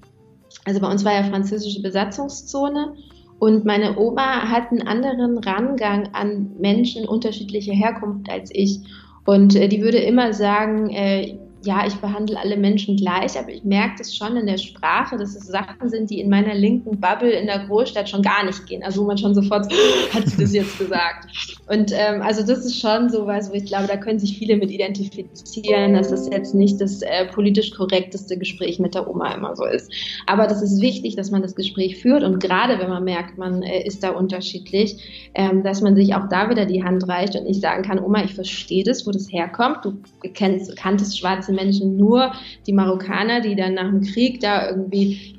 also 0.64 0.80
bei 0.80 0.90
uns 0.90 1.04
war 1.04 1.12
ja 1.12 1.24
französische 1.24 1.82
Besatzungszone 1.82 2.94
und 3.38 3.64
meine 3.64 3.98
Oma 3.98 4.48
hat 4.48 4.70
einen 4.70 4.86
anderen 4.86 5.38
Rangang 5.38 6.08
an 6.12 6.52
Menschen 6.58 7.06
unterschiedlicher 7.06 7.74
Herkunft 7.74 8.30
als 8.30 8.50
ich. 8.52 8.80
Und 9.26 9.56
äh, 9.56 9.68
die 9.68 9.82
würde 9.82 9.98
immer 9.98 10.32
sagen, 10.32 10.90
äh, 10.90 11.36
ja, 11.64 11.87
ich 11.87 11.94
behandle 11.96 12.38
alle 12.38 12.57
Menschen 12.57 12.96
gleich, 12.96 13.38
aber 13.38 13.50
ich 13.50 13.64
merke 13.64 13.96
das 13.98 14.14
schon 14.14 14.37
in 14.37 14.46
der 14.46 14.59
Sprache, 14.59 15.16
dass 15.16 15.35
es 15.35 15.46
Sachen 15.46 15.88
sind, 15.88 16.11
die 16.11 16.20
in 16.20 16.29
meiner 16.29 16.55
linken 16.55 17.00
Bubble 17.00 17.31
in 17.31 17.46
der 17.46 17.66
Großstadt 17.66 18.09
schon 18.09 18.22
gar 18.22 18.44
nicht 18.44 18.66
gehen. 18.66 18.83
Also 18.83 19.03
wo 19.03 19.07
man 19.07 19.18
schon 19.18 19.35
sofort, 19.35 19.72
hat 20.14 20.29
sie 20.29 20.37
das 20.40 20.53
jetzt 20.53 20.79
gesagt. 20.79 21.27
Und 21.68 21.92
ähm, 21.92 22.20
also 22.22 22.42
das 22.46 22.64
ist 22.64 22.79
schon 22.79 23.09
so 23.09 23.27
was, 23.27 23.50
wo 23.50 23.55
ich 23.55 23.64
glaube, 23.64 23.87
da 23.87 23.96
können 23.96 24.18
sich 24.18 24.38
viele 24.38 24.57
mit 24.57 24.70
identifizieren, 24.70 25.94
dass 25.94 26.11
das 26.11 26.29
jetzt 26.29 26.55
nicht 26.55 26.81
das 26.81 27.00
äh, 27.03 27.27
politisch 27.27 27.70
korrekteste 27.72 28.37
Gespräch 28.37 28.79
mit 28.79 28.94
der 28.94 29.09
Oma 29.09 29.35
immer 29.35 29.57
so 29.57 29.64
ist. 29.64 29.90
Aber 30.27 30.46
das 30.46 30.61
ist 30.61 30.81
wichtig, 30.83 31.16
dass 31.16 31.31
man 31.31 31.42
das 31.42 31.55
Gespräch 31.55 31.96
führt 32.00 32.22
und 32.22 32.38
gerade 32.40 32.79
wenn 32.79 32.90
man 32.90 33.05
merkt, 33.05 33.38
man 33.38 33.62
äh, 33.62 33.87
ist 33.87 34.03
da 34.03 34.11
unterschiedlich, 34.11 35.31
ähm, 35.35 35.62
dass 35.62 35.81
man 35.81 35.96
sich 35.96 36.14
auch 36.14 36.29
da 36.29 36.50
wieder 36.50 36.66
die 36.66 36.85
Hand 36.85 37.09
reicht 37.09 37.35
und 37.35 37.44
nicht 37.44 37.62
sagen 37.62 37.83
kann, 37.83 37.98
Oma, 37.98 38.24
ich 38.24 38.35
verstehe 38.35 38.85
das, 38.85 39.07
wo 39.07 39.11
das 39.11 39.33
herkommt. 39.33 39.85
Du 39.85 39.94
kennst, 40.35 40.77
kanntest 40.77 41.18
schwarze 41.18 41.53
Menschen 41.54 41.96
nur 41.96 42.32
die 42.66 42.72
Marokkaner, 42.72 43.40
die 43.40 43.56
dann 43.56 43.74
nach 43.74 43.90
dem 43.90 44.02
Krieg 44.02 44.40
da 44.40 44.68
irgendwie 44.68 45.34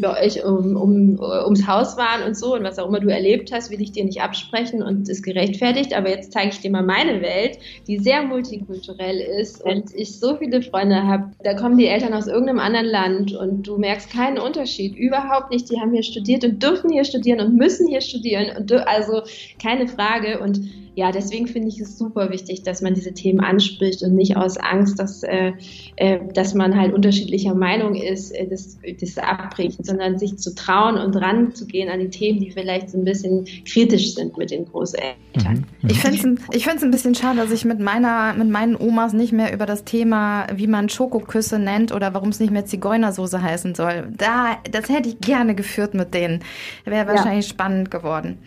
bei 0.00 0.24
euch 0.24 0.44
um, 0.44 0.76
um, 0.76 1.18
ums 1.18 1.66
Haus 1.66 1.96
waren 1.96 2.22
und 2.24 2.36
so 2.36 2.54
und 2.54 2.62
was 2.62 2.78
auch 2.78 2.88
immer 2.88 3.00
du 3.00 3.08
erlebt 3.08 3.50
hast, 3.52 3.70
will 3.70 3.80
ich 3.80 3.92
dir 3.92 4.04
nicht 4.04 4.20
absprechen 4.20 4.82
und 4.82 5.08
ist 5.08 5.22
gerechtfertigt. 5.22 5.96
Aber 5.96 6.08
jetzt 6.08 6.32
zeige 6.32 6.50
ich 6.50 6.60
dir 6.60 6.70
mal 6.70 6.84
meine 6.84 7.20
Welt, 7.20 7.58
die 7.86 7.98
sehr 7.98 8.22
multikulturell 8.22 9.18
ist 9.18 9.62
und 9.64 9.92
ich 9.94 10.18
so 10.18 10.36
viele 10.36 10.62
Freunde 10.62 11.02
habe. 11.02 11.32
Da 11.42 11.54
kommen 11.54 11.78
die 11.78 11.86
Eltern 11.86 12.14
aus 12.14 12.28
irgendeinem 12.28 12.60
anderen 12.60 12.86
Land 12.86 13.34
und 13.34 13.66
du 13.66 13.76
merkst 13.76 14.10
keinen 14.10 14.38
Unterschied, 14.38 14.94
überhaupt 14.96 15.50
nicht. 15.50 15.70
Die 15.70 15.80
haben 15.80 15.92
hier 15.92 16.04
studiert 16.04 16.44
und 16.44 16.62
dürfen 16.62 16.90
hier 16.90 17.04
studieren 17.04 17.40
und 17.40 17.56
müssen 17.56 17.88
hier 17.88 18.00
studieren 18.00 18.56
und 18.56 18.72
also 18.72 19.22
keine 19.60 19.88
Frage 19.88 20.38
und 20.38 20.60
ja, 20.96 21.12
deswegen 21.12 21.46
finde 21.46 21.68
ich 21.68 21.78
es 21.78 21.98
super 21.98 22.30
wichtig, 22.30 22.62
dass 22.62 22.80
man 22.80 22.94
diese 22.94 23.12
Themen 23.12 23.40
anspricht 23.40 24.02
und 24.02 24.14
nicht 24.14 24.38
aus 24.38 24.56
Angst, 24.56 24.98
dass, 24.98 25.22
äh, 25.22 25.52
äh, 25.96 26.20
dass 26.32 26.54
man 26.54 26.74
halt 26.74 26.94
unterschiedlicher 26.94 27.54
Meinung 27.54 27.94
ist, 27.94 28.30
äh, 28.30 28.48
das, 28.48 28.78
das 28.98 29.18
abbricht, 29.18 29.84
sondern 29.84 30.18
sich 30.18 30.38
zu 30.38 30.54
trauen 30.54 30.96
und 30.96 31.14
ranzugehen 31.14 31.90
an 31.90 32.00
die 32.00 32.08
Themen, 32.08 32.40
die 32.40 32.50
vielleicht 32.50 32.88
so 32.88 32.96
ein 32.96 33.04
bisschen 33.04 33.46
kritisch 33.70 34.14
sind 34.14 34.38
mit 34.38 34.50
den 34.50 34.64
Großeltern. 34.64 35.16
Mhm. 35.34 35.64
mhm. 35.82 35.90
Ich 35.90 36.00
finde 36.00 36.40
es 36.48 36.56
ich 36.56 36.66
ein 36.66 36.90
bisschen 36.90 37.14
schade, 37.14 37.40
dass 37.40 37.50
ich 37.50 37.66
mit, 37.66 37.78
meiner, 37.78 38.32
mit 38.32 38.48
meinen 38.48 38.74
Omas 38.74 39.12
nicht 39.12 39.34
mehr 39.34 39.52
über 39.52 39.66
das 39.66 39.84
Thema, 39.84 40.46
wie 40.54 40.66
man 40.66 40.88
Schokoküsse 40.88 41.58
nennt 41.58 41.92
oder 41.92 42.14
warum 42.14 42.30
es 42.30 42.40
nicht 42.40 42.52
mehr 42.52 42.64
Zigeunersoße 42.64 43.42
heißen 43.42 43.74
soll. 43.74 44.08
Da, 44.16 44.56
das 44.72 44.88
hätte 44.88 45.10
ich 45.10 45.20
gerne 45.20 45.54
geführt 45.54 45.92
mit 45.92 46.14
denen. 46.14 46.42
Wäre 46.86 47.06
wahrscheinlich 47.06 47.48
ja. 47.48 47.52
spannend 47.52 47.90
geworden. 47.90 48.38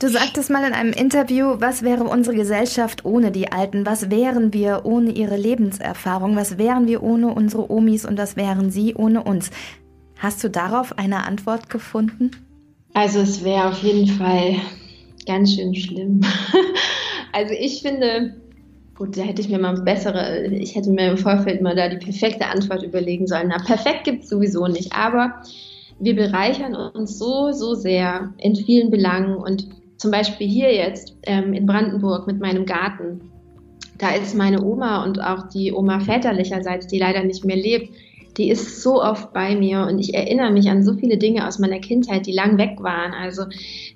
Du 0.00 0.08
sagtest 0.08 0.48
mal 0.48 0.66
in 0.66 0.72
einem 0.72 0.94
Interview, 0.94 1.56
was 1.58 1.82
wäre 1.82 2.04
unsere 2.04 2.34
Gesellschaft 2.34 3.04
ohne 3.04 3.30
die 3.30 3.52
Alten? 3.52 3.84
Was 3.84 4.08
wären 4.08 4.54
wir 4.54 4.80
ohne 4.84 5.10
ihre 5.10 5.36
Lebenserfahrung? 5.36 6.36
Was 6.36 6.56
wären 6.56 6.86
wir 6.86 7.02
ohne 7.02 7.34
unsere 7.34 7.70
Omis 7.70 8.06
und 8.06 8.16
was 8.16 8.34
wären 8.34 8.70
sie 8.70 8.94
ohne 8.94 9.22
uns? 9.22 9.50
Hast 10.16 10.42
du 10.42 10.48
darauf 10.48 10.98
eine 10.98 11.26
Antwort 11.26 11.68
gefunden? 11.68 12.30
Also 12.94 13.20
es 13.20 13.44
wäre 13.44 13.68
auf 13.68 13.82
jeden 13.82 14.06
Fall 14.06 14.54
ganz 15.26 15.54
schön 15.54 15.74
schlimm. 15.74 16.22
also 17.34 17.52
ich 17.52 17.82
finde, 17.82 18.40
gut, 18.94 19.18
da 19.18 19.20
hätte 19.20 19.42
ich 19.42 19.50
mir 19.50 19.58
mal 19.58 19.82
bessere, 19.82 20.46
ich 20.46 20.76
hätte 20.76 20.88
mir 20.88 21.10
im 21.10 21.18
Vorfeld 21.18 21.60
mal 21.60 21.76
da 21.76 21.90
die 21.90 21.98
perfekte 21.98 22.46
Antwort 22.46 22.82
überlegen 22.82 23.26
sollen. 23.26 23.48
Na, 23.48 23.62
perfekt 23.62 24.04
gibt 24.04 24.22
es 24.22 24.30
sowieso 24.30 24.66
nicht, 24.66 24.94
aber 24.94 25.42
wir 25.98 26.16
bereichern 26.16 26.74
uns 26.74 27.18
so, 27.18 27.52
so 27.52 27.74
sehr 27.74 28.32
in 28.38 28.56
vielen 28.56 28.90
Belangen 28.90 29.36
und 29.36 29.68
zum 30.00 30.10
Beispiel 30.10 30.48
hier 30.48 30.74
jetzt 30.74 31.14
ähm, 31.24 31.52
in 31.52 31.66
Brandenburg 31.66 32.26
mit 32.26 32.40
meinem 32.40 32.64
Garten. 32.64 33.20
Da 33.98 34.14
ist 34.14 34.34
meine 34.34 34.64
Oma 34.64 35.04
und 35.04 35.22
auch 35.22 35.50
die 35.50 35.72
Oma 35.74 36.00
väterlicherseits, 36.00 36.86
die 36.86 36.98
leider 36.98 37.22
nicht 37.22 37.44
mehr 37.44 37.56
lebt, 37.56 37.90
die 38.38 38.48
ist 38.48 38.80
so 38.80 39.02
oft 39.02 39.34
bei 39.34 39.54
mir 39.54 39.86
und 39.86 39.98
ich 39.98 40.14
erinnere 40.14 40.52
mich 40.52 40.70
an 40.70 40.82
so 40.82 40.94
viele 40.94 41.18
Dinge 41.18 41.46
aus 41.46 41.58
meiner 41.58 41.80
Kindheit, 41.80 42.26
die 42.26 42.32
lang 42.32 42.56
weg 42.56 42.78
waren. 42.80 43.12
Also 43.12 43.44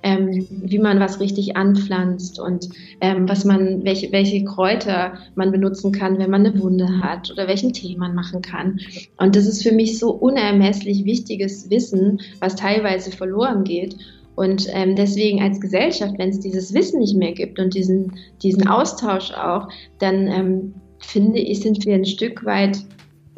ähm, 0.03 0.47
wie 0.51 0.79
man 0.79 1.01
was 1.01 1.21
richtig 1.21 1.57
anpflanzt 1.57 2.39
und 2.39 2.69
ähm, 3.01 3.27
was 3.27 3.47
man, 3.47 3.85
welche, 3.85 4.13
welche 4.13 4.45
Kräuter 4.45 5.15
man 5.37 5.53
benutzen 5.53 5.91
kann, 5.93 6.19
wenn 6.19 6.31
man 6.31 6.45
eine 6.45 6.61
Wunde 6.61 7.01
hat 7.01 7.31
oder 7.31 7.49
welchen 7.49 7.73
Tee 7.73 7.97
man 7.97 8.15
machen 8.15 8.43
kann. 8.43 8.81
Und 9.17 9.37
das 9.37 9.47
ist 9.47 9.63
für 9.63 9.73
mich 9.73 9.99
so 9.99 10.11
unermesslich 10.11 11.07
wichtiges 11.07 11.71
Wissen, 11.71 12.21
was 12.41 12.57
teilweise 12.57 13.11
verloren 13.11 13.65
geht. 13.65 13.97
Und 14.37 14.67
ähm, 14.73 14.97
deswegen 14.97 15.43
als 15.43 15.61
Gesellschaft, 15.61 16.15
wenn 16.19 16.31
es 16.31 16.41
dieses 16.41 16.75
Wissen 16.75 17.01
nicht 17.01 17.17
mehr 17.17 17.33
gibt 17.33 17.59
und 17.59 17.75
diesen, 17.75 18.19
diesen 18.43 18.67
Austausch 18.67 19.33
auch, 19.33 19.69
dann 19.99 20.27
ähm, 20.27 20.75
finde 20.99 21.39
ich, 21.39 21.61
sind 21.61 21.85
wir 21.85 21.95
ein 21.95 22.05
Stück 22.05 22.45
weit 22.45 22.79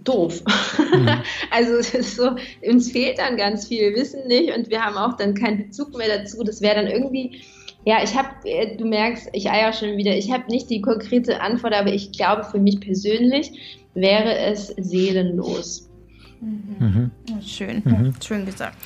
doof. 0.05 0.43
Mhm. 0.79 1.09
also 1.51 1.75
es 1.75 1.95
ist 1.95 2.17
so, 2.17 2.31
uns 2.67 2.91
fehlt 2.91 3.19
dann 3.19 3.37
ganz 3.37 3.67
viel 3.67 3.95
Wissen 3.95 4.27
nicht 4.29 4.57
und 4.57 4.71
wir 4.71 4.85
haben 4.85 4.97
auch 4.97 5.17
dann 5.17 5.35
keinen 5.35 5.59
Bezug 5.59 5.97
mehr 5.97 6.09
dazu. 6.19 6.43
Das 6.43 6.61
wäre 6.61 6.77
dann 6.77 6.87
irgendwie, 6.87 7.41
ja, 7.85 8.03
ich 8.03 8.17
habe, 8.17 8.29
äh, 8.45 8.77
du 8.77 8.87
merkst, 8.87 9.29
ich 9.33 9.51
eier 9.51 9.73
schon 9.73 9.97
wieder, 9.97 10.17
ich 10.17 10.33
habe 10.33 10.51
nicht 10.51 10.71
die 10.71 10.81
konkrete 10.81 11.41
Antwort, 11.41 11.75
aber 11.75 11.93
ich 11.93 12.13
glaube 12.13 12.45
für 12.45 12.59
mich 12.59 12.81
persönlich 12.81 13.85
wäre 13.95 14.39
es 14.39 14.69
seelenlos. 14.69 15.86
Mhm. 16.41 17.11
Mhm. 17.29 17.43
Schön, 17.43 17.83
mhm. 17.85 18.15
schön 18.23 18.47
gesagt. 18.47 18.77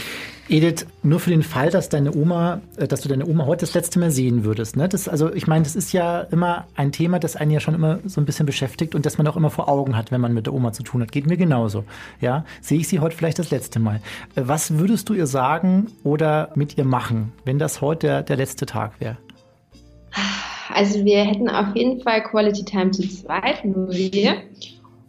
Edith, 0.49 0.87
nur 1.05 1.21
für 1.21 1.31
den 1.31 1.45
Fall, 1.45 1.71
dass 1.71 1.89
deine 1.89 2.13
Oma, 2.15 2.61
äh, 2.77 2.89
dass 2.89 3.03
du 3.03 3.09
deine 3.09 3.27
Oma 3.27 3.47
heute 3.47 3.61
das 3.61 3.75
letzte 3.75 4.01
Mal 4.01 4.11
sehen 4.11 4.43
würdest. 4.43 4.77
Ne? 4.77 4.89
Das, 4.89 5.09
also 5.09 5.33
ich 5.33 5.47
meine, 5.47 5.63
das 5.63 5.77
ist 5.77 5.93
ja 5.93 6.23
immer 6.23 6.67
ein 6.75 6.91
Thema, 6.91 7.21
das 7.21 7.37
einen 7.37 7.53
ja 7.53 7.61
schon 7.61 7.75
immer 7.75 8.01
so 8.05 8.21
ein 8.21 8.25
bisschen 8.25 8.47
beschäftigt 8.47 8.95
und 8.95 9.07
das 9.07 9.17
man 9.17 9.29
auch 9.29 9.37
immer 9.37 9.51
vor 9.51 9.69
Augen 9.69 9.97
hat, 9.97 10.11
wenn 10.11 10.21
man 10.21 10.35
mit 10.35 10.47
der 10.47 10.55
Oma 10.55 10.73
zu 10.73 10.83
tun 10.83 11.03
hat. 11.03 11.13
Geht 11.13 11.27
mir 11.27 11.37
genauso. 11.37 11.85
Ja, 12.21 12.45
sehe 12.61 12.81
ich 12.81 12.89
sie 12.89 12.99
heute 12.99 13.17
vielleicht 13.17 13.39
das 13.39 13.51
letzte 13.51 13.79
Mal. 13.79 14.01
Äh, 14.35 14.43
was 14.47 14.79
würdest 14.79 15.09
du 15.09 15.15
ihr 15.15 15.27
sagen 15.27 15.87
oder 16.03 16.51
mit 16.57 16.77
ihr 16.77 16.85
machen, 16.85 17.33
wenn 17.45 17.59
das 17.59 17.81
heute 17.81 18.07
der, 18.07 18.23
der 18.25 18.37
letzte 18.37 18.67
Tag 18.67 19.01
wäre? 19.01 19.19
Also 20.73 21.05
wir 21.05 21.25
hätten 21.25 21.49
auf 21.49 21.75
jeden 21.75 22.01
Fall 22.03 22.23
Quality 22.23 22.65
Time 22.65 22.91
zu 22.91 23.03
zweit, 23.09 23.65
nur 23.65 23.91
wir. 23.91 24.43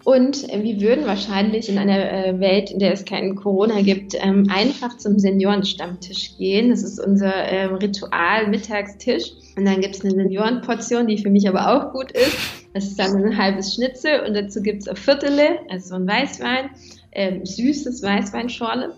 Und 0.04 0.48
wir 0.48 0.82
würden 0.82 1.06
wahrscheinlich 1.06 1.70
in 1.70 1.78
einer 1.78 2.12
äh, 2.12 2.40
Welt, 2.40 2.72
in 2.72 2.80
der 2.80 2.94
es 2.94 3.06
keinen 3.06 3.36
Corona 3.36 3.82
gibt, 3.82 4.16
ähm, 4.16 4.48
einfach 4.50 4.98
zum 4.98 5.20
Seniorenstammtisch 5.20 6.38
gehen. 6.38 6.70
Das 6.70 6.82
ist 6.84 7.00
unser 7.00 7.34
ähm, 7.34 7.76
Ritual, 7.76 8.48
Mittagstisch. 8.48 9.32
Und 9.56 9.66
dann 9.66 9.82
gibt 9.82 9.96
es 9.96 10.04
eine 10.04 10.12
Seniorenportion, 10.12 11.08
die 11.08 11.20
für 11.20 11.30
mich 11.30 11.48
aber 11.48 11.72
auch 11.72 11.92
gut 11.94 12.12
ist. 12.12 12.38
Das 12.74 12.86
ist 12.86 13.00
dann 13.00 13.16
ein 13.16 13.38
halbes 13.38 13.76
Schnitzel 13.76 14.22
und 14.26 14.34
dazu 14.34 14.62
gibt 14.62 14.84
es 14.84 14.88
ein 14.88 14.96
Viertele, 14.96 15.60
also 15.70 15.90
so 15.90 15.96
ein 15.96 16.08
Weißwein, 16.08 16.70
ähm, 17.12 17.46
süßes 17.46 18.02
Weißweinschorle. 18.02 18.94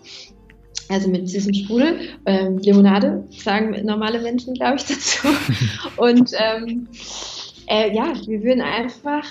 Also 0.90 1.08
mit 1.08 1.28
süßem 1.28 1.54
Sprudel, 1.54 1.98
ähm, 2.26 2.58
Limonade, 2.58 3.24
sagen 3.30 3.74
normale 3.84 4.20
Menschen, 4.20 4.54
glaube 4.54 4.76
ich, 4.76 4.84
dazu. 4.86 5.28
Und 5.96 6.30
ähm, 6.38 6.88
äh, 7.66 7.94
ja, 7.94 8.12
wir 8.26 8.42
würden 8.42 8.60
einfach 8.60 9.26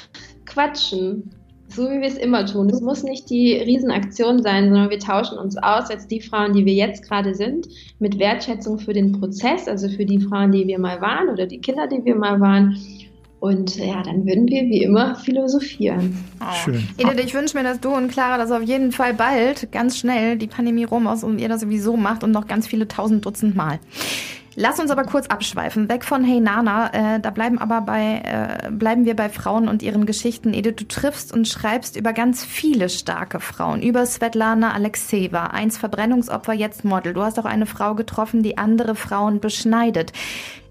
quatschen 0.45 1.31
so 1.75 1.89
wie 1.89 2.01
wir 2.01 2.07
es 2.07 2.17
immer 2.17 2.45
tun. 2.45 2.69
Es 2.69 2.81
muss 2.81 3.03
nicht 3.03 3.29
die 3.29 3.55
Riesenaktion 3.55 4.41
sein, 4.41 4.65
sondern 4.65 4.89
wir 4.89 4.99
tauschen 4.99 5.37
uns 5.37 5.57
aus 5.57 5.89
als 5.89 6.07
die 6.07 6.21
Frauen, 6.21 6.53
die 6.53 6.65
wir 6.65 6.73
jetzt 6.73 7.07
gerade 7.07 7.35
sind, 7.35 7.67
mit 7.99 8.19
Wertschätzung 8.19 8.79
für 8.79 8.93
den 8.93 9.11
Prozess, 9.13 9.67
also 9.67 9.89
für 9.89 10.05
die 10.05 10.19
Frauen, 10.19 10.51
die 10.51 10.67
wir 10.67 10.79
mal 10.79 11.01
waren 11.01 11.29
oder 11.29 11.45
die 11.45 11.59
Kinder, 11.59 11.87
die 11.87 12.03
wir 12.05 12.15
mal 12.15 12.39
waren. 12.39 12.77
Und 13.39 13.75
ja, 13.75 14.01
dann 14.03 14.25
würden 14.25 14.47
wir 14.47 14.61
wie 14.63 14.83
immer 14.83 15.15
philosophieren. 15.15 16.17
Oh. 16.39 16.53
Schön. 16.63 16.87
Edith, 16.97 17.25
ich 17.25 17.33
wünsche 17.33 17.57
mir, 17.57 17.63
dass 17.63 17.81
du 17.81 17.89
und 17.89 18.07
Clara 18.07 18.37
das 18.37 18.51
auf 18.51 18.63
jeden 18.63 18.93
Fall 18.93 19.13
bald, 19.13 19.69
ganz 19.73 19.97
schnell, 19.97 20.37
die 20.37 20.47
Pandemie 20.47 20.85
rum 20.85 21.07
aus 21.07 21.25
und 21.25 21.39
ihr 21.39 21.49
das 21.49 21.59
sowieso 21.59 21.97
macht 21.97 22.23
und 22.23 22.31
noch 22.31 22.47
ganz 22.47 22.67
viele 22.67 22.87
tausend 22.87 23.25
Dutzend 23.25 23.53
Mal. 23.53 23.79
Lass 24.55 24.79
uns 24.79 24.91
aber 24.91 25.03
kurz 25.03 25.27
abschweifen, 25.27 25.89
weg 25.89 26.05
von 26.05 26.23
Hey 26.23 26.39
Nana. 26.39 27.15
Äh, 27.15 27.19
da 27.19 27.31
bleiben 27.31 27.57
aber 27.57 27.81
bei 27.81 28.21
äh, 28.23 28.69
bleiben 28.71 29.05
wir 29.05 29.15
bei 29.15 29.29
Frauen 29.29 29.67
und 29.67 29.81
ihren 29.81 30.05
Geschichten. 30.05 30.53
Edith, 30.53 30.75
du 30.75 30.87
triffst 30.87 31.33
und 31.33 31.47
schreibst 31.47 31.95
über 31.95 32.13
ganz 32.13 32.45
viele 32.45 32.89
starke 32.89 33.39
Frauen, 33.39 33.81
über 33.81 34.05
Svetlana 34.05 34.73
Alexeva, 34.73 35.47
einst 35.47 35.79
Verbrennungsopfer, 35.79 36.53
jetzt 36.53 36.85
Model. 36.85 37.13
Du 37.13 37.23
hast 37.23 37.39
auch 37.39 37.45
eine 37.45 37.65
Frau 37.65 37.95
getroffen, 37.95 38.43
die 38.43 38.57
andere 38.57 38.93
Frauen 38.93 39.39
beschneidet. 39.39 40.13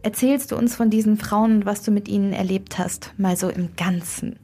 Erzählst 0.03 0.53
du 0.53 0.57
uns 0.57 0.77
von 0.77 0.89
diesen 0.89 1.17
Frauen 1.17 1.57
und 1.57 1.67
was 1.67 1.83
du 1.83 1.91
mit 1.91 2.09
ihnen 2.09 2.33
erlebt 2.33 2.79
hast, 2.79 3.13
mal 3.19 3.37
so 3.37 3.49
im 3.49 3.71
Ganzen? 3.77 4.39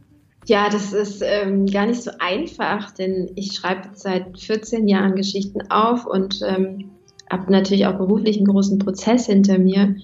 Ja, 0.46 0.68
das 0.68 0.92
ist 0.92 1.22
ähm, 1.22 1.66
gar 1.66 1.86
nicht 1.86 2.02
so 2.02 2.10
einfach, 2.18 2.90
denn 2.92 3.30
ich 3.36 3.52
schreibe 3.52 3.90
seit 3.94 4.38
14 4.38 4.88
Jahren 4.88 5.14
Geschichten 5.14 5.70
auf 5.70 6.06
und 6.06 6.40
ähm, 6.42 6.90
habe 7.30 7.52
natürlich 7.52 7.86
auch 7.86 7.96
beruflich 7.96 8.36
einen 8.36 8.46
großen 8.46 8.78
Prozess 8.78 9.26
hinter 9.26 9.58
mir. 9.58 9.96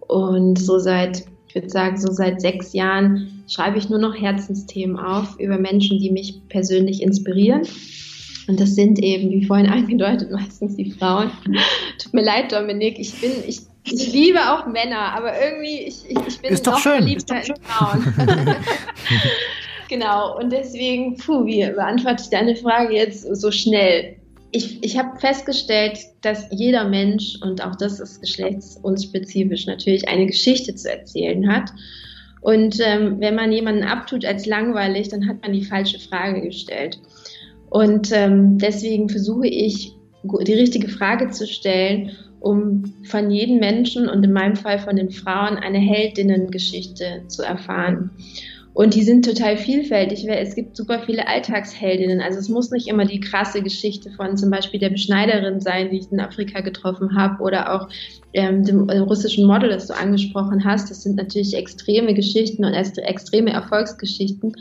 Und 0.00 0.58
so 0.58 0.78
seit, 0.78 1.24
ich 1.48 1.54
würde 1.54 1.70
sagen, 1.70 1.96
so 1.96 2.12
seit 2.12 2.40
sechs 2.40 2.72
Jahren 2.72 3.44
schreibe 3.48 3.78
ich 3.78 3.88
nur 3.88 3.98
noch 3.98 4.14
Herzensthemen 4.14 4.98
auf 4.98 5.38
über 5.38 5.58
Menschen, 5.58 5.98
die 5.98 6.10
mich 6.10 6.40
persönlich 6.48 7.02
inspirieren. 7.02 7.62
Und 8.46 8.60
das 8.60 8.74
sind 8.74 8.98
eben, 8.98 9.30
wie 9.30 9.44
vorhin 9.44 9.66
angedeutet, 9.70 10.30
meistens 10.30 10.76
die 10.76 10.90
Frauen. 10.90 11.30
Tut 12.02 12.12
mir 12.12 12.24
leid, 12.24 12.52
Dominik, 12.52 12.98
ich 12.98 13.14
bin, 13.20 13.32
ich, 13.46 13.60
ich 13.84 14.12
liebe 14.12 14.38
auch 14.38 14.66
Männer, 14.66 15.14
aber 15.14 15.32
irgendwie, 15.40 15.86
ich, 15.86 16.04
ich, 16.08 16.18
ich 16.26 16.40
bin 16.40 16.52
Ist 16.52 16.66
noch 16.66 16.78
verliebter 16.78 17.36
in 17.36 17.54
Frauen. 17.62 18.14
genau, 19.88 20.38
und 20.38 20.50
deswegen, 20.50 21.16
puh, 21.16 21.46
wie 21.46 21.64
beantworte 21.70 22.22
ich 22.24 22.30
deine 22.30 22.56
Frage 22.56 22.94
jetzt 22.94 23.22
so 23.34 23.50
schnell? 23.50 24.16
Ich, 24.54 24.84
ich 24.84 24.96
habe 24.96 25.18
festgestellt, 25.18 25.98
dass 26.22 26.46
jeder 26.52 26.88
Mensch, 26.88 27.38
und 27.42 27.64
auch 27.64 27.74
das 27.74 27.98
ist 27.98 28.20
geschlechtsunspezifisch, 28.20 29.66
natürlich 29.66 30.08
eine 30.08 30.26
Geschichte 30.26 30.76
zu 30.76 30.88
erzählen 30.88 31.52
hat. 31.52 31.72
Und 32.40 32.78
ähm, 32.80 33.16
wenn 33.18 33.34
man 33.34 33.50
jemanden 33.50 33.82
abtut 33.82 34.24
als 34.24 34.46
langweilig, 34.46 35.08
dann 35.08 35.26
hat 35.26 35.42
man 35.42 35.52
die 35.52 35.64
falsche 35.64 35.98
Frage 35.98 36.40
gestellt. 36.40 37.00
Und 37.68 38.12
ähm, 38.12 38.58
deswegen 38.58 39.08
versuche 39.08 39.48
ich, 39.48 39.92
die 40.22 40.54
richtige 40.54 40.88
Frage 40.88 41.30
zu 41.30 41.48
stellen, 41.48 42.12
um 42.38 42.94
von 43.02 43.32
jedem 43.32 43.58
Menschen 43.58 44.08
und 44.08 44.22
in 44.22 44.32
meinem 44.32 44.54
Fall 44.54 44.78
von 44.78 44.94
den 44.94 45.10
Frauen 45.10 45.56
eine 45.56 45.78
Heldinnengeschichte 45.78 47.24
zu 47.26 47.42
erfahren. 47.42 48.10
Und 48.74 48.94
die 48.94 49.04
sind 49.04 49.24
total 49.24 49.56
vielfältig. 49.56 50.28
Es 50.28 50.56
gibt 50.56 50.76
super 50.76 50.98
viele 51.06 51.28
Alltagsheldinnen. 51.28 52.20
Also 52.20 52.40
es 52.40 52.48
muss 52.48 52.72
nicht 52.72 52.88
immer 52.88 53.04
die 53.04 53.20
krasse 53.20 53.62
Geschichte 53.62 54.10
von 54.10 54.36
zum 54.36 54.50
Beispiel 54.50 54.80
der 54.80 54.90
Beschneiderin 54.90 55.60
sein, 55.60 55.90
die 55.90 55.98
ich 55.98 56.10
in 56.10 56.18
Afrika 56.18 56.60
getroffen 56.60 57.16
habe, 57.16 57.40
oder 57.40 57.72
auch 57.72 57.88
ähm, 58.32 58.64
dem, 58.64 58.88
dem 58.88 59.04
russischen 59.04 59.46
Model, 59.46 59.70
das 59.70 59.86
du 59.86 59.94
angesprochen 59.94 60.64
hast. 60.64 60.90
Das 60.90 61.04
sind 61.04 61.14
natürlich 61.14 61.54
extreme 61.54 62.14
Geschichten 62.14 62.64
und 62.64 62.74
extreme 62.74 63.52
Erfolgsgeschichten. 63.52 64.56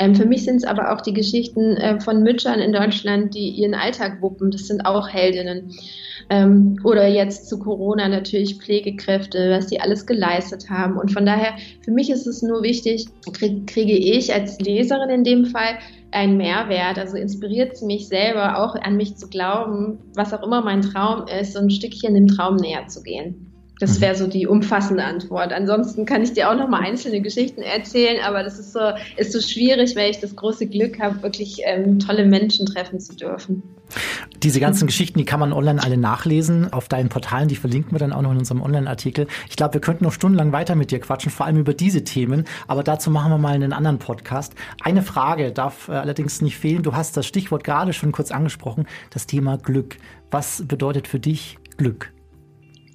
Ähm, 0.00 0.14
für 0.14 0.24
mich 0.24 0.44
sind 0.44 0.56
es 0.56 0.64
aber 0.64 0.92
auch 0.92 1.02
die 1.02 1.12
Geschichten 1.12 1.76
äh, 1.76 2.00
von 2.00 2.22
Müttern 2.22 2.58
in 2.58 2.72
Deutschland, 2.72 3.34
die 3.34 3.50
ihren 3.50 3.74
Alltag 3.74 4.22
wuppen. 4.22 4.50
Das 4.50 4.66
sind 4.66 4.86
auch 4.86 5.10
Heldinnen. 5.10 5.74
Ähm, 6.30 6.80
oder 6.84 7.06
jetzt 7.06 7.50
zu 7.50 7.58
Corona 7.58 8.08
natürlich 8.08 8.56
Pflegekräfte, 8.56 9.50
was 9.50 9.66
die 9.66 9.78
alles 9.78 10.06
geleistet 10.06 10.70
haben. 10.70 10.96
Und 10.96 11.12
von 11.12 11.26
daher, 11.26 11.52
für 11.84 11.90
mich 11.90 12.08
ist 12.08 12.26
es 12.26 12.40
nur 12.40 12.62
wichtig, 12.62 13.08
krieg, 13.34 13.66
kriege 13.66 13.92
ich 13.92 14.32
als 14.32 14.58
Leserin 14.58 15.10
in 15.10 15.24
dem 15.24 15.44
Fall 15.44 15.78
einen 16.12 16.38
Mehrwert. 16.38 16.98
Also 16.98 17.18
inspiriert 17.18 17.74
es 17.74 17.82
mich 17.82 18.08
selber 18.08 18.64
auch 18.64 18.76
an 18.76 18.96
mich 18.96 19.16
zu 19.16 19.28
glauben, 19.28 19.98
was 20.14 20.32
auch 20.32 20.42
immer 20.42 20.62
mein 20.62 20.80
Traum 20.80 21.26
ist, 21.26 21.52
so 21.52 21.58
ein 21.58 21.68
Stückchen 21.68 22.14
dem 22.14 22.26
Traum 22.26 22.56
näher 22.56 22.86
zu 22.86 23.02
gehen. 23.02 23.49
Das 23.80 24.00
wäre 24.00 24.14
so 24.14 24.26
die 24.26 24.46
umfassende 24.46 25.02
Antwort. 25.02 25.52
Ansonsten 25.52 26.04
kann 26.04 26.22
ich 26.22 26.34
dir 26.34 26.50
auch 26.50 26.54
noch 26.54 26.68
mal 26.68 26.80
einzelne 26.80 27.22
Geschichten 27.22 27.62
erzählen, 27.62 28.22
aber 28.22 28.42
das 28.42 28.58
ist 28.58 28.74
so, 28.74 28.80
ist 29.16 29.32
so 29.32 29.40
schwierig, 29.40 29.96
weil 29.96 30.10
ich 30.10 30.20
das 30.20 30.36
große 30.36 30.66
Glück 30.66 31.00
habe, 31.00 31.22
wirklich 31.22 31.62
ähm, 31.64 31.98
tolle 31.98 32.26
Menschen 32.26 32.66
treffen 32.66 33.00
zu 33.00 33.16
dürfen. 33.16 33.62
Diese 34.42 34.60
ganzen 34.60 34.86
Geschichten, 34.86 35.18
die 35.18 35.24
kann 35.24 35.40
man 35.40 35.52
online 35.52 35.82
alle 35.82 35.96
nachlesen 35.96 36.72
auf 36.72 36.88
deinen 36.88 37.08
Portalen, 37.08 37.48
die 37.48 37.56
verlinken 37.56 37.92
wir 37.92 37.98
dann 37.98 38.12
auch 38.12 38.22
noch 38.22 38.32
in 38.32 38.38
unserem 38.38 38.62
Online-Artikel. 38.62 39.26
Ich 39.48 39.56
glaube, 39.56 39.74
wir 39.74 39.80
könnten 39.80 40.04
noch 40.04 40.12
stundenlang 40.12 40.52
weiter 40.52 40.74
mit 40.74 40.90
dir 40.90 41.00
quatschen, 41.00 41.32
vor 41.32 41.46
allem 41.46 41.56
über 41.56 41.74
diese 41.74 42.04
Themen, 42.04 42.44
aber 42.68 42.82
dazu 42.82 43.10
machen 43.10 43.32
wir 43.32 43.38
mal 43.38 43.54
einen 43.54 43.72
anderen 43.72 43.98
Podcast. 43.98 44.54
Eine 44.82 45.02
Frage 45.02 45.52
darf 45.52 45.88
äh, 45.88 45.92
allerdings 45.92 46.42
nicht 46.42 46.58
fehlen. 46.58 46.82
Du 46.82 46.94
hast 46.94 47.16
das 47.16 47.26
Stichwort 47.26 47.64
gerade 47.64 47.94
schon 47.94 48.12
kurz 48.12 48.30
angesprochen, 48.30 48.86
das 49.08 49.26
Thema 49.26 49.56
Glück. 49.56 49.96
Was 50.30 50.62
bedeutet 50.66 51.08
für 51.08 51.18
dich 51.18 51.58
Glück? 51.78 52.12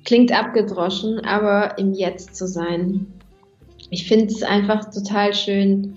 Klingt 0.05 0.31
abgedroschen, 0.31 1.19
aber 1.25 1.77
im 1.77 1.93
Jetzt 1.93 2.35
zu 2.35 2.47
sein. 2.47 3.07
Ich 3.89 4.07
finde 4.07 4.25
es 4.25 4.43
einfach 4.43 4.89
total 4.91 5.33
schön, 5.33 5.95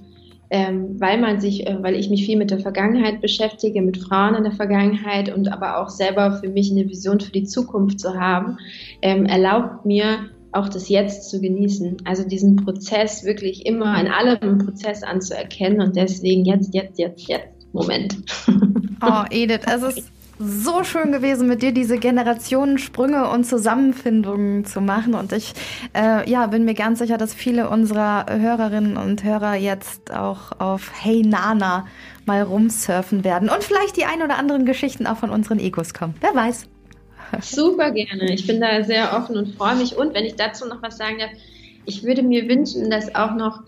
ähm, 0.51 0.99
weil 0.99 1.19
man 1.19 1.41
sich, 1.41 1.67
äh, 1.67 1.77
weil 1.83 1.95
ich 1.95 2.09
mich 2.09 2.25
viel 2.25 2.39
mit 2.39 2.51
der 2.51 2.59
Vergangenheit 2.59 3.21
beschäftige, 3.21 3.83
mit 3.83 3.99
Frauen 3.99 4.35
in 4.35 4.45
der 4.45 4.53
Vergangenheit 4.53 5.35
und 5.35 5.53
aber 5.53 5.79
auch 5.79 5.91
selber 5.91 6.33
für 6.33 6.49
mich 6.49 6.71
eine 6.71 6.89
Vision 6.89 7.21
für 7.21 7.33
die 7.33 7.45
Zukunft 7.45 8.01
zu 8.01 8.15
haben, 8.19 8.59
ähm, 9.03 9.27
erlaubt 9.27 9.85
mir 9.85 10.31
auch 10.53 10.71
das 10.71 10.89
Jetzt 10.89 11.29
zu 11.29 11.41
genießen. 11.41 11.99
Also 12.05 12.27
diesen 12.27 12.57
Prozess 12.57 13.25
wirklich 13.25 13.67
immer 13.67 14.01
in 14.01 14.09
allem 14.09 14.39
einen 14.41 14.59
Prozess 14.59 15.03
anzuerkennen 15.03 15.83
und 15.83 15.97
deswegen 15.97 16.47
jetzt, 16.47 16.75
jetzt, 16.75 16.99
jetzt, 16.99 17.29
jetzt. 17.29 17.49
Moment. 17.73 18.17
Oh, 19.01 19.23
Edith, 19.31 19.61
es 19.67 19.83
ist 19.83 20.11
so 20.39 20.85
schön 20.85 21.13
gewesen, 21.13 21.49
mit 21.49 21.63
dir 21.63 21.73
diese 21.73 21.99
Generationensprünge 21.99 23.29
und 23.29 23.45
Zusammenfindungen 23.45 24.65
zu 24.65 24.81
machen. 24.81 25.15
Und 25.15 25.33
ich 25.33 25.53
äh, 25.95 26.29
ja, 26.31 26.47
bin 26.47 26.65
mir 26.65 26.75
ganz 26.75 27.01
sicher, 27.01 27.19
dass 27.19 27.35
viele 27.35 27.69
unserer 27.69 28.27
Hörerinnen 28.29 28.97
und 28.97 29.25
Hörer 29.25 29.55
jetzt 29.55 30.13
auch 30.13 30.53
auf 30.61 30.91
Hey 30.95 31.23
Nana 31.23 31.87
mal 32.27 32.43
rumsurfen 32.43 33.25
werden 33.25 33.49
und 33.49 33.65
vielleicht 33.65 33.97
die 33.97 34.05
ein 34.05 34.23
oder 34.23 34.39
anderen 34.39 34.67
Geschichten 34.67 35.07
auch 35.07 35.17
von 35.17 35.31
unseren 35.31 35.59
Egos 35.59 35.95
kommen. 35.95 36.15
Wer 36.21 36.35
weiß. 36.35 36.67
Super 37.41 37.91
gerne. 37.91 38.33
Ich 38.33 38.47
bin 38.47 38.61
da 38.61 38.85
sehr 38.85 39.15
offen 39.15 39.37
und 39.37 39.55
freue 39.57 39.77
mich. 39.77 39.97
Und 39.97 40.15
wenn 40.15 40.25
ich 40.25 40.37
dazu 40.37 40.67
noch 40.67 40.83
was 40.83 40.97
sagen 40.97 41.19
darf, 41.19 41.31
ich 41.85 42.05
würde 42.05 42.23
mir 42.23 42.49
wünschen, 42.49 42.91
dass 42.91 43.15
auch 43.15 43.35
noch 43.35 43.61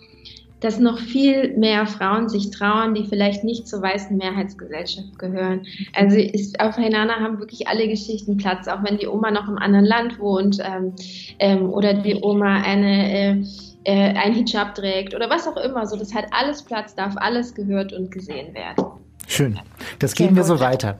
dass 0.60 0.78
noch 0.78 0.98
viel 0.98 1.56
mehr 1.56 1.86
Frauen 1.86 2.28
sich 2.28 2.50
trauen, 2.50 2.94
die 2.94 3.04
vielleicht 3.04 3.44
nicht 3.44 3.66
zur 3.66 3.82
weißen 3.82 4.16
Mehrheitsgesellschaft 4.16 5.18
gehören. 5.18 5.66
Also 5.94 6.16
ist, 6.16 6.60
auf 6.60 6.76
Hainana 6.76 7.14
haben 7.20 7.38
wirklich 7.38 7.66
alle 7.66 7.88
Geschichten 7.88 8.36
Platz, 8.36 8.68
auch 8.68 8.82
wenn 8.84 8.98
die 8.98 9.06
Oma 9.06 9.30
noch 9.30 9.48
im 9.48 9.58
anderen 9.58 9.86
Land 9.86 10.18
wohnt 10.18 10.58
ähm, 10.60 10.94
ähm, 11.38 11.70
oder 11.70 11.94
die 11.94 12.16
Oma 12.22 12.62
eine 12.62 13.12
äh, 13.12 13.44
äh, 13.84 14.12
ein 14.14 14.34
Hijab 14.34 14.74
trägt 14.74 15.14
oder 15.14 15.30
was 15.30 15.46
auch 15.48 15.56
immer. 15.56 15.86
So, 15.86 15.96
das 15.96 16.14
hat 16.14 16.26
alles 16.32 16.62
Platz, 16.62 16.94
darf 16.94 17.16
alles 17.16 17.54
gehört 17.54 17.92
und 17.92 18.10
gesehen 18.10 18.54
werden. 18.54 18.84
Schön. 19.26 19.58
Das 19.98 20.14
geben 20.14 20.36
wir 20.36 20.44
so 20.44 20.60
weiter. 20.60 20.98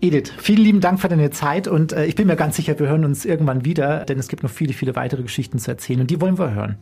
Edith, 0.00 0.32
vielen 0.38 0.62
lieben 0.62 0.80
Dank 0.80 1.00
für 1.00 1.08
deine 1.08 1.30
Zeit 1.30 1.66
und 1.66 1.92
äh, 1.92 2.06
ich 2.06 2.14
bin 2.14 2.28
mir 2.28 2.36
ganz 2.36 2.54
sicher, 2.56 2.78
wir 2.78 2.88
hören 2.88 3.04
uns 3.04 3.24
irgendwann 3.24 3.64
wieder, 3.64 4.04
denn 4.04 4.18
es 4.18 4.28
gibt 4.28 4.44
noch 4.44 4.50
viele, 4.50 4.72
viele 4.72 4.94
weitere 4.94 5.22
Geschichten 5.22 5.58
zu 5.58 5.72
erzählen 5.72 6.00
und 6.00 6.10
die 6.10 6.20
wollen 6.20 6.38
wir 6.38 6.54
hören. 6.54 6.78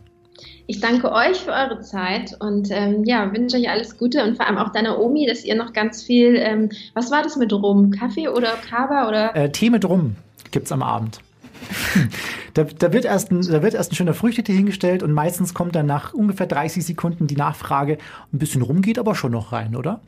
Ich 0.67 0.79
danke 0.79 1.11
euch 1.11 1.37
für 1.37 1.51
eure 1.51 1.81
Zeit 1.81 2.35
und 2.39 2.69
ähm, 2.71 3.03
ja, 3.05 3.31
wünsche 3.33 3.57
euch 3.57 3.69
alles 3.69 3.97
Gute 3.97 4.23
und 4.23 4.35
vor 4.35 4.47
allem 4.47 4.57
auch 4.57 4.71
deiner 4.71 4.99
Omi, 4.99 5.25
dass 5.25 5.45
ihr 5.45 5.55
noch 5.55 5.73
ganz 5.73 6.03
viel, 6.03 6.35
ähm, 6.35 6.69
was 6.93 7.09
war 7.09 7.23
das 7.23 7.37
mit 7.37 7.53
Rum? 7.53 7.91
Kaffee 7.91 8.27
oder 8.27 8.53
Kaba 8.69 9.07
oder? 9.07 9.35
Äh, 9.35 9.51
Tee 9.51 9.69
mit 9.69 9.85
Rum 9.85 10.15
gibt's 10.51 10.71
am 10.71 10.83
Abend. 10.83 11.21
Da, 12.53 12.63
da, 12.63 12.91
wird 12.91 13.05
erst 13.05 13.31
ein, 13.31 13.43
da 13.43 13.61
wird 13.61 13.75
erst 13.75 13.91
ein 13.91 13.95
schöner 13.95 14.15
Früchtetee 14.15 14.55
hingestellt 14.55 15.03
und 15.03 15.13
meistens 15.13 15.53
kommt 15.53 15.75
dann 15.75 15.85
nach 15.85 16.15
ungefähr 16.15 16.47
30 16.47 16.83
Sekunden 16.83 17.27
die 17.27 17.35
Nachfrage, 17.35 17.99
ein 18.33 18.39
bisschen 18.39 18.63
rum 18.63 18.81
geht 18.81 18.97
aber 18.97 19.13
schon 19.13 19.31
noch 19.31 19.51
rein, 19.51 19.75
oder? 19.75 20.01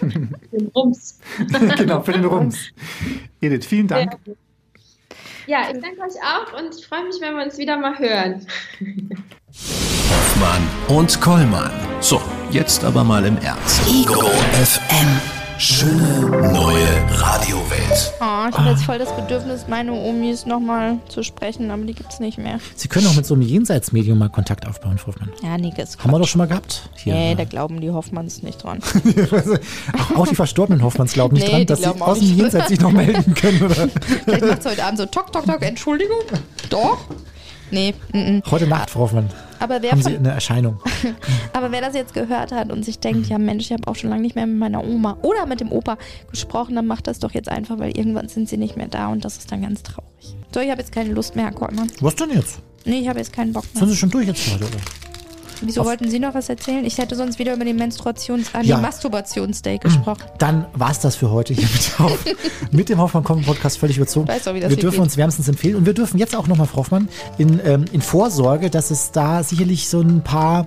für 0.00 0.06
den 0.08 0.34
Rums. 0.74 1.20
genau, 1.76 2.00
für 2.00 2.10
den 2.10 2.24
Rums. 2.24 2.72
Edith, 3.40 3.66
vielen 3.66 3.86
Dank. 3.86 4.16
Ja. 4.26 4.32
Ja, 5.50 5.62
ich 5.62 5.80
danke 5.80 6.00
euch 6.02 6.14
auch 6.22 6.56
und 6.56 6.76
ich 6.76 6.86
freue 6.86 7.02
mich, 7.02 7.20
wenn 7.20 7.34
wir 7.34 7.42
uns 7.42 7.58
wieder 7.58 7.76
mal 7.76 7.98
hören. 7.98 8.46
Hoffmann 10.08 10.96
und 10.96 11.20
Kollmann. 11.20 11.72
So, 11.98 12.22
jetzt 12.52 12.84
aber 12.84 13.02
mal 13.02 13.26
im 13.26 13.36
Ernst. 13.38 13.80
Ego 13.88 14.30
FM. 14.62 15.39
Schöne 15.60 16.20
neue 16.54 16.86
Radiowelt. 17.10 18.14
Oh, 18.18 18.48
ich 18.48 18.56
habe 18.56 18.70
jetzt 18.70 18.82
voll 18.82 18.96
das 18.96 19.14
Bedürfnis, 19.14 19.66
meine 19.68 19.92
Omis 19.92 20.46
nochmal 20.46 20.96
zu 21.10 21.22
sprechen, 21.22 21.70
aber 21.70 21.82
die 21.82 21.92
gibt 21.92 22.10
es 22.10 22.18
nicht 22.18 22.38
mehr. 22.38 22.58
Sie 22.76 22.88
können 22.88 23.06
auch 23.06 23.14
mit 23.14 23.26
so 23.26 23.34
einem 23.34 23.42
Jenseitsmedium 23.42 24.16
mal 24.16 24.30
Kontakt 24.30 24.66
aufbauen, 24.66 24.96
Frau 24.96 25.08
Hoffmann. 25.08 25.28
Ja, 25.42 25.58
nee, 25.58 25.70
das 25.76 25.98
Haben 25.98 26.12
wir 26.12 26.18
doch 26.18 26.26
schon 26.26 26.38
mal 26.38 26.48
gehabt. 26.48 26.88
Hier. 26.96 27.12
Nee, 27.12 27.34
da 27.34 27.44
glauben 27.44 27.78
die 27.82 27.90
Hoffmanns 27.90 28.42
nicht 28.42 28.64
dran. 28.64 28.80
auch, 29.98 30.16
auch 30.20 30.26
die 30.26 30.34
verstorbenen 30.34 30.82
Hoffmanns 30.82 31.12
glauben 31.12 31.34
nicht 31.34 31.46
Nee, 31.46 31.52
dran, 31.52 31.66
dass 31.66 31.80
sie 31.80 32.00
aus 32.00 32.18
dem. 32.20 32.38
Jenseits 32.38 32.68
sich 32.68 32.80
noch 32.80 32.92
melden 32.92 33.34
können, 33.34 33.62
oder? 33.62 33.74
Vielleicht 34.24 34.46
macht 34.46 34.60
es 34.60 34.64
heute 34.64 34.82
Abend 34.82 34.98
so 34.98 35.04
tok, 35.04 35.30
tok, 35.30 35.44
tok, 35.44 35.60
Entschuldigung. 35.60 36.22
Doch? 36.70 37.00
Nee, 37.70 37.94
mm, 38.12 38.18
mm. 38.18 38.42
Heute 38.50 38.66
Nacht, 38.66 38.90
Frau 38.90 39.00
Hoffmann, 39.00 39.30
Aber 39.58 39.80
wer, 39.82 39.92
haben 39.92 40.02
Sie 40.02 40.16
eine 40.16 40.30
Erscheinung. 40.30 40.80
aber 41.52 41.70
wer 41.70 41.80
das 41.80 41.94
jetzt 41.94 42.14
gehört 42.14 42.52
hat 42.52 42.72
und 42.72 42.84
sich 42.84 42.98
denkt, 42.98 43.28
ja 43.28 43.38
Mensch, 43.38 43.66
ich 43.66 43.72
habe 43.72 43.86
auch 43.86 43.96
schon 43.96 44.10
lange 44.10 44.22
nicht 44.22 44.34
mehr 44.34 44.46
mit 44.46 44.58
meiner 44.58 44.84
Oma 44.84 45.18
oder 45.22 45.46
mit 45.46 45.60
dem 45.60 45.70
Opa 45.70 45.96
gesprochen, 46.30 46.74
dann 46.74 46.86
macht 46.86 47.06
das 47.06 47.18
doch 47.18 47.32
jetzt 47.32 47.48
einfach, 47.48 47.78
weil 47.78 47.96
irgendwann 47.96 48.28
sind 48.28 48.48
sie 48.48 48.56
nicht 48.56 48.76
mehr 48.76 48.88
da 48.88 49.08
und 49.08 49.24
das 49.24 49.38
ist 49.38 49.52
dann 49.52 49.62
ganz 49.62 49.82
traurig. 49.82 50.34
So, 50.52 50.60
ich 50.60 50.70
habe 50.70 50.80
jetzt 50.80 50.92
keine 50.92 51.12
Lust 51.12 51.36
mehr, 51.36 51.46
Herr 51.46 51.54
Kollmann. 51.54 51.90
Was 52.00 52.16
denn 52.16 52.30
jetzt? 52.30 52.60
Nee, 52.84 53.00
ich 53.00 53.08
habe 53.08 53.18
jetzt 53.18 53.32
keinen 53.32 53.52
Bock 53.52 53.64
mehr. 53.72 53.80
Sind 53.80 53.90
Sie 53.90 53.96
schon 53.96 54.10
durch 54.10 54.26
jetzt 54.26 54.52
heute, 54.52 54.64
oder? 54.64 54.78
Wieso 55.62 55.84
wollten 55.84 56.08
Sie 56.10 56.18
noch 56.18 56.34
was 56.34 56.48
erzählen? 56.48 56.84
Ich 56.84 56.98
hätte 56.98 57.16
sonst 57.16 57.38
wieder 57.38 57.54
über 57.54 57.64
den 57.64 57.78
Menstruations-, 57.78 58.54
äh, 58.58 58.64
Ja. 58.64 58.76
den 58.76 58.82
Masturbationsday 58.82 59.78
gesprochen. 59.78 60.22
Dann 60.38 60.66
war's 60.74 61.00
das 61.00 61.16
für 61.16 61.30
heute 61.30 61.54
hier 61.54 61.64
mit, 61.68 62.00
auf, 62.00 62.24
mit 62.70 62.88
dem 62.88 62.98
Hoffmann 62.98 63.24
Kommen 63.24 63.44
Podcast 63.44 63.78
völlig 63.78 63.96
überzogen. 63.96 64.28
Weiß 64.28 64.44
doch, 64.44 64.54
wie 64.54 64.60
das 64.60 64.70
wir 64.70 64.76
dürfen 64.76 64.96
geht. 64.96 65.02
uns 65.02 65.16
wärmstens 65.16 65.48
empfehlen 65.48 65.76
und 65.76 65.86
wir 65.86 65.94
dürfen 65.94 66.18
jetzt 66.18 66.34
auch 66.36 66.46
nochmal, 66.46 66.66
Frau 66.66 66.78
Hoffmann, 66.78 67.08
in, 67.38 67.60
ähm, 67.64 67.84
in 67.92 68.00
Vorsorge, 68.00 68.70
dass 68.70 68.90
es 68.90 69.12
da 69.12 69.42
sicherlich 69.42 69.88
so 69.88 70.00
ein 70.00 70.22
paar 70.22 70.64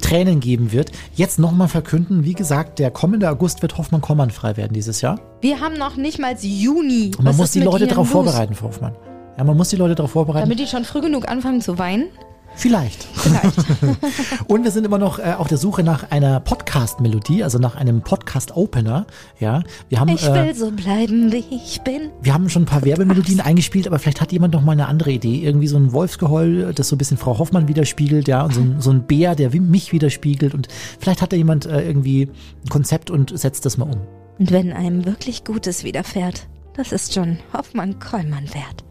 Tränen 0.00 0.40
geben 0.40 0.72
wird, 0.72 0.90
jetzt 1.14 1.38
nochmal 1.38 1.68
verkünden, 1.68 2.24
wie 2.24 2.32
gesagt, 2.34 2.78
der 2.80 2.90
kommende 2.90 3.30
August 3.30 3.62
wird 3.62 3.78
Hoffmann 3.78 4.00
Kommern 4.00 4.30
frei 4.30 4.56
werden 4.56 4.72
dieses 4.72 5.00
Jahr. 5.00 5.20
Wir 5.40 5.60
haben 5.60 5.78
noch 5.78 5.96
nicht 5.96 6.18
mal 6.18 6.34
Juni. 6.40 7.12
Und 7.16 7.18
man 7.24 7.26
Was 7.28 7.36
muss 7.36 7.50
die 7.52 7.60
Leute 7.60 7.86
darauf 7.86 8.08
vorbereiten, 8.08 8.54
Frau 8.54 8.66
Hoffmann. 8.66 8.94
Ja, 9.38 9.44
man 9.44 9.56
muss 9.56 9.70
die 9.70 9.76
Leute 9.76 9.94
darauf 9.94 10.10
vorbereiten. 10.10 10.44
Damit 10.46 10.58
die 10.58 10.66
schon 10.66 10.84
früh 10.84 11.00
genug 11.00 11.28
anfangen 11.28 11.60
zu 11.62 11.78
weinen? 11.78 12.06
Vielleicht. 12.54 13.06
Vielleicht. 13.14 13.58
Und 14.46 14.64
wir 14.64 14.70
sind 14.70 14.84
immer 14.84 14.98
noch 14.98 15.18
äh, 15.18 15.34
auf 15.36 15.48
der 15.48 15.58
Suche 15.58 15.82
nach 15.82 16.10
einer 16.10 16.40
Podcast-Melodie, 16.40 17.42
also 17.42 17.58
nach 17.58 17.76
einem 17.76 18.02
Podcast-Opener. 18.02 19.06
Ja, 19.40 19.62
wir 19.88 20.00
haben, 20.00 20.08
Ich 20.10 20.26
äh, 20.26 20.34
will 20.34 20.54
so 20.54 20.70
bleiben, 20.70 21.32
wie 21.32 21.44
ich 21.50 21.80
bin. 21.82 22.10
wir 22.20 22.34
haben 22.34 22.48
schon 22.48 22.62
ein 22.62 22.66
paar 22.66 22.84
Werbemelodien 22.84 23.40
eingespielt, 23.40 23.86
aber 23.86 23.98
vielleicht 23.98 24.20
hat 24.20 24.32
jemand 24.32 24.54
noch 24.54 24.62
mal 24.62 24.72
eine 24.72 24.86
andere 24.86 25.12
Idee. 25.12 25.36
Irgendwie 25.38 25.66
so 25.66 25.76
ein 25.76 25.92
Wolfsgeheul, 25.92 26.72
das 26.74 26.88
so 26.88 26.96
ein 26.96 26.98
bisschen 26.98 27.16
Frau 27.16 27.38
Hoffmann 27.38 27.68
widerspiegelt, 27.68 28.28
ja, 28.28 28.42
und 28.42 28.54
so 28.54 28.60
ein, 28.60 28.80
so 28.80 28.90
ein 28.90 29.06
Bär, 29.06 29.34
der 29.34 29.50
mich 29.50 29.92
widerspiegelt. 29.92 30.54
Und 30.54 30.68
vielleicht 31.00 31.22
hat 31.22 31.32
da 31.32 31.36
jemand 31.36 31.66
äh, 31.66 31.82
irgendwie 31.86 32.28
ein 32.64 32.68
Konzept 32.68 33.10
und 33.10 33.36
setzt 33.38 33.64
das 33.66 33.76
mal 33.76 33.84
um. 33.86 34.00
Und 34.38 34.50
wenn 34.50 34.72
einem 34.72 35.04
wirklich 35.04 35.44
Gutes 35.44 35.84
widerfährt, 35.84 36.46
das 36.74 36.92
ist 36.92 37.14
schon 37.14 37.38
Hoffmann-Kollmann 37.52 38.52
wert. 38.54 38.84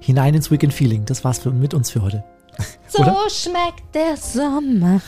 Hinein 0.00 0.34
ins 0.34 0.50
Weekend 0.50 0.72
Feeling. 0.74 1.04
Das 1.04 1.24
war's 1.24 1.38
für, 1.38 1.50
mit 1.50 1.74
uns 1.74 1.90
für 1.90 2.02
heute. 2.02 2.24
So 2.88 3.02
Oder? 3.02 3.28
schmeckt 3.30 3.94
der 3.94 4.16
Sommer. 4.16 5.00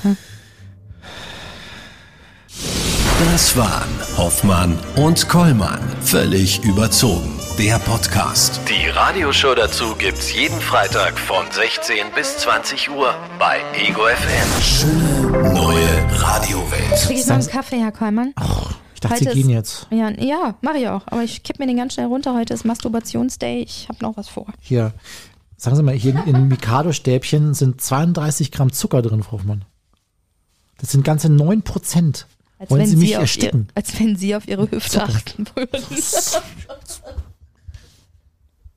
Das 3.33 3.57
waren 3.57 3.89
Hoffmann 4.17 4.79
und 4.97 5.29
Kollmann. 5.29 5.81
Völlig 6.03 6.63
überzogen. 6.65 7.35
Der 7.59 7.79
Podcast. 7.81 8.61
Die 8.69 8.89
Radioshow 8.89 9.55
dazu 9.55 9.95
gibt's 9.97 10.33
jeden 10.33 10.61
Freitag 10.61 11.19
von 11.19 11.45
16 11.51 12.07
bis 12.15 12.39
20 12.39 12.91
Uhr 12.91 13.15
bei 13.39 13.61
Ego 13.77 14.03
FM. 14.07 14.63
Schöne 14.63 15.53
neue 15.55 16.21
Radiowelt. 16.21 16.95
Krieg 17.07 17.19
ich 17.19 17.27
noch 17.27 17.35
einen 17.37 17.47
Kaffee, 17.49 17.81
Herr 17.81 17.91
Kollmann? 17.93 18.33
Ich 18.95 19.01
dachte, 19.01 19.15
Heute 19.17 19.25
Sie 19.25 19.31
ist- 19.31 19.35
gehen 19.35 19.51
jetzt. 19.51 19.87
Ja, 19.91 20.11
ja 20.11 20.55
mach 20.61 20.75
ich 20.75 20.89
auch. 20.89 21.03
Aber 21.07 21.23
ich 21.23 21.43
kipp 21.43 21.59
mir 21.59 21.67
den 21.67 21.77
ganz 21.77 21.95
schnell 21.95 22.07
runter. 22.07 22.35
Heute 22.35 22.55
ist 22.55 22.65
Masturbationsday. 22.65 23.63
Ich 23.63 23.89
habe 23.89 23.99
noch 24.03 24.17
was 24.17 24.29
vor. 24.29 24.47
Hier, 24.61 24.93
sagen 25.59 25.77
Sie 25.77 25.83
mal, 25.83 25.95
hier 25.95 26.25
in 26.25 26.49
Mikado-Stäbchen 26.49 27.53
sind 27.53 27.81
32 27.83 28.51
Gramm 28.51 28.73
Zucker 28.73 29.03
drin, 29.03 29.23
Frau 29.23 29.33
Hoffmann. 29.33 29.65
Das 30.79 30.93
sind 30.93 31.05
ganze 31.05 31.29
9 31.29 31.63
Prozent. 31.63 32.27
Als 32.59 32.71
Wollen 32.71 32.87
Sie 32.87 32.97
mich 32.97 33.13
ersticken? 33.13 33.67
Ihr, 33.69 33.77
als 33.77 34.01
wenn 34.01 34.17
Sie 34.17 34.35
auf 34.35 34.49
Ihre 34.49 34.71
Hüfte 34.71 34.99
Zucker. 34.99 35.09
achten 35.15 35.47
würden. 35.55 35.85